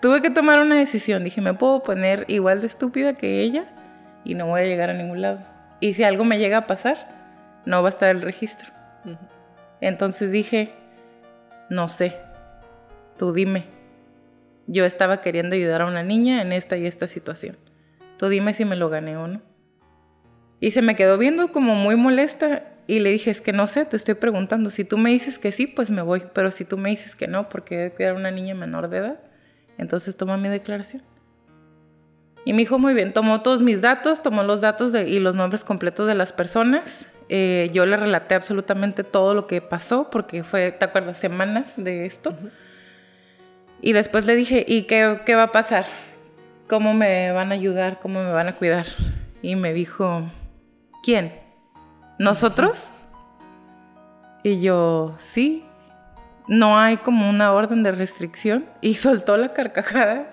tuve 0.00 0.22
que 0.22 0.30
tomar 0.30 0.60
una 0.60 0.76
decisión. 0.76 1.24
Dije, 1.24 1.40
me 1.40 1.54
puedo 1.54 1.82
poner 1.82 2.24
igual 2.28 2.60
de 2.60 2.66
estúpida 2.66 3.14
que 3.14 3.40
ella 3.40 3.66
y 4.24 4.34
no 4.34 4.46
voy 4.46 4.62
a 4.62 4.64
llegar 4.64 4.90
a 4.90 4.94
ningún 4.94 5.22
lado. 5.22 5.40
Y 5.80 5.94
si 5.94 6.04
algo 6.04 6.24
me 6.24 6.38
llega 6.38 6.58
a 6.58 6.66
pasar, 6.66 7.08
no 7.64 7.82
va 7.82 7.88
a 7.88 7.90
estar 7.90 8.10
el 8.10 8.22
registro. 8.22 8.70
Entonces 9.80 10.30
dije, 10.30 10.72
no 11.68 11.88
sé, 11.88 12.16
tú 13.16 13.32
dime. 13.32 13.64
Yo 14.66 14.84
estaba 14.84 15.20
queriendo 15.20 15.56
ayudar 15.56 15.82
a 15.82 15.86
una 15.86 16.02
niña 16.02 16.42
en 16.42 16.52
esta 16.52 16.76
y 16.76 16.86
esta 16.86 17.08
situación. 17.08 17.56
Tú 18.18 18.28
dime 18.28 18.54
si 18.54 18.64
me 18.64 18.76
lo 18.76 18.88
gané 18.88 19.16
o 19.16 19.26
no. 19.26 19.40
Y 20.60 20.72
se 20.72 20.82
me 20.82 20.94
quedó 20.94 21.16
viendo 21.16 21.50
como 21.52 21.74
muy 21.74 21.96
molesta 21.96 22.64
y 22.90 22.98
le 22.98 23.10
dije, 23.10 23.30
es 23.30 23.40
que 23.40 23.52
no 23.52 23.68
sé, 23.68 23.84
te 23.84 23.94
estoy 23.94 24.14
preguntando. 24.14 24.68
Si 24.68 24.84
tú 24.84 24.98
me 24.98 25.10
dices 25.10 25.38
que 25.38 25.52
sí, 25.52 25.68
pues 25.68 25.92
me 25.92 26.02
voy. 26.02 26.24
Pero 26.32 26.50
si 26.50 26.64
tú 26.64 26.76
me 26.76 26.90
dices 26.90 27.14
que 27.14 27.28
no, 27.28 27.48
porque 27.48 27.76
he 27.76 27.78
de 27.78 27.90
cuidar 27.92 28.14
a 28.14 28.18
una 28.18 28.32
niña 28.32 28.52
menor 28.56 28.88
de 28.88 28.98
edad, 28.98 29.20
entonces 29.78 30.16
toma 30.16 30.36
mi 30.36 30.48
declaración. 30.48 31.04
Y 32.44 32.52
me 32.52 32.58
dijo, 32.58 32.80
muy 32.80 32.92
bien, 32.94 33.12
tomó 33.12 33.42
todos 33.42 33.62
mis 33.62 33.80
datos, 33.80 34.24
tomó 34.24 34.42
los 34.42 34.60
datos 34.60 34.90
de, 34.90 35.08
y 35.08 35.20
los 35.20 35.36
nombres 35.36 35.62
completos 35.62 36.08
de 36.08 36.16
las 36.16 36.32
personas. 36.32 37.06
Eh, 37.28 37.70
yo 37.72 37.86
le 37.86 37.96
relaté 37.96 38.34
absolutamente 38.34 39.04
todo 39.04 39.34
lo 39.34 39.46
que 39.46 39.60
pasó, 39.60 40.10
porque 40.10 40.42
fue, 40.42 40.72
¿te 40.72 40.84
acuerdas? 40.84 41.16
Semanas 41.16 41.74
de 41.76 42.06
esto. 42.06 42.34
Y 43.80 43.92
después 43.92 44.26
le 44.26 44.34
dije, 44.34 44.64
¿y 44.66 44.82
qué, 44.82 45.20
qué 45.24 45.36
va 45.36 45.44
a 45.44 45.52
pasar? 45.52 45.84
¿Cómo 46.68 46.92
me 46.92 47.30
van 47.30 47.52
a 47.52 47.54
ayudar? 47.54 48.00
¿Cómo 48.00 48.20
me 48.20 48.32
van 48.32 48.48
a 48.48 48.56
cuidar? 48.56 48.86
Y 49.42 49.54
me 49.54 49.72
dijo, 49.72 50.28
¿quién? 51.04 51.49
¿Nosotros? 52.20 52.90
Y 54.42 54.60
yo, 54.60 55.14
sí. 55.16 55.64
No 56.48 56.78
hay 56.78 56.98
como 56.98 57.30
una 57.30 57.50
orden 57.54 57.82
de 57.82 57.92
restricción. 57.92 58.66
Y 58.82 58.92
soltó 58.96 59.38
la 59.38 59.54
carcajada, 59.54 60.26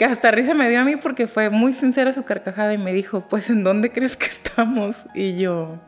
que 0.00 0.04
hasta 0.04 0.32
risa 0.32 0.52
me 0.52 0.68
dio 0.68 0.80
a 0.80 0.84
mí 0.84 0.96
porque 0.96 1.28
fue 1.28 1.48
muy 1.48 1.74
sincera 1.74 2.12
su 2.12 2.24
carcajada 2.24 2.74
y 2.74 2.78
me 2.78 2.92
dijo, 2.92 3.20
pues 3.28 3.50
¿en 3.50 3.62
dónde 3.62 3.92
crees 3.92 4.16
que 4.16 4.26
estamos? 4.26 4.96
Y 5.14 5.38
yo, 5.38 5.78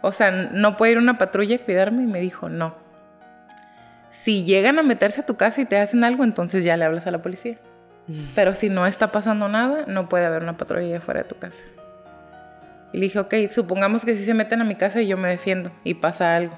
o 0.00 0.12
sea, 0.12 0.30
¿no 0.30 0.78
puede 0.78 0.92
ir 0.92 0.98
una 0.98 1.18
patrulla 1.18 1.56
a 1.56 1.58
cuidarme? 1.58 2.04
Y 2.04 2.06
me 2.06 2.20
dijo, 2.20 2.48
no. 2.48 2.74
Si 4.12 4.44
llegan 4.44 4.78
a 4.78 4.82
meterse 4.82 5.20
a 5.20 5.26
tu 5.26 5.36
casa 5.36 5.60
y 5.60 5.66
te 5.66 5.78
hacen 5.78 6.04
algo, 6.04 6.24
entonces 6.24 6.64
ya 6.64 6.78
le 6.78 6.86
hablas 6.86 7.06
a 7.06 7.10
la 7.10 7.20
policía. 7.20 7.58
Pero 8.34 8.54
si 8.54 8.70
no 8.70 8.86
está 8.86 9.12
pasando 9.12 9.50
nada, 9.50 9.84
no 9.86 10.08
puede 10.08 10.24
haber 10.24 10.42
una 10.42 10.56
patrulla 10.56 11.02
fuera 11.02 11.22
de 11.22 11.28
tu 11.28 11.36
casa. 11.36 11.62
Y 12.92 12.98
le 12.98 13.04
dije, 13.04 13.18
ok, 13.18 13.34
supongamos 13.50 14.04
que 14.04 14.14
si 14.16 14.24
se 14.24 14.34
meten 14.34 14.60
a 14.60 14.64
mi 14.64 14.74
casa 14.74 15.00
y 15.00 15.06
yo 15.06 15.16
me 15.16 15.28
defiendo 15.28 15.72
y 15.84 15.94
pasa 15.94 16.36
algo. 16.36 16.56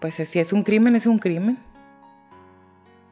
Pues 0.00 0.14
si 0.14 0.38
es 0.38 0.52
un 0.52 0.62
crimen, 0.62 0.96
es 0.96 1.06
un 1.06 1.18
crimen. 1.18 1.58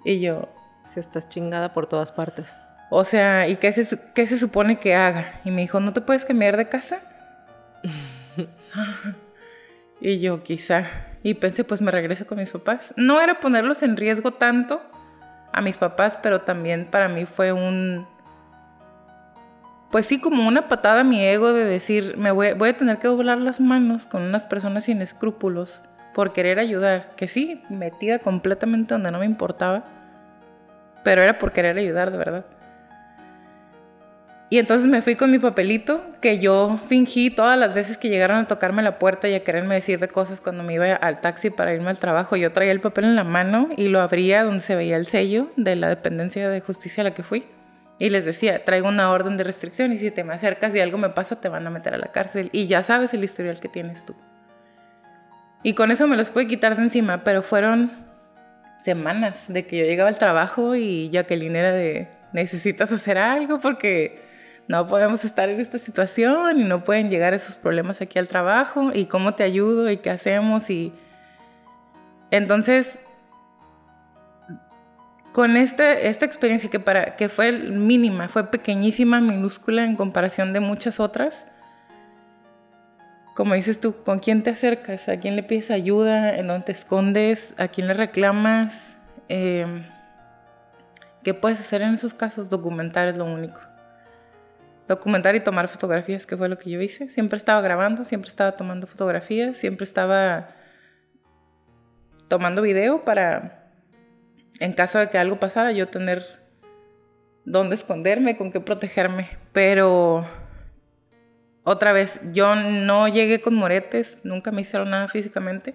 Y 0.04 0.20
yo, 0.20 0.48
Si 0.84 1.00
estás 1.00 1.28
chingada 1.28 1.74
por 1.74 1.86
todas 1.86 2.12
partes. 2.12 2.46
o 2.90 3.04
sea, 3.04 3.48
¿y 3.48 3.56
qué 3.56 3.72
se, 3.72 3.98
qué 4.14 4.26
se 4.26 4.38
supone 4.38 4.78
que 4.78 4.94
haga? 4.94 5.40
Y 5.44 5.50
me 5.50 5.62
dijo, 5.62 5.80
¿no 5.80 5.92
te 5.92 6.00
puedes 6.00 6.24
cambiar 6.24 6.56
de 6.56 6.68
casa? 6.68 7.00
y 10.00 10.20
yo, 10.20 10.42
quizá. 10.44 10.84
Y 11.22 11.34
pensé, 11.34 11.64
pues 11.64 11.82
me 11.82 11.90
regreso 11.90 12.26
con 12.26 12.38
mis 12.38 12.50
papás. 12.50 12.94
No 12.96 13.20
era 13.20 13.40
ponerlos 13.40 13.82
en 13.82 13.96
riesgo 13.96 14.32
tanto 14.32 14.80
a 15.52 15.60
mis 15.60 15.76
papás, 15.76 16.18
pero 16.22 16.42
también 16.42 16.86
para 16.86 17.08
mí 17.08 17.26
fue 17.26 17.52
un... 17.52 18.06
Pues 19.90 20.06
sí, 20.06 20.20
como 20.20 20.46
una 20.46 20.68
patada 20.68 21.00
a 21.00 21.04
mi 21.04 21.24
ego 21.24 21.52
de 21.52 21.64
decir, 21.64 22.16
me 22.16 22.30
voy, 22.32 22.52
voy 22.54 22.70
a 22.70 22.76
tener 22.76 22.98
que 22.98 23.08
doblar 23.08 23.38
las 23.38 23.60
manos 23.60 24.06
con 24.06 24.22
unas 24.22 24.42
personas 24.42 24.84
sin 24.84 25.00
escrúpulos 25.00 25.82
por 26.12 26.32
querer 26.32 26.58
ayudar. 26.58 27.10
Que 27.16 27.28
sí, 27.28 27.62
metida 27.68 28.18
completamente 28.18 28.94
donde 28.94 29.10
no 29.10 29.18
me 29.18 29.26
importaba, 29.26 29.84
pero 31.04 31.22
era 31.22 31.38
por 31.38 31.52
querer 31.52 31.78
ayudar, 31.78 32.10
de 32.10 32.18
verdad. 32.18 32.46
Y 34.48 34.58
entonces 34.58 34.86
me 34.86 35.02
fui 35.02 35.16
con 35.16 35.30
mi 35.30 35.38
papelito, 35.40 36.04
que 36.20 36.38
yo 36.38 36.80
fingí 36.88 37.30
todas 37.30 37.58
las 37.58 37.74
veces 37.74 37.98
que 37.98 38.08
llegaron 38.08 38.38
a 38.38 38.46
tocarme 38.46 38.82
la 38.82 38.98
puerta 38.98 39.28
y 39.28 39.34
a 39.34 39.42
quererme 39.42 39.74
decir 39.74 39.98
de 39.98 40.08
cosas 40.08 40.40
cuando 40.40 40.62
me 40.62 40.74
iba 40.74 40.94
al 40.94 41.20
taxi 41.20 41.50
para 41.50 41.74
irme 41.74 41.90
al 41.90 41.98
trabajo. 41.98 42.36
Yo 42.36 42.52
traía 42.52 42.70
el 42.70 42.80
papel 42.80 43.06
en 43.06 43.16
la 43.16 43.24
mano 43.24 43.68
y 43.76 43.88
lo 43.88 44.00
abría 44.00 44.44
donde 44.44 44.60
se 44.60 44.76
veía 44.76 44.96
el 44.96 45.06
sello 45.06 45.50
de 45.56 45.74
la 45.74 45.88
dependencia 45.88 46.48
de 46.48 46.60
justicia 46.60 47.00
a 47.00 47.04
la 47.04 47.10
que 47.10 47.24
fui. 47.24 47.44
Y 47.98 48.10
les 48.10 48.24
decía, 48.24 48.64
traigo 48.64 48.88
una 48.88 49.10
orden 49.10 49.36
de 49.36 49.44
restricción 49.44 49.92
y 49.92 49.98
si 49.98 50.10
te 50.10 50.22
me 50.22 50.34
acercas 50.34 50.74
y 50.74 50.80
algo 50.80 50.98
me 50.98 51.08
pasa, 51.10 51.40
te 51.40 51.48
van 51.48 51.66
a 51.66 51.70
meter 51.70 51.94
a 51.94 51.98
la 51.98 52.12
cárcel. 52.12 52.50
Y 52.52 52.66
ya 52.66 52.82
sabes 52.82 53.14
el 53.14 53.24
historial 53.24 53.58
que 53.58 53.68
tienes 53.68 54.04
tú. 54.04 54.14
Y 55.62 55.72
con 55.72 55.90
eso 55.90 56.06
me 56.06 56.16
los 56.16 56.30
pude 56.30 56.46
quitar 56.46 56.76
de 56.76 56.82
encima, 56.82 57.24
pero 57.24 57.42
fueron 57.42 57.90
semanas 58.84 59.34
de 59.48 59.66
que 59.66 59.78
yo 59.78 59.84
llegaba 59.84 60.08
al 60.08 60.18
trabajo 60.18 60.76
y 60.76 61.10
Jacqueline 61.10 61.56
era 61.56 61.72
de, 61.72 62.08
necesitas 62.32 62.92
hacer 62.92 63.18
algo 63.18 63.58
porque 63.58 64.22
no 64.68 64.86
podemos 64.86 65.24
estar 65.24 65.48
en 65.48 65.60
esta 65.60 65.78
situación 65.78 66.60
y 66.60 66.64
no 66.64 66.84
pueden 66.84 67.10
llegar 67.10 67.34
esos 67.34 67.58
problemas 67.58 68.00
aquí 68.00 68.18
al 68.18 68.28
trabajo 68.28 68.90
y 68.92 69.06
cómo 69.06 69.34
te 69.34 69.42
ayudo 69.42 69.90
y 69.90 69.96
qué 69.96 70.10
hacemos 70.10 70.70
y 70.70 70.92
entonces 72.30 72.98
con 75.36 75.58
este, 75.58 76.08
esta 76.08 76.24
experiencia 76.24 76.70
que, 76.70 76.80
para, 76.80 77.14
que 77.14 77.28
fue 77.28 77.52
mínima, 77.52 78.26
fue 78.30 78.50
pequeñísima, 78.50 79.20
minúscula 79.20 79.84
en 79.84 79.94
comparación 79.94 80.54
de 80.54 80.60
muchas 80.60 80.98
otras, 80.98 81.44
como 83.34 83.52
dices 83.52 83.78
tú, 83.78 84.02
¿con 84.02 84.20
quién 84.20 84.42
te 84.42 84.48
acercas? 84.48 85.10
¿A 85.10 85.18
quién 85.18 85.36
le 85.36 85.42
pides 85.42 85.70
ayuda? 85.70 86.34
¿En 86.38 86.46
dónde 86.46 86.64
te 86.64 86.72
escondes? 86.72 87.52
¿A 87.58 87.68
quién 87.68 87.86
le 87.86 87.92
reclamas? 87.92 88.96
Eh, 89.28 89.84
¿Qué 91.22 91.34
puedes 91.34 91.60
hacer 91.60 91.82
en 91.82 91.92
esos 91.92 92.14
casos? 92.14 92.48
Documentar 92.48 93.08
es 93.08 93.18
lo 93.18 93.26
único. 93.26 93.60
Documentar 94.88 95.36
y 95.36 95.40
tomar 95.40 95.68
fotografías, 95.68 96.24
que 96.24 96.38
fue 96.38 96.48
lo 96.48 96.56
que 96.56 96.70
yo 96.70 96.80
hice. 96.80 97.10
Siempre 97.10 97.36
estaba 97.36 97.60
grabando, 97.60 98.06
siempre 98.06 98.30
estaba 98.30 98.52
tomando 98.52 98.86
fotografías, 98.86 99.58
siempre 99.58 99.84
estaba 99.84 100.48
tomando 102.28 102.62
video 102.62 103.04
para, 103.04 103.55
en 104.60 104.72
caso 104.72 104.98
de 104.98 105.08
que 105.08 105.18
algo 105.18 105.38
pasara, 105.38 105.72
yo 105.72 105.88
tener 105.88 106.24
dónde 107.44 107.76
esconderme, 107.76 108.36
con 108.36 108.52
qué 108.52 108.60
protegerme. 108.60 109.30
Pero 109.52 110.26
otra 111.64 111.92
vez, 111.92 112.20
yo 112.32 112.54
no 112.54 113.08
llegué 113.08 113.40
con 113.40 113.54
moretes, 113.54 114.18
nunca 114.22 114.50
me 114.50 114.62
hicieron 114.62 114.90
nada 114.90 115.08
físicamente, 115.08 115.74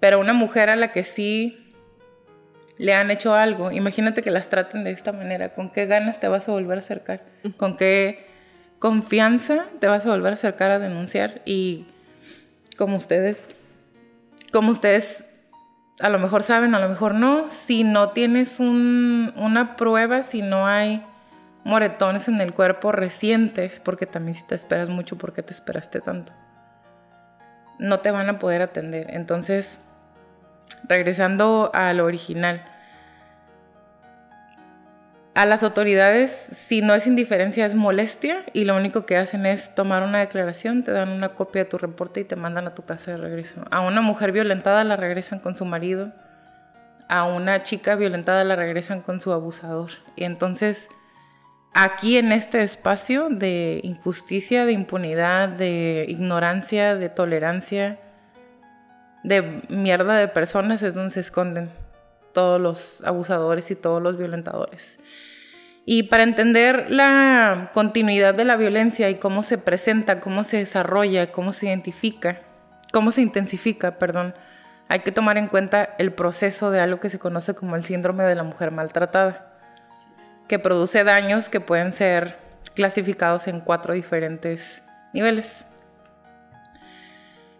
pero 0.00 0.18
una 0.18 0.32
mujer 0.32 0.70
a 0.70 0.76
la 0.76 0.90
que 0.92 1.04
sí 1.04 1.72
le 2.78 2.94
han 2.94 3.10
hecho 3.10 3.34
algo, 3.34 3.70
imagínate 3.70 4.22
que 4.22 4.30
las 4.30 4.48
traten 4.48 4.82
de 4.82 4.90
esta 4.90 5.12
manera, 5.12 5.54
¿con 5.54 5.70
qué 5.70 5.86
ganas 5.86 6.18
te 6.18 6.26
vas 6.26 6.48
a 6.48 6.52
volver 6.52 6.78
a 6.78 6.80
acercar? 6.80 7.22
¿Con 7.56 7.76
qué 7.76 8.26
confianza 8.78 9.66
te 9.78 9.86
vas 9.86 10.04
a 10.04 10.10
volver 10.10 10.32
a 10.32 10.34
acercar 10.34 10.72
a 10.72 10.78
denunciar? 10.80 11.42
Y 11.44 11.86
como 12.76 12.96
ustedes, 12.96 13.46
como 14.50 14.72
ustedes 14.72 15.28
a 16.02 16.08
lo 16.08 16.18
mejor 16.18 16.42
saben, 16.42 16.74
a 16.74 16.80
lo 16.80 16.88
mejor 16.88 17.14
no, 17.14 17.48
si 17.48 17.84
no 17.84 18.10
tienes 18.10 18.58
un, 18.58 19.32
una 19.36 19.76
prueba, 19.76 20.24
si 20.24 20.42
no 20.42 20.66
hay 20.66 21.00
moretones 21.62 22.26
en 22.26 22.40
el 22.40 22.52
cuerpo 22.52 22.90
recientes, 22.90 23.78
porque 23.78 24.04
también 24.06 24.34
si 24.34 24.44
te 24.44 24.56
esperas 24.56 24.88
mucho, 24.88 25.16
¿por 25.16 25.32
qué 25.32 25.44
te 25.44 25.52
esperaste 25.52 26.00
tanto? 26.00 26.32
No 27.78 28.00
te 28.00 28.10
van 28.10 28.28
a 28.28 28.40
poder 28.40 28.62
atender. 28.62 29.06
Entonces, 29.10 29.78
regresando 30.88 31.70
a 31.72 31.92
lo 31.92 32.04
original, 32.04 32.64
a 35.34 35.46
las 35.46 35.62
autoridades, 35.62 36.30
si 36.30 36.82
no 36.82 36.94
es 36.94 37.06
indiferencia, 37.06 37.64
es 37.64 37.74
molestia 37.74 38.44
y 38.52 38.64
lo 38.64 38.76
único 38.76 39.06
que 39.06 39.16
hacen 39.16 39.46
es 39.46 39.74
tomar 39.74 40.02
una 40.02 40.18
declaración, 40.18 40.84
te 40.84 40.92
dan 40.92 41.08
una 41.08 41.30
copia 41.30 41.64
de 41.64 41.70
tu 41.70 41.78
reporte 41.78 42.20
y 42.20 42.24
te 42.24 42.36
mandan 42.36 42.66
a 42.66 42.74
tu 42.74 42.82
casa 42.84 43.12
de 43.12 43.16
regreso. 43.16 43.64
A 43.70 43.80
una 43.80 44.02
mujer 44.02 44.32
violentada 44.32 44.84
la 44.84 44.96
regresan 44.96 45.38
con 45.38 45.56
su 45.56 45.64
marido, 45.64 46.12
a 47.08 47.24
una 47.24 47.62
chica 47.62 47.96
violentada 47.96 48.44
la 48.44 48.56
regresan 48.56 49.00
con 49.00 49.20
su 49.20 49.32
abusador. 49.32 49.90
Y 50.16 50.24
entonces, 50.24 50.90
aquí 51.72 52.18
en 52.18 52.30
este 52.30 52.62
espacio 52.62 53.30
de 53.30 53.80
injusticia, 53.84 54.66
de 54.66 54.72
impunidad, 54.72 55.48
de 55.48 56.04
ignorancia, 56.08 56.94
de 56.94 57.08
tolerancia, 57.08 57.98
de 59.24 59.62
mierda 59.70 60.16
de 60.16 60.28
personas 60.28 60.82
es 60.82 60.92
donde 60.92 61.12
se 61.12 61.20
esconden 61.20 61.70
todos 62.32 62.60
los 62.60 63.02
abusadores 63.04 63.70
y 63.70 63.76
todos 63.76 64.02
los 64.02 64.16
violentadores. 64.16 64.98
Y 65.84 66.04
para 66.04 66.22
entender 66.22 66.90
la 66.90 67.70
continuidad 67.74 68.34
de 68.34 68.44
la 68.44 68.56
violencia 68.56 69.10
y 69.10 69.16
cómo 69.16 69.42
se 69.42 69.58
presenta, 69.58 70.20
cómo 70.20 70.44
se 70.44 70.58
desarrolla, 70.58 71.32
cómo 71.32 71.52
se 71.52 71.66
identifica, 71.66 72.42
cómo 72.92 73.10
se 73.10 73.22
intensifica, 73.22 73.98
perdón, 73.98 74.34
hay 74.88 75.00
que 75.00 75.10
tomar 75.10 75.38
en 75.38 75.48
cuenta 75.48 75.94
el 75.98 76.12
proceso 76.12 76.70
de 76.70 76.80
algo 76.80 77.00
que 77.00 77.10
se 77.10 77.18
conoce 77.18 77.54
como 77.54 77.76
el 77.76 77.84
síndrome 77.84 78.24
de 78.24 78.34
la 78.34 78.44
mujer 78.44 78.70
maltratada, 78.70 79.52
que 80.48 80.58
produce 80.58 81.02
daños 81.02 81.48
que 81.48 81.60
pueden 81.60 81.92
ser 81.92 82.38
clasificados 82.74 83.48
en 83.48 83.60
cuatro 83.60 83.94
diferentes 83.94 84.82
niveles. 85.12 85.66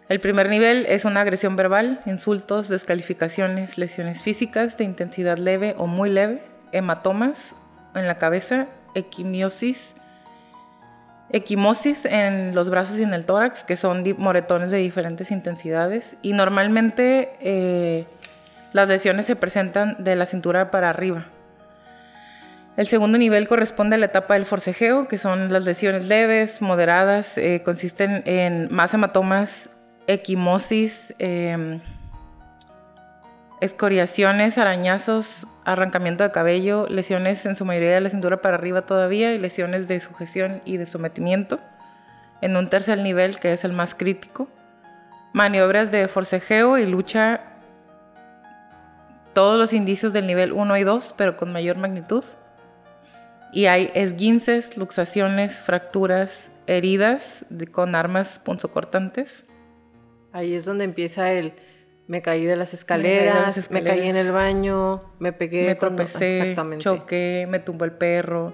El 0.09 0.19
primer 0.19 0.49
nivel 0.49 0.85
es 0.87 1.05
una 1.05 1.21
agresión 1.21 1.55
verbal, 1.55 2.01
insultos, 2.05 2.67
descalificaciones, 2.67 3.77
lesiones 3.77 4.21
físicas 4.21 4.77
de 4.77 4.83
intensidad 4.83 5.37
leve 5.37 5.75
o 5.77 5.87
muy 5.87 6.09
leve, 6.09 6.43
hematomas 6.73 7.55
en 7.95 8.07
la 8.07 8.17
cabeza, 8.17 8.67
equimiosis, 8.95 9.95
equimosis 11.29 12.05
en 12.05 12.53
los 12.53 12.69
brazos 12.69 12.99
y 12.99 13.03
en 13.03 13.13
el 13.13 13.25
tórax, 13.25 13.63
que 13.63 13.77
son 13.77 14.03
moretones 14.17 14.71
de 14.71 14.77
diferentes 14.77 15.31
intensidades. 15.31 16.17
Y 16.21 16.33
normalmente 16.33 17.37
eh, 17.39 18.05
las 18.73 18.89
lesiones 18.89 19.25
se 19.25 19.37
presentan 19.37 20.03
de 20.03 20.17
la 20.17 20.25
cintura 20.25 20.69
para 20.69 20.89
arriba. 20.89 21.27
El 22.75 22.87
segundo 22.87 23.17
nivel 23.17 23.47
corresponde 23.47 23.95
a 23.95 23.99
la 23.99 24.07
etapa 24.07 24.33
del 24.33 24.47
forcejeo, 24.47 25.07
que 25.07 25.17
son 25.17 25.53
las 25.53 25.63
lesiones 25.63 26.07
leves, 26.07 26.61
moderadas, 26.61 27.37
eh, 27.37 27.61
consisten 27.63 28.23
en 28.25 28.67
más 28.73 28.93
hematomas 28.95 29.69
equimosis, 30.07 31.13
em, 31.19 31.81
escoriaciones, 33.61 34.57
arañazos, 34.57 35.47
arrancamiento 35.63 36.23
de 36.23 36.31
cabello, 36.31 36.87
lesiones 36.89 37.45
en 37.45 37.55
su 37.55 37.65
mayoría 37.65 37.91
de 37.91 38.01
la 38.01 38.09
cintura 38.09 38.41
para 38.41 38.55
arriba 38.55 38.81
todavía 38.81 39.33
y 39.33 39.39
lesiones 39.39 39.87
de 39.87 39.99
sujeción 39.99 40.61
y 40.65 40.77
de 40.77 40.85
sometimiento. 40.85 41.59
En 42.41 42.57
un 42.57 42.69
tercer 42.69 42.99
nivel, 42.99 43.39
que 43.39 43.53
es 43.53 43.63
el 43.63 43.71
más 43.71 43.95
crítico, 43.95 44.49
maniobras 45.31 45.91
de 45.91 46.07
forcejeo 46.09 46.77
y 46.77 46.85
lucha, 46.85 47.41
todos 49.33 49.57
los 49.57 49.73
indicios 49.73 50.13
del 50.13 50.27
nivel 50.27 50.51
1 50.51 50.77
y 50.77 50.83
2, 50.83 51.15
pero 51.17 51.37
con 51.37 51.53
mayor 51.53 51.77
magnitud. 51.77 52.23
Y 53.53 53.67
hay 53.67 53.91
esguinces, 53.93 54.77
luxaciones, 54.77 55.61
fracturas, 55.61 56.51
heridas 56.67 57.45
con 57.71 57.95
armas 57.95 58.39
punzocortantes 58.39 59.45
Ahí 60.33 60.55
es 60.55 60.65
donde 60.65 60.83
empieza 60.83 61.31
el 61.31 61.53
me 62.07 62.21
caí 62.21 62.45
de 62.45 62.55
las 62.55 62.73
escaleras, 62.73 63.71
me, 63.71 63.83
caí 63.83 64.09
en 64.09 64.17
el 64.17 64.31
baño, 64.31 65.03
me 65.19 65.31
pegué, 65.31 65.67
me 65.67 65.75
tropecé, 65.75 66.55
choqué, 66.79 67.47
me 67.49 67.59
tumbó 67.59 67.85
el 67.85 67.93
perro. 67.93 68.53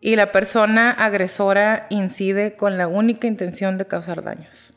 Y 0.00 0.16
la 0.16 0.32
persona 0.32 0.90
agresora 0.90 1.86
incide 1.90 2.56
con 2.56 2.78
la 2.78 2.88
única 2.88 3.26
intención 3.26 3.78
de 3.78 3.86
causar 3.86 4.24
daños. 4.24 4.74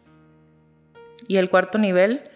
Y 1.27 1.37
el 1.37 1.49
cuarto 1.49 1.79
nivel 1.79 2.29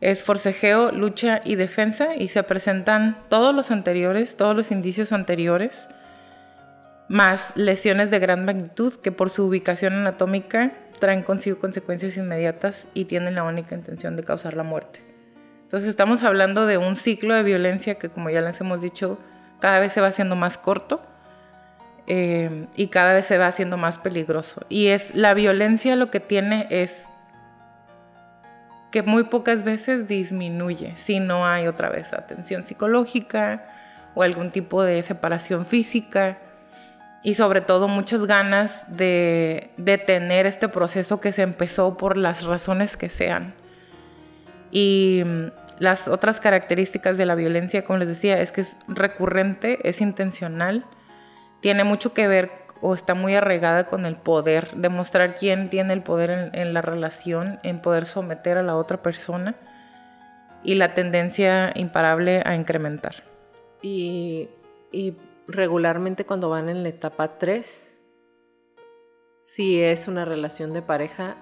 es 0.00 0.22
forcejeo, 0.22 0.92
lucha 0.92 1.40
y 1.44 1.56
defensa 1.56 2.14
y 2.14 2.28
se 2.28 2.42
presentan 2.44 3.18
todos 3.28 3.54
los 3.54 3.70
anteriores, 3.70 4.36
todos 4.36 4.54
los 4.54 4.70
indicios 4.70 5.12
anteriores, 5.12 5.88
más 7.08 7.56
lesiones 7.56 8.10
de 8.10 8.18
gran 8.18 8.44
magnitud 8.44 8.94
que 8.94 9.12
por 9.12 9.30
su 9.30 9.46
ubicación 9.46 9.94
anatómica 9.94 10.72
traen 10.98 11.22
consigo 11.22 11.58
consecuencias 11.58 12.16
inmediatas 12.16 12.88
y 12.94 13.06
tienen 13.06 13.34
la 13.34 13.44
única 13.44 13.74
intención 13.74 14.16
de 14.16 14.24
causar 14.24 14.54
la 14.54 14.62
muerte. 14.62 15.00
Entonces 15.62 15.88
estamos 15.88 16.22
hablando 16.22 16.66
de 16.66 16.78
un 16.78 16.96
ciclo 16.96 17.34
de 17.34 17.42
violencia 17.42 17.96
que, 17.96 18.08
como 18.08 18.30
ya 18.30 18.40
les 18.40 18.60
hemos 18.60 18.80
dicho, 18.80 19.18
cada 19.60 19.78
vez 19.78 19.92
se 19.92 20.00
va 20.00 20.08
haciendo 20.08 20.36
más 20.36 20.58
corto 20.58 21.02
eh, 22.06 22.66
y 22.76 22.88
cada 22.88 23.12
vez 23.12 23.26
se 23.26 23.38
va 23.38 23.46
haciendo 23.46 23.76
más 23.76 23.98
peligroso. 23.98 24.62
Y 24.68 24.88
es 24.88 25.14
la 25.14 25.34
violencia 25.34 25.96
lo 25.96 26.10
que 26.10 26.20
tiene 26.20 26.66
es 26.70 27.04
que 28.90 29.02
muy 29.02 29.24
pocas 29.24 29.64
veces 29.64 30.08
disminuye 30.08 30.94
si 30.96 31.20
no 31.20 31.46
hay 31.46 31.66
otra 31.66 31.90
vez 31.90 32.14
atención 32.14 32.66
psicológica 32.66 33.66
o 34.14 34.22
algún 34.22 34.50
tipo 34.50 34.82
de 34.82 35.02
separación 35.02 35.66
física 35.66 36.38
y 37.22 37.34
sobre 37.34 37.60
todo 37.60 37.88
muchas 37.88 38.26
ganas 38.26 38.84
de 38.88 39.70
detener 39.76 40.46
este 40.46 40.68
proceso 40.68 41.20
que 41.20 41.32
se 41.32 41.42
empezó 41.42 41.96
por 41.96 42.16
las 42.16 42.44
razones 42.44 42.96
que 42.96 43.08
sean. 43.08 43.54
Y 44.70 45.22
mm, 45.24 45.46
las 45.78 46.08
otras 46.08 46.40
características 46.40 47.18
de 47.18 47.26
la 47.26 47.34
violencia, 47.34 47.84
como 47.84 47.98
les 47.98 48.08
decía, 48.08 48.40
es 48.40 48.52
que 48.52 48.62
es 48.62 48.76
recurrente, 48.86 49.78
es 49.88 50.00
intencional, 50.00 50.84
tiene 51.60 51.84
mucho 51.84 52.14
que 52.14 52.28
ver 52.28 52.50
o 52.80 52.94
está 52.94 53.14
muy 53.14 53.34
arraigada 53.34 53.88
con 53.88 54.06
el 54.06 54.16
poder, 54.16 54.70
demostrar 54.76 55.34
quién 55.34 55.68
tiene 55.68 55.92
el 55.92 56.02
poder 56.02 56.50
en, 56.52 56.74
la 56.74 56.82
relación, 56.82 57.58
en 57.64 57.80
poder 57.80 58.06
someter 58.06 58.56
a 58.58 58.62
la 58.62 58.76
otra 58.76 59.02
persona 59.02 59.56
y 60.62 60.76
la 60.76 60.94
tendencia 60.94 61.72
imparable 61.74 62.42
a 62.44 62.54
incrementar. 62.54 63.24
Y, 63.82 64.48
y 64.92 65.16
regularmente 65.48 66.26
cuando 66.26 66.50
van 66.50 66.68
en 66.68 66.82
la 66.82 66.90
etapa 66.90 67.38
3, 67.38 67.98
si 69.46 69.82
es 69.82 70.06
una 70.06 70.26
relación 70.26 70.74
de 70.74 70.82
pareja, 70.82 71.36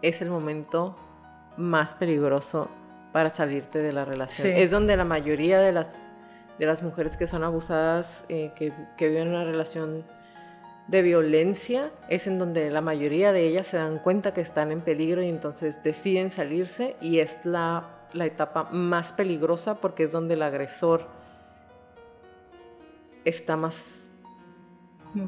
es 0.00 0.22
el 0.22 0.30
momento 0.30 0.96
más 1.58 1.94
peligroso 1.94 2.70
para 3.12 3.28
salirte 3.28 3.78
de 3.78 3.92
la 3.92 4.06
relación. 4.06 4.48
Es 4.48 4.70
donde 4.70 4.96
la 4.96 5.04
mayoría 5.04 5.60
de 5.60 5.70
las, 5.70 6.00
de 6.58 6.64
las 6.64 6.82
mujeres 6.82 7.18
que 7.18 7.26
son 7.26 7.44
abusadas, 7.44 8.24
eh, 8.30 8.52
que, 8.56 8.72
que 8.96 9.08
viven 9.10 9.28
una 9.28 9.44
relación 9.44 10.04
de 10.88 11.02
violencia, 11.02 11.92
es 12.08 12.26
en 12.26 12.38
donde 12.38 12.70
la 12.70 12.80
mayoría 12.80 13.32
de 13.32 13.46
ellas 13.46 13.66
se 13.66 13.76
dan 13.76 13.98
cuenta 13.98 14.32
que 14.32 14.40
están 14.40 14.72
en 14.72 14.80
peligro 14.80 15.22
y 15.22 15.28
entonces 15.28 15.82
deciden 15.82 16.30
salirse 16.30 16.96
y 17.02 17.18
es 17.18 17.36
la, 17.44 18.08
la 18.14 18.24
etapa 18.24 18.64
más 18.70 19.12
peligrosa 19.12 19.74
porque 19.74 20.04
es 20.04 20.12
donde 20.12 20.34
el 20.34 20.42
agresor 20.42 21.21
está 23.24 23.56
más 23.56 24.02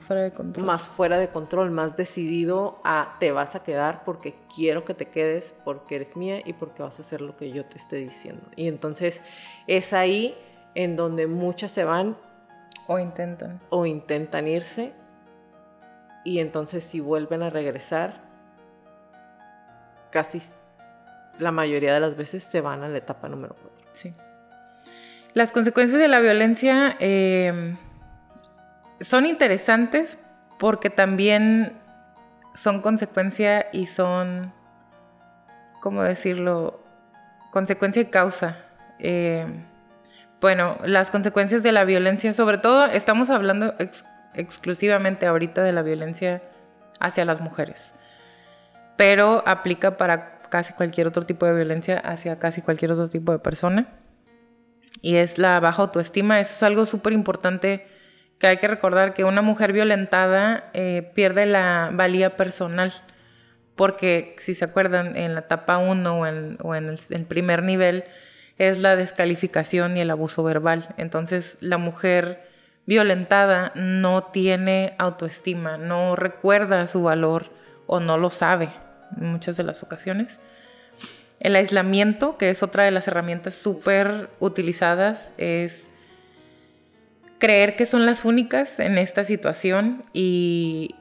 fuera 0.01 0.23
de 0.23 0.33
control. 0.33 0.67
Más 0.67 0.89
fuera 0.89 1.19
de 1.19 1.29
control, 1.29 1.71
más 1.71 1.97
decidido 1.97 2.81
a 2.85 3.17
te 3.21 3.33
vas 3.33 3.55
a 3.55 3.63
quedar 3.63 4.05
porque 4.05 4.35
quiero 4.55 4.85
que 4.85 4.95
te 4.95 5.09
quedes, 5.09 5.55
porque 5.65 5.97
eres 5.97 6.17
mía 6.17 6.41
y 6.45 6.55
porque 6.55 6.83
vas 6.83 6.99
a 6.99 7.03
hacer 7.03 7.21
lo 7.21 7.37
que 7.37 7.51
yo 7.51 7.65
te 7.67 7.77
esté 7.77 7.97
diciendo. 7.97 8.43
Y 8.57 8.69
entonces 8.69 9.23
es 9.67 9.93
ahí 9.93 10.37
en 10.75 10.97
donde 10.97 11.27
muchas 11.27 11.71
se 11.71 11.85
van. 11.85 12.17
O 12.87 12.99
intentan. 12.99 13.61
O 13.71 13.87
intentan 13.87 14.49
irse. 14.49 14.93
Y 16.25 16.39
entonces 16.39 16.85
si 16.85 17.01
vuelven 17.01 17.43
a 17.43 17.51
regresar, 17.51 18.25
casi 20.11 20.41
la 21.39 21.53
mayoría 21.53 21.93
de 21.93 22.01
las 22.01 22.17
veces 22.17 22.45
se 22.45 22.61
van 22.61 22.83
a 22.83 22.89
la 22.89 22.99
etapa 22.99 23.29
número 23.29 23.55
4. 23.61 23.85
Sí. 23.93 24.15
Las 25.35 25.53
consecuencias 25.53 26.01
de 26.01 26.09
la 26.09 26.21
violencia 26.21 26.97
eh, 27.01 27.77
son 29.05 29.27
interesantes 29.27 30.19
porque 30.59 30.91
también 30.91 31.79
son 32.55 32.81
consecuencia 32.81 33.67
y 33.73 33.87
son, 33.87 34.53
¿cómo 35.81 36.03
decirlo? 36.03 36.81
Consecuencia 37.51 38.03
y 38.03 38.07
causa. 38.07 38.59
Eh, 38.99 39.47
bueno, 40.41 40.79
las 40.85 41.11
consecuencias 41.11 41.63
de 41.63 41.73
la 41.73 41.85
violencia, 41.85 42.35
sobre 42.35 42.59
todo 42.59 42.87
estamos 42.87 43.31
hablando 43.31 43.75
exclusivamente 44.35 45.27
ahorita 45.27 45.63
de 45.63 45.73
la 45.73 45.83
violencia 45.83 46.43
hacia 47.01 47.25
las 47.25 47.41
mujeres, 47.41 47.95
pero 48.97 49.43
aplica 49.47 49.97
para 49.97 50.41
casi 50.49 50.73
cualquier 50.73 51.07
otro 51.07 51.27
tipo 51.27 51.47
de 51.47 51.55
violencia 51.55 51.99
hacia 51.99 52.39
casi 52.39 52.63
cualquier 52.63 52.93
otro 52.93 53.09
tipo 53.09 53.33
de 53.33 53.39
persona 53.39 53.89
y 55.03 55.17
es 55.17 55.39
la 55.39 55.61
baja 55.61 55.83
autoestima. 55.83 56.41
Eso 56.41 56.55
es 56.55 56.63
algo 56.63 56.87
súper 56.87 57.13
importante 57.13 57.87
que 58.45 58.49
hay 58.49 58.57
que 58.59 58.69
recordar, 58.69 59.15
que 59.15 59.25
una 59.25 59.41
mujer 59.41 59.73
violentada 59.73 60.69
eh, 60.75 61.11
pierde 61.15 61.47
la 61.47 61.89
valía 61.95 62.37
personal, 62.37 62.93
porque 63.75 64.37
si 64.39 64.55
se 64.55 64.67
acuerdan, 64.67 65.17
en 65.17 65.33
la 65.33 65.41
etapa 65.41 65.79
1 65.79 66.19
o 66.19 66.27
en, 66.27 66.59
en 66.63 66.99
el, 67.09 67.25
primer 67.25 67.63
nivel 67.63 68.05
es 68.59 68.81
la 68.81 68.97
descalificación 68.97 69.97
y 69.97 70.03
el 70.03 70.11
abuso 70.11 70.43
verbal. 70.43 70.95
Entonces 70.99 71.57
la 71.63 71.79
mujer 71.79 72.47
violentada 72.85 73.73
no 73.77 74.25
tiene 74.25 74.95
autoestima, 74.99 75.79
no 75.79 76.15
recuerda 76.15 76.87
su 76.87 77.03
valor 77.03 77.47
o 77.87 77.99
no 77.99 78.19
lo 78.19 78.29
sabe 78.29 78.69
en 79.19 79.25
muchas 79.25 79.57
de 79.57 79.63
las 79.63 79.83
ocasiones. 79.83 80.39
El 81.41 81.57
aislamiento, 81.57 82.37
que 82.37 82.51
es 82.51 82.63
otra 82.63 82.85
de 82.85 82.91
las 82.91 83.09
herramientas 83.09 83.55
súper 83.55 84.29
utilizadas, 84.39 85.33
es 85.39 85.89
creer 87.39 87.77
que 87.77 87.87
son 87.87 88.07
las 88.07 88.25
únicas 88.25 88.81
en 88.81 88.99
esta 88.99 89.25
situación 89.25 90.05
y, 90.13 90.95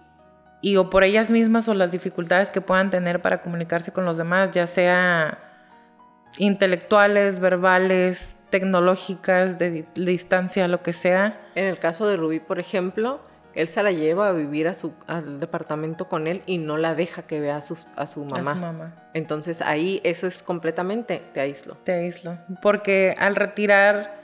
y 0.61 0.77
o 0.77 0.89
por 0.89 1.03
ellas 1.03 1.31
mismas 1.31 1.67
o 1.67 1.73
las 1.73 1.91
dificultades 1.91 2.51
que 2.51 2.61
puedan 2.61 2.89
tener 2.89 3.21
para 3.21 3.41
comunicarse 3.41 3.91
con 3.91 4.05
los 4.05 4.17
demás, 4.17 4.51
ya 4.51 4.67
sea 4.67 5.39
intelectuales, 6.37 7.39
verbales, 7.39 8.37
tecnológicas, 8.49 9.59
de, 9.59 9.85
distancia, 9.95 10.67
lo 10.67 10.81
que 10.81 10.93
sea. 10.93 11.39
En 11.55 11.65
el 11.65 11.79
caso 11.79 12.07
de 12.07 12.17
Rubí, 12.17 12.39
por 12.39 12.59
ejemplo, 12.59 13.21
él 13.55 13.67
se 13.67 13.83
la 13.83 13.91
lleva 13.91 14.29
a 14.29 14.31
vivir 14.31 14.67
a 14.67 14.73
su, 14.73 14.93
al 15.07 15.39
departamento 15.39 16.07
con 16.07 16.27
él 16.27 16.41
y 16.45 16.57
no 16.57 16.77
la 16.77 16.95
deja 16.95 17.23
que 17.23 17.39
vea 17.39 17.57
a, 17.57 17.61
sus, 17.61 17.85
a 17.95 18.07
su 18.07 18.25
mamá. 18.25 18.51
A 18.51 18.55
su 18.55 18.61
mamá. 18.61 19.09
Entonces 19.13 19.61
ahí 19.61 20.01
eso 20.03 20.27
es 20.27 20.41
completamente, 20.41 21.21
te 21.33 21.39
aíslo. 21.39 21.77
Te 21.83 21.93
aíslo. 21.93 22.37
Porque 22.61 23.15
al 23.17 23.35
retirar 23.35 24.22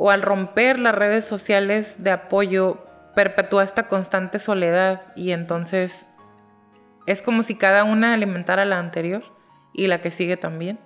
o 0.00 0.12
al 0.12 0.22
romper 0.22 0.78
las 0.78 0.94
redes 0.94 1.24
sociales 1.24 1.96
de 1.98 2.12
apoyo, 2.12 2.86
perpetúa 3.16 3.64
esta 3.64 3.88
constante 3.88 4.38
soledad 4.38 5.12
y 5.16 5.32
entonces 5.32 6.06
es 7.06 7.20
como 7.20 7.42
si 7.42 7.56
cada 7.56 7.82
una 7.82 8.14
alimentara 8.14 8.64
la 8.64 8.78
anterior 8.78 9.24
y 9.74 9.88
la 9.88 10.00
que 10.00 10.12
sigue 10.12 10.36
también. 10.36 10.78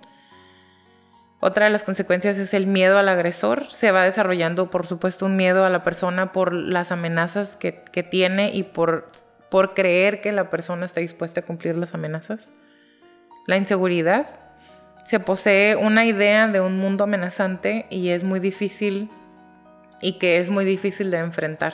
Otra 1.41 1.65
de 1.65 1.71
las 1.71 1.83
consecuencias 1.83 2.39
es 2.39 2.55
el 2.55 2.65
miedo 2.65 2.97
al 2.97 3.07
agresor. 3.07 3.65
Se 3.65 3.91
va 3.91 4.03
desarrollando, 4.03 4.71
por 4.71 4.87
supuesto, 4.87 5.27
un 5.27 5.35
miedo 5.35 5.63
a 5.63 5.69
la 5.69 5.83
persona 5.83 6.31
por 6.31 6.51
las 6.51 6.91
amenazas 6.91 7.55
que, 7.55 7.71
tiene 8.09 8.49
y 8.51 8.63
por, 8.63 9.11
por 9.51 9.75
creer 9.75 10.21
que 10.21 10.31
la 10.31 10.49
persona 10.49 10.85
está 10.85 11.01
dispuesta 11.01 11.41
a 11.41 11.45
cumplir 11.45 11.77
las 11.77 11.93
amenazas. 11.93 12.49
La 13.45 13.57
inseguridad. 13.57 14.42
Se 15.03 15.19
posee 15.19 15.75
una 15.75 16.05
idea 16.05 16.47
de 16.47 16.61
un 16.61 16.77
mundo 16.77 17.03
amenazante 17.03 17.85
y 17.89 18.09
es 18.09 18.23
muy 18.23 18.39
difícil 18.39 19.09
y 20.01 20.13
que 20.13 20.37
es 20.37 20.49
muy 20.49 20.65
difícil 20.65 21.11
de 21.11 21.17
enfrentar. 21.17 21.73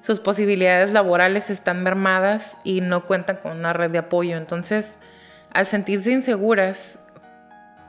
Sus 0.00 0.20
posibilidades 0.20 0.92
laborales 0.92 1.50
están 1.50 1.82
mermadas 1.82 2.56
y 2.64 2.80
no 2.80 3.06
cuentan 3.06 3.36
con 3.36 3.58
una 3.58 3.72
red 3.72 3.90
de 3.90 3.98
apoyo. 3.98 4.36
Entonces, 4.36 4.98
al 5.52 5.66
sentirse 5.66 6.10
inseguras, 6.10 6.98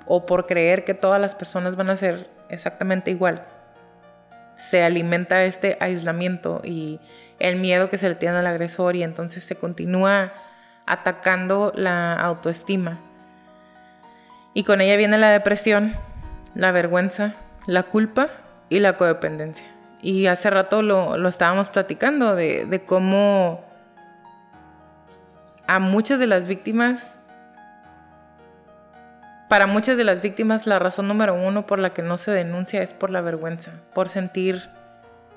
o 0.06 0.26
por 0.26 0.46
creer 0.46 0.84
que 0.84 0.94
todas 0.94 1.22
las 1.22 1.36
personas 1.36 1.76
van 1.76 1.90
a 1.90 1.96
ser 1.96 2.30
exactamente 2.50 3.12
igual. 3.12 3.46
Se 4.56 4.84
alimenta 4.84 5.46
este 5.46 5.78
aislamiento 5.80 6.62
y 6.64 7.00
el 7.40 7.56
miedo 7.56 7.90
que 7.90 7.98
se 7.98 8.10
le 8.10 8.16
tiene 8.16 8.38
al 8.38 8.48
agresor 8.48 8.96
y 8.96 9.04
entonces 9.04 9.44
se 9.44 9.56
continúa 9.56 10.34
atacando 10.86 11.72
la 11.76 12.14
autoestima. 12.16 13.00
Y 14.54 14.64
con 14.64 14.82
ella 14.82 14.98
viene 14.98 15.18
la 15.18 15.30
depresión, 15.30 15.96
la 16.56 16.72
vergüenza, 16.72 17.36
la 17.68 17.84
culpa 17.84 18.30
y 18.70 18.80
la 18.80 18.98
codependencia. 18.98 19.66
Y 20.02 20.28
hace 20.28 20.50
rato 20.50 20.82
lo, 20.82 21.28
estábamos 21.28 21.70
platicando 21.70 22.36
de, 22.36 22.66
de 22.66 22.84
cómo 22.84 23.64
a 25.68 25.80
muchas 25.80 26.20
de 26.20 26.28
las 26.28 26.48
víctimas 26.48 27.22
para 29.52 29.68
muchas 29.68 29.98
de 29.98 30.06
las 30.06 30.22
víctimas 30.22 30.66
la 30.66 30.80
razón 30.80 31.10
número 31.10 31.36
uno 31.36 31.68
por 31.68 31.78
la 31.78 31.90
que 31.90 32.02
no 32.02 32.18
se 32.18 32.32
denuncia 32.32 32.82
es 32.82 32.94
por 32.94 33.10
la 33.10 33.20
vergüenza, 33.20 33.74
por 33.94 34.08
sentir 34.08 34.70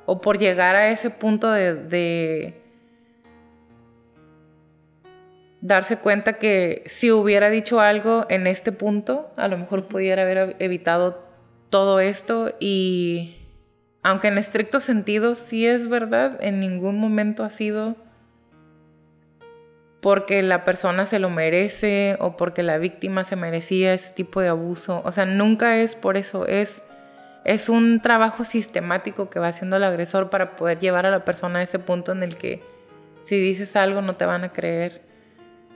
o 0.07 0.21
por 0.21 0.39
llegar 0.39 0.77
a 0.77 0.91
ese 0.91 1.11
punto 1.11 1.51
de, 1.51 2.64
darse 5.65 5.97
cuenta 5.97 6.35
que 6.35 6.83
si 6.85 7.11
hubiera 7.11 7.49
dicho 7.49 7.81
algo 7.81 8.27
en 8.29 8.47
este 8.47 8.71
punto, 8.71 9.33
a 9.37 9.49
lo 9.49 9.57
mejor 9.57 9.87
pudiera 9.87 10.23
haber 10.23 10.57
evitado 10.59 11.25
todo 11.71 12.01
esto 12.01 12.55
y 12.61 13.39
aunque 14.03 14.29
en 14.29 14.37
estricto 14.37 14.79
sentido 14.79 15.35
sí 15.35 15.67
es 15.67 15.89
verdad, 15.89 16.37
en 16.41 16.61
ningún 16.61 16.99
momento 17.01 17.45
ha 17.45 17.51
sido 17.51 17.97
porque 20.03 20.43
la 20.43 20.67
persona 20.67 21.07
se 21.07 21.19
lo 21.19 21.31
merece 21.31 22.19
o 22.21 22.37
porque 22.37 22.63
la 22.63 22.77
víctima 22.77 23.25
se 23.25 23.35
merecía 23.35 23.95
ese 23.95 24.13
tipo 24.13 24.43
de 24.43 24.49
abuso. 24.49 25.01
O 25.07 25.13
sea, 25.13 25.25
nunca 25.25 25.79
es 25.79 25.95
por 25.95 26.19
eso, 26.19 26.47
es, 26.47 26.83
es 27.47 27.71
un 27.71 28.03
trabajo 28.03 28.45
sistemático 28.45 29.31
que 29.31 29.41
va 29.41 29.49
haciendo 29.49 29.77
el 29.77 29.85
agresor 29.85 30.29
para 30.29 30.57
poder 30.57 30.79
llevar 30.79 31.07
a 31.07 31.11
la 31.11 31.25
persona 31.25 31.61
a 31.61 31.63
ese 31.63 31.79
punto 31.79 32.13
en 32.13 32.23
el 32.23 32.37
que 32.37 32.61
si 33.23 33.41
dices 33.41 33.77
algo 33.77 34.03
no 34.03 34.17
te 34.17 34.27
van 34.27 34.45
a 34.45 34.53
creer. 34.53 35.04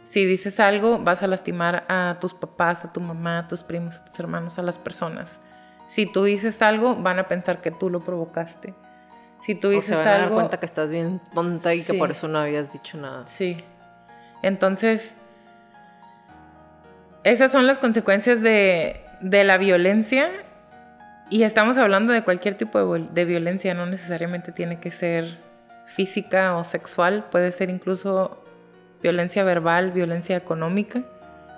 Si 0.08 0.24
dices 0.24 0.58
algo 0.58 0.98
vas 0.98 1.22
a 1.22 1.26
lastimar 1.26 1.84
a 1.86 2.16
tus 2.18 2.32
papás, 2.32 2.82
a 2.82 2.90
tu 2.94 2.98
mamá, 2.98 3.40
a 3.40 3.46
tus 3.46 3.62
primos, 3.62 3.96
a 3.96 4.06
tus 4.06 4.18
hermanos, 4.18 4.58
a 4.58 4.62
las 4.62 4.78
personas. 4.78 5.42
Si 5.86 6.06
tú 6.06 6.24
dices 6.24 6.62
algo 6.62 6.96
van 6.96 7.18
a 7.18 7.28
pensar 7.28 7.60
que 7.60 7.70
tú 7.70 7.90
lo 7.90 8.00
provocaste. 8.00 8.72
Si 9.42 9.54
tú 9.54 9.68
dices 9.68 9.90
o 9.90 9.98
se 9.98 10.04
van 10.06 10.06
a 10.06 10.18
dar 10.20 10.30
cuenta 10.30 10.58
que 10.58 10.64
estás 10.64 10.88
bien 10.88 11.20
tonta 11.34 11.74
y 11.74 11.82
que 11.82 11.92
por 11.92 12.10
eso 12.10 12.26
no 12.26 12.38
habías 12.38 12.72
dicho 12.72 12.96
nada. 12.96 13.26
Sí. 13.26 13.58
Entonces, 14.40 15.14
esas 17.22 17.52
son 17.52 17.66
las 17.66 17.76
consecuencias 17.76 18.40
de, 18.40 19.04
la 19.20 19.58
violencia 19.58 20.30
y 21.28 21.42
estamos 21.42 21.76
hablando 21.76 22.14
de 22.14 22.24
cualquier 22.24 22.56
tipo 22.56 22.78
de, 22.94 23.08
de, 23.12 23.24
violencia, 23.26 23.74
no 23.74 23.84
necesariamente 23.84 24.52
tiene 24.52 24.80
que 24.80 24.90
ser 24.90 25.36
física 25.84 26.56
o 26.56 26.64
sexual, 26.64 27.26
puede 27.30 27.52
ser 27.52 27.68
incluso 27.68 28.42
violencia 29.02 29.44
verbal, 29.44 29.92
violencia 29.92 30.36
económica. 30.36 31.02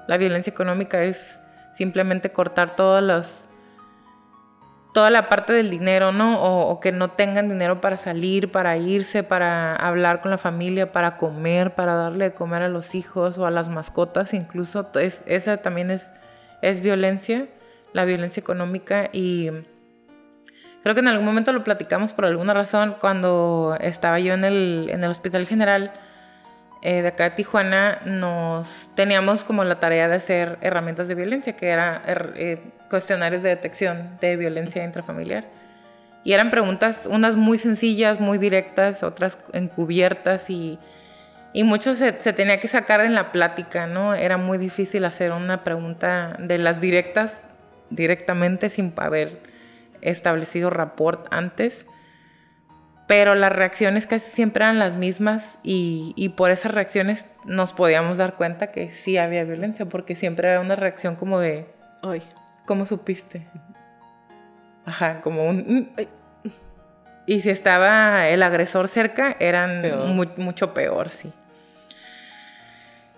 La 0.06 0.16
violencia 0.16 0.50
económica 0.50 1.02
es 1.02 1.40
simplemente 1.72 2.32
cortar 2.32 2.76
todos 2.76 3.02
los 3.02 3.46
toda 4.92 5.10
la 5.10 5.28
parte 5.28 5.52
del 5.52 5.70
dinero, 5.70 6.10
¿no? 6.10 6.42
O, 6.42 6.80
que 6.80 6.90
no 6.90 7.12
tengan 7.12 7.48
dinero 7.48 7.80
para 7.80 7.96
salir, 7.96 8.50
para 8.50 8.76
irse, 8.76 9.22
para 9.22 9.76
hablar 9.76 10.20
con 10.20 10.32
la 10.32 10.38
familia, 10.38 10.90
para 10.90 11.16
comer, 11.16 11.74
para 11.74 11.94
darle 11.94 12.26
de 12.26 12.34
comer 12.34 12.62
a 12.62 12.68
los 12.68 12.94
hijos 12.96 13.38
o 13.38 13.46
a 13.46 13.50
las 13.50 13.68
mascotas, 13.68 14.34
incluso 14.34 14.90
es, 14.94 15.22
esa 15.26 15.58
también 15.58 15.90
es, 15.90 16.10
violencia, 16.82 17.46
la 17.92 18.04
violencia 18.04 18.40
económica 18.40 19.10
y 19.12 19.50
creo 20.82 20.94
que 20.94 21.00
en 21.00 21.08
algún 21.08 21.26
momento 21.26 21.52
lo 21.52 21.62
platicamos 21.62 22.12
por 22.12 22.24
alguna 22.24 22.52
razón 22.52 22.96
cuando 23.00 23.76
estaba 23.80 24.18
yo 24.18 24.34
en 24.34 24.44
el 24.44 25.04
hospital 25.04 25.46
general 25.46 25.92
eh, 26.82 27.02
de 27.02 27.08
acá 27.08 27.24
de 27.24 27.30
Tijuana 27.30 28.00
nos 28.06 28.90
teníamos 28.94 29.44
como 29.44 29.64
la 29.64 29.80
tarea 29.80 30.08
de 30.08 30.14
hacer 30.14 30.58
herramientas 30.62 31.08
de 31.08 31.14
violencia, 31.14 31.54
que 31.54 31.68
eran 31.68 32.02
er, 32.06 32.32
eh, 32.36 32.62
cuestionarios 32.88 33.42
de 33.42 33.50
detección 33.50 34.18
de 34.20 34.36
violencia 34.36 34.82
intrafamiliar. 34.84 35.44
Y 36.24 36.32
eran 36.32 36.50
preguntas, 36.50 37.06
unas 37.10 37.36
muy 37.36 37.58
sencillas, 37.58 38.20
muy 38.20 38.38
directas, 38.38 39.02
otras 39.02 39.38
encubiertas 39.52 40.48
y, 40.50 40.78
y 41.52 41.64
mucho 41.64 41.94
se, 41.94 42.12
tenía 42.12 42.60
que 42.60 42.68
sacar 42.68 43.00
en 43.00 43.14
la 43.14 43.32
plática, 43.32 43.86
¿no? 43.86 44.14
Era 44.14 44.36
muy 44.36 44.56
difícil 44.56 45.04
hacer 45.04 45.32
una 45.32 45.64
pregunta 45.64 46.36
de 46.38 46.58
las 46.58 46.80
directas 46.80 47.44
directamente 47.90 48.70
sin 48.70 48.92
haber 48.96 49.40
establecido 50.00 50.70
rapport 50.70 51.26
antes 51.30 51.86
pero 53.10 53.34
las 53.34 53.50
reacciones 53.50 54.06
casi 54.06 54.30
siempre 54.30 54.64
eran 54.64 54.78
las 54.78 54.94
mismas 54.94 55.58
y, 55.64 56.32
por 56.36 56.52
esas 56.52 56.72
reacciones 56.72 57.26
nos 57.44 57.72
podíamos 57.72 58.18
dar 58.18 58.36
cuenta 58.36 58.70
que 58.70 58.92
sí 58.92 59.18
había 59.18 59.42
violencia, 59.42 59.84
porque 59.84 60.14
siempre 60.14 60.48
era 60.48 60.60
una 60.60 60.76
reacción 60.76 61.16
como 61.16 61.40
de, 61.40 61.66
ay, 62.02 62.22
¿cómo 62.66 62.86
supiste? 62.86 63.48
Ajá, 64.86 65.22
como 65.22 65.44
un... 65.44 65.88
Mm, 65.96 66.52
y 67.26 67.40
si 67.40 67.50
estaba 67.50 68.28
el 68.28 68.44
agresor 68.44 68.86
cerca, 68.86 69.36
eran 69.40 69.82
mucho 70.36 70.72
peor, 70.72 71.08
sí. 71.08 71.32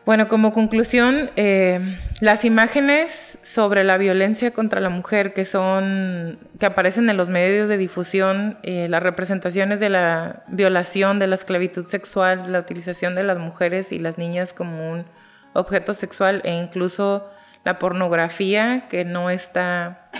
Bueno, 0.05 0.27
como 0.27 0.53
conclusión, 0.53 1.31
eh, 1.37 1.97
las 2.21 2.45
imágenes 2.45 3.39
sobre 3.45 3.85
la 3.85 3.99
violencia 3.99 4.51
contra 4.51 4.81
la 4.81 4.89
mujer 4.89 5.33
que 5.33 5.45
son 5.45 6.41
que 6.59 6.67
aparecen 6.67 7.09
en 7.09 7.17
los 7.17 7.29
medios 7.29 7.69
de 7.69 7.79
difusión, 7.79 8.59
eh, 8.65 8.89
las 8.89 9.01
representaciones 9.01 9.79
de 9.79 9.91
la 9.91 10.43
violación, 10.49 11.21
de 11.21 11.29
la 11.29 11.37
esclavitud 11.37 11.87
sexual, 11.87 12.51
la 12.51 12.59
utilización 12.59 13.15
de 13.15 13.23
las 13.23 13.39
mujeres 13.39 13.93
y 13.93 14.01
las 14.01 14.19
niñas 14.19 14.53
como 14.53 14.91
un 14.91 15.05
objeto 15.53 15.95
sexual 15.95 16.41
e 16.45 16.53
incluso 16.53 17.31
la 17.65 17.79
pornografía 17.79 18.89
que 18.89 19.05
no 19.05 19.31
está 19.31 20.11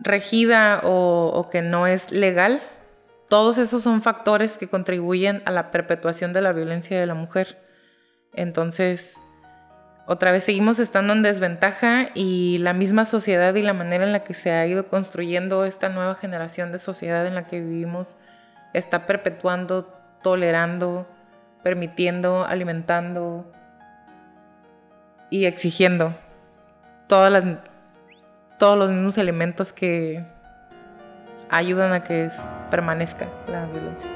regida 0.00 0.80
o 0.82 1.50
que 1.52 1.60
no 1.60 1.86
es 1.86 2.10
legal 2.10 2.62
todos 3.28 3.58
esos 3.58 3.82
son 3.82 4.02
factores 4.02 4.58
que 4.58 4.68
contribuyen 4.68 5.42
a 5.44 5.50
la 5.50 5.70
perpetuación 5.70 6.32
de 6.32 6.42
la 6.42 6.52
violencia 6.52 6.98
de 6.98 7.06
la 7.06 7.14
mujer. 7.14 7.58
Entonces, 8.32 9.16
otra 10.06 10.32
vez 10.32 10.44
seguimos 10.44 10.78
estando 10.78 11.14
en 11.14 11.22
desventaja 11.22 12.10
y 12.14 12.58
la 12.58 12.74
misma 12.74 13.06
sociedad 13.06 13.54
y 13.54 13.62
la 13.62 13.72
manera 13.72 14.04
en 14.04 14.12
la 14.12 14.24
que 14.24 14.34
se 14.34 14.52
ha 14.52 14.66
ido 14.66 14.88
construyendo 14.88 15.64
esta 15.64 15.88
nueva 15.88 16.14
generación 16.14 16.72
de 16.72 16.78
sociedad 16.78 17.26
en 17.26 17.34
la 17.34 17.46
que 17.46 17.60
vivimos 17.60 18.16
está 18.74 19.06
perpetuando, 19.06 19.84
tolerando, 20.22 21.06
permitiendo, 21.62 22.44
alimentando 22.44 23.50
y 25.30 25.46
exigiendo 25.46 26.14
todos 27.08 27.30
los 28.78 28.90
mismos 28.90 29.16
elementos 29.16 29.72
que 29.72 30.33
ayudan 31.50 31.92
a 31.92 32.04
que 32.04 32.30
permanezca 32.70 33.28
la 33.48 33.66
violencia. 33.66 34.10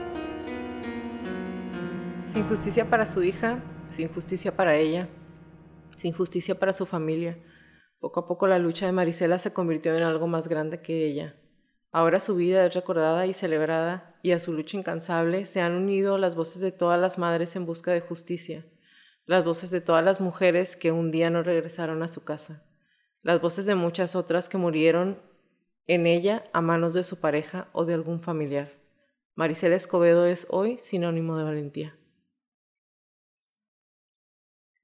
Sin 2.27 2.47
justicia 2.49 2.89
para 2.89 3.07
su 3.07 3.23
hija, 3.23 3.63
sin 3.89 4.09
justicia 4.09 4.55
para 4.55 4.77
ella, 4.77 5.09
sin 5.97 6.13
justicia 6.13 6.59
para 6.59 6.73
su 6.73 6.87
familia. 6.87 7.39
Poco 8.01 8.21
a 8.21 8.27
poco 8.29 8.47
la 8.47 8.59
lucha 8.59 8.87
de 8.87 8.93
Marisela 8.93 9.39
se 9.39 9.53
convirtió 9.53 9.97
en 9.97 10.03
algo 10.03 10.27
más 10.27 10.49
grande 10.49 10.81
que 10.81 11.05
ella. 11.07 11.37
Ahora 11.91 12.21
su 12.21 12.37
vida 12.37 12.67
es 12.67 12.75
recordada 12.75 13.27
y 13.27 13.33
celebrada 13.33 14.19
y 14.23 14.33
a 14.33 14.41
su 14.41 14.53
lucha 14.53 14.77
incansable 14.77 15.47
se 15.47 15.61
han 15.61 15.73
unido 15.73 16.19
las 16.19 16.35
voces 16.35 16.61
de 16.61 16.71
todas 16.71 17.01
las 17.01 17.19
madres 17.19 17.57
en 17.57 17.65
busca 17.65 17.93
de 17.93 18.01
justicia, 18.01 18.67
las 19.25 19.45
voces 19.45 19.71
de 19.71 19.81
todas 19.81 20.05
las 20.05 20.21
mujeres 20.21 20.77
que 20.77 20.93
un 20.93 21.11
día 21.11 21.31
no 21.31 21.43
regresaron 21.43 22.03
a 22.03 22.09
su 22.09 22.25
casa, 22.25 22.63
las 23.23 23.41
voces 23.41 23.65
de 23.65 23.75
muchas 23.75 24.15
otras 24.17 24.49
que 24.49 24.59
murieron 24.59 25.19
en 25.89 26.06
ella 26.06 26.44
a 26.52 26.60
manos 26.60 26.94
de 26.94 27.02
su 27.02 27.19
pareja 27.19 27.69
o 27.73 27.85
de 27.85 27.94
algún 27.94 28.20
familiar. 28.20 28.70
Marisela 29.35 29.74
Escobedo 29.74 30.27
es 30.27 30.47
hoy 30.51 30.78
sinónimo 30.78 31.36
de 31.36 31.44
valentía. 31.44 31.97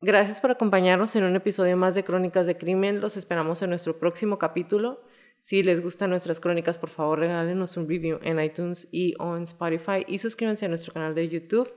Gracias 0.00 0.40
por 0.40 0.50
acompañarnos 0.50 1.14
en 1.16 1.24
un 1.24 1.36
episodio 1.36 1.76
más 1.76 1.94
de 1.94 2.04
Crónicas 2.04 2.46
de 2.46 2.58
Crimen. 2.58 3.00
Los 3.00 3.16
esperamos 3.16 3.62
en 3.62 3.70
nuestro 3.70 3.98
próximo 3.98 4.38
capítulo. 4.38 5.02
Si 5.40 5.62
les 5.62 5.82
gustan 5.82 6.10
nuestras 6.10 6.40
crónicas, 6.40 6.78
por 6.78 6.90
favor 6.90 7.18
regálenos 7.18 7.76
un 7.76 7.88
review 7.88 8.18
en 8.22 8.40
iTunes 8.40 8.88
y 8.92 9.14
o 9.18 9.36
en 9.36 9.44
Spotify 9.44 10.04
y 10.06 10.18
suscríbanse 10.18 10.66
a 10.66 10.68
nuestro 10.68 10.92
canal 10.92 11.14
de 11.14 11.28
YouTube. 11.28 11.70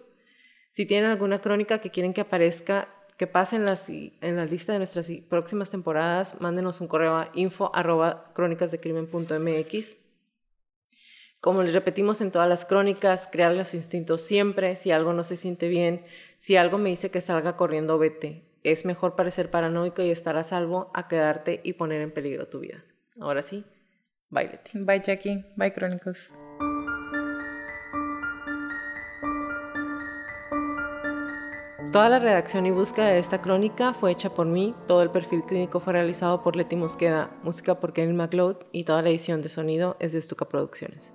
Si 0.71 0.85
tienen 0.85 1.09
alguna 1.09 1.39
crónica 1.41 1.79
que 1.79 1.89
quieren 1.89 2.13
que 2.13 2.21
aparezca, 2.21 2.89
que 3.17 3.27
pase 3.27 3.55
en, 3.55 3.65
en 4.21 4.35
la 4.35 4.45
lista 4.45 4.73
de 4.73 4.77
nuestras 4.77 5.09
próximas 5.27 5.69
temporadas, 5.69 6.39
mándenos 6.39 6.81
un 6.81 6.87
correo 6.87 7.15
a 7.15 7.31
info 7.33 7.71
arroba 7.73 8.31
crónicasdecrimen.mx. 8.33 9.97
Como 11.39 11.63
les 11.63 11.73
repetimos 11.73 12.21
en 12.21 12.31
todas 12.31 12.49
las 12.49 12.65
crónicas, 12.65 13.27
crear 13.31 13.53
los 13.53 13.73
instintos 13.73 14.21
siempre. 14.21 14.75
Si 14.75 14.91
algo 14.91 15.13
no 15.13 15.23
se 15.23 15.37
siente 15.37 15.67
bien, 15.67 16.03
si 16.39 16.55
algo 16.55 16.77
me 16.77 16.89
dice 16.89 17.11
que 17.11 17.21
salga 17.21 17.55
corriendo, 17.55 17.97
vete. 17.97 18.43
Es 18.63 18.85
mejor 18.85 19.15
parecer 19.15 19.49
paranoico 19.49 20.01
y 20.01 20.09
estar 20.09 20.35
a 20.35 20.43
salvo 20.43 20.91
a 20.93 21.07
quedarte 21.07 21.61
y 21.63 21.73
poner 21.73 22.01
en 22.01 22.11
peligro 22.11 22.47
tu 22.47 22.59
vida. 22.59 22.83
Ahora 23.19 23.41
sí, 23.41 23.65
bye 24.29 24.47
Betty. 24.47 24.79
Bye 24.79 25.01
Jackie, 25.01 25.45
bye 25.55 25.73
Crónicos. 25.73 26.29
Toda 31.97 32.09
la 32.09 32.19
redacción 32.19 32.67
y 32.67 32.69
búsqueda 32.69 33.07
de 33.07 33.17
esta 33.17 33.41
crónica 33.41 33.91
fue 33.91 34.11
hecha 34.11 34.29
por 34.29 34.45
mí, 34.45 34.75
todo 34.87 35.01
el 35.01 35.09
perfil 35.09 35.41
clínico 35.41 35.79
fue 35.79 35.93
realizado 35.93 36.43
por 36.43 36.55
Leti 36.55 36.75
Mosqueda, 36.75 37.31
música 37.41 37.73
por 37.73 37.91
Kenny 37.91 38.13
McLeod 38.13 38.57
y 38.71 38.83
toda 38.83 39.01
la 39.01 39.09
edición 39.09 39.41
de 39.41 39.49
sonido 39.49 39.97
es 39.99 40.13
de 40.13 40.21
Stuka 40.21 40.47
Producciones. 40.47 41.11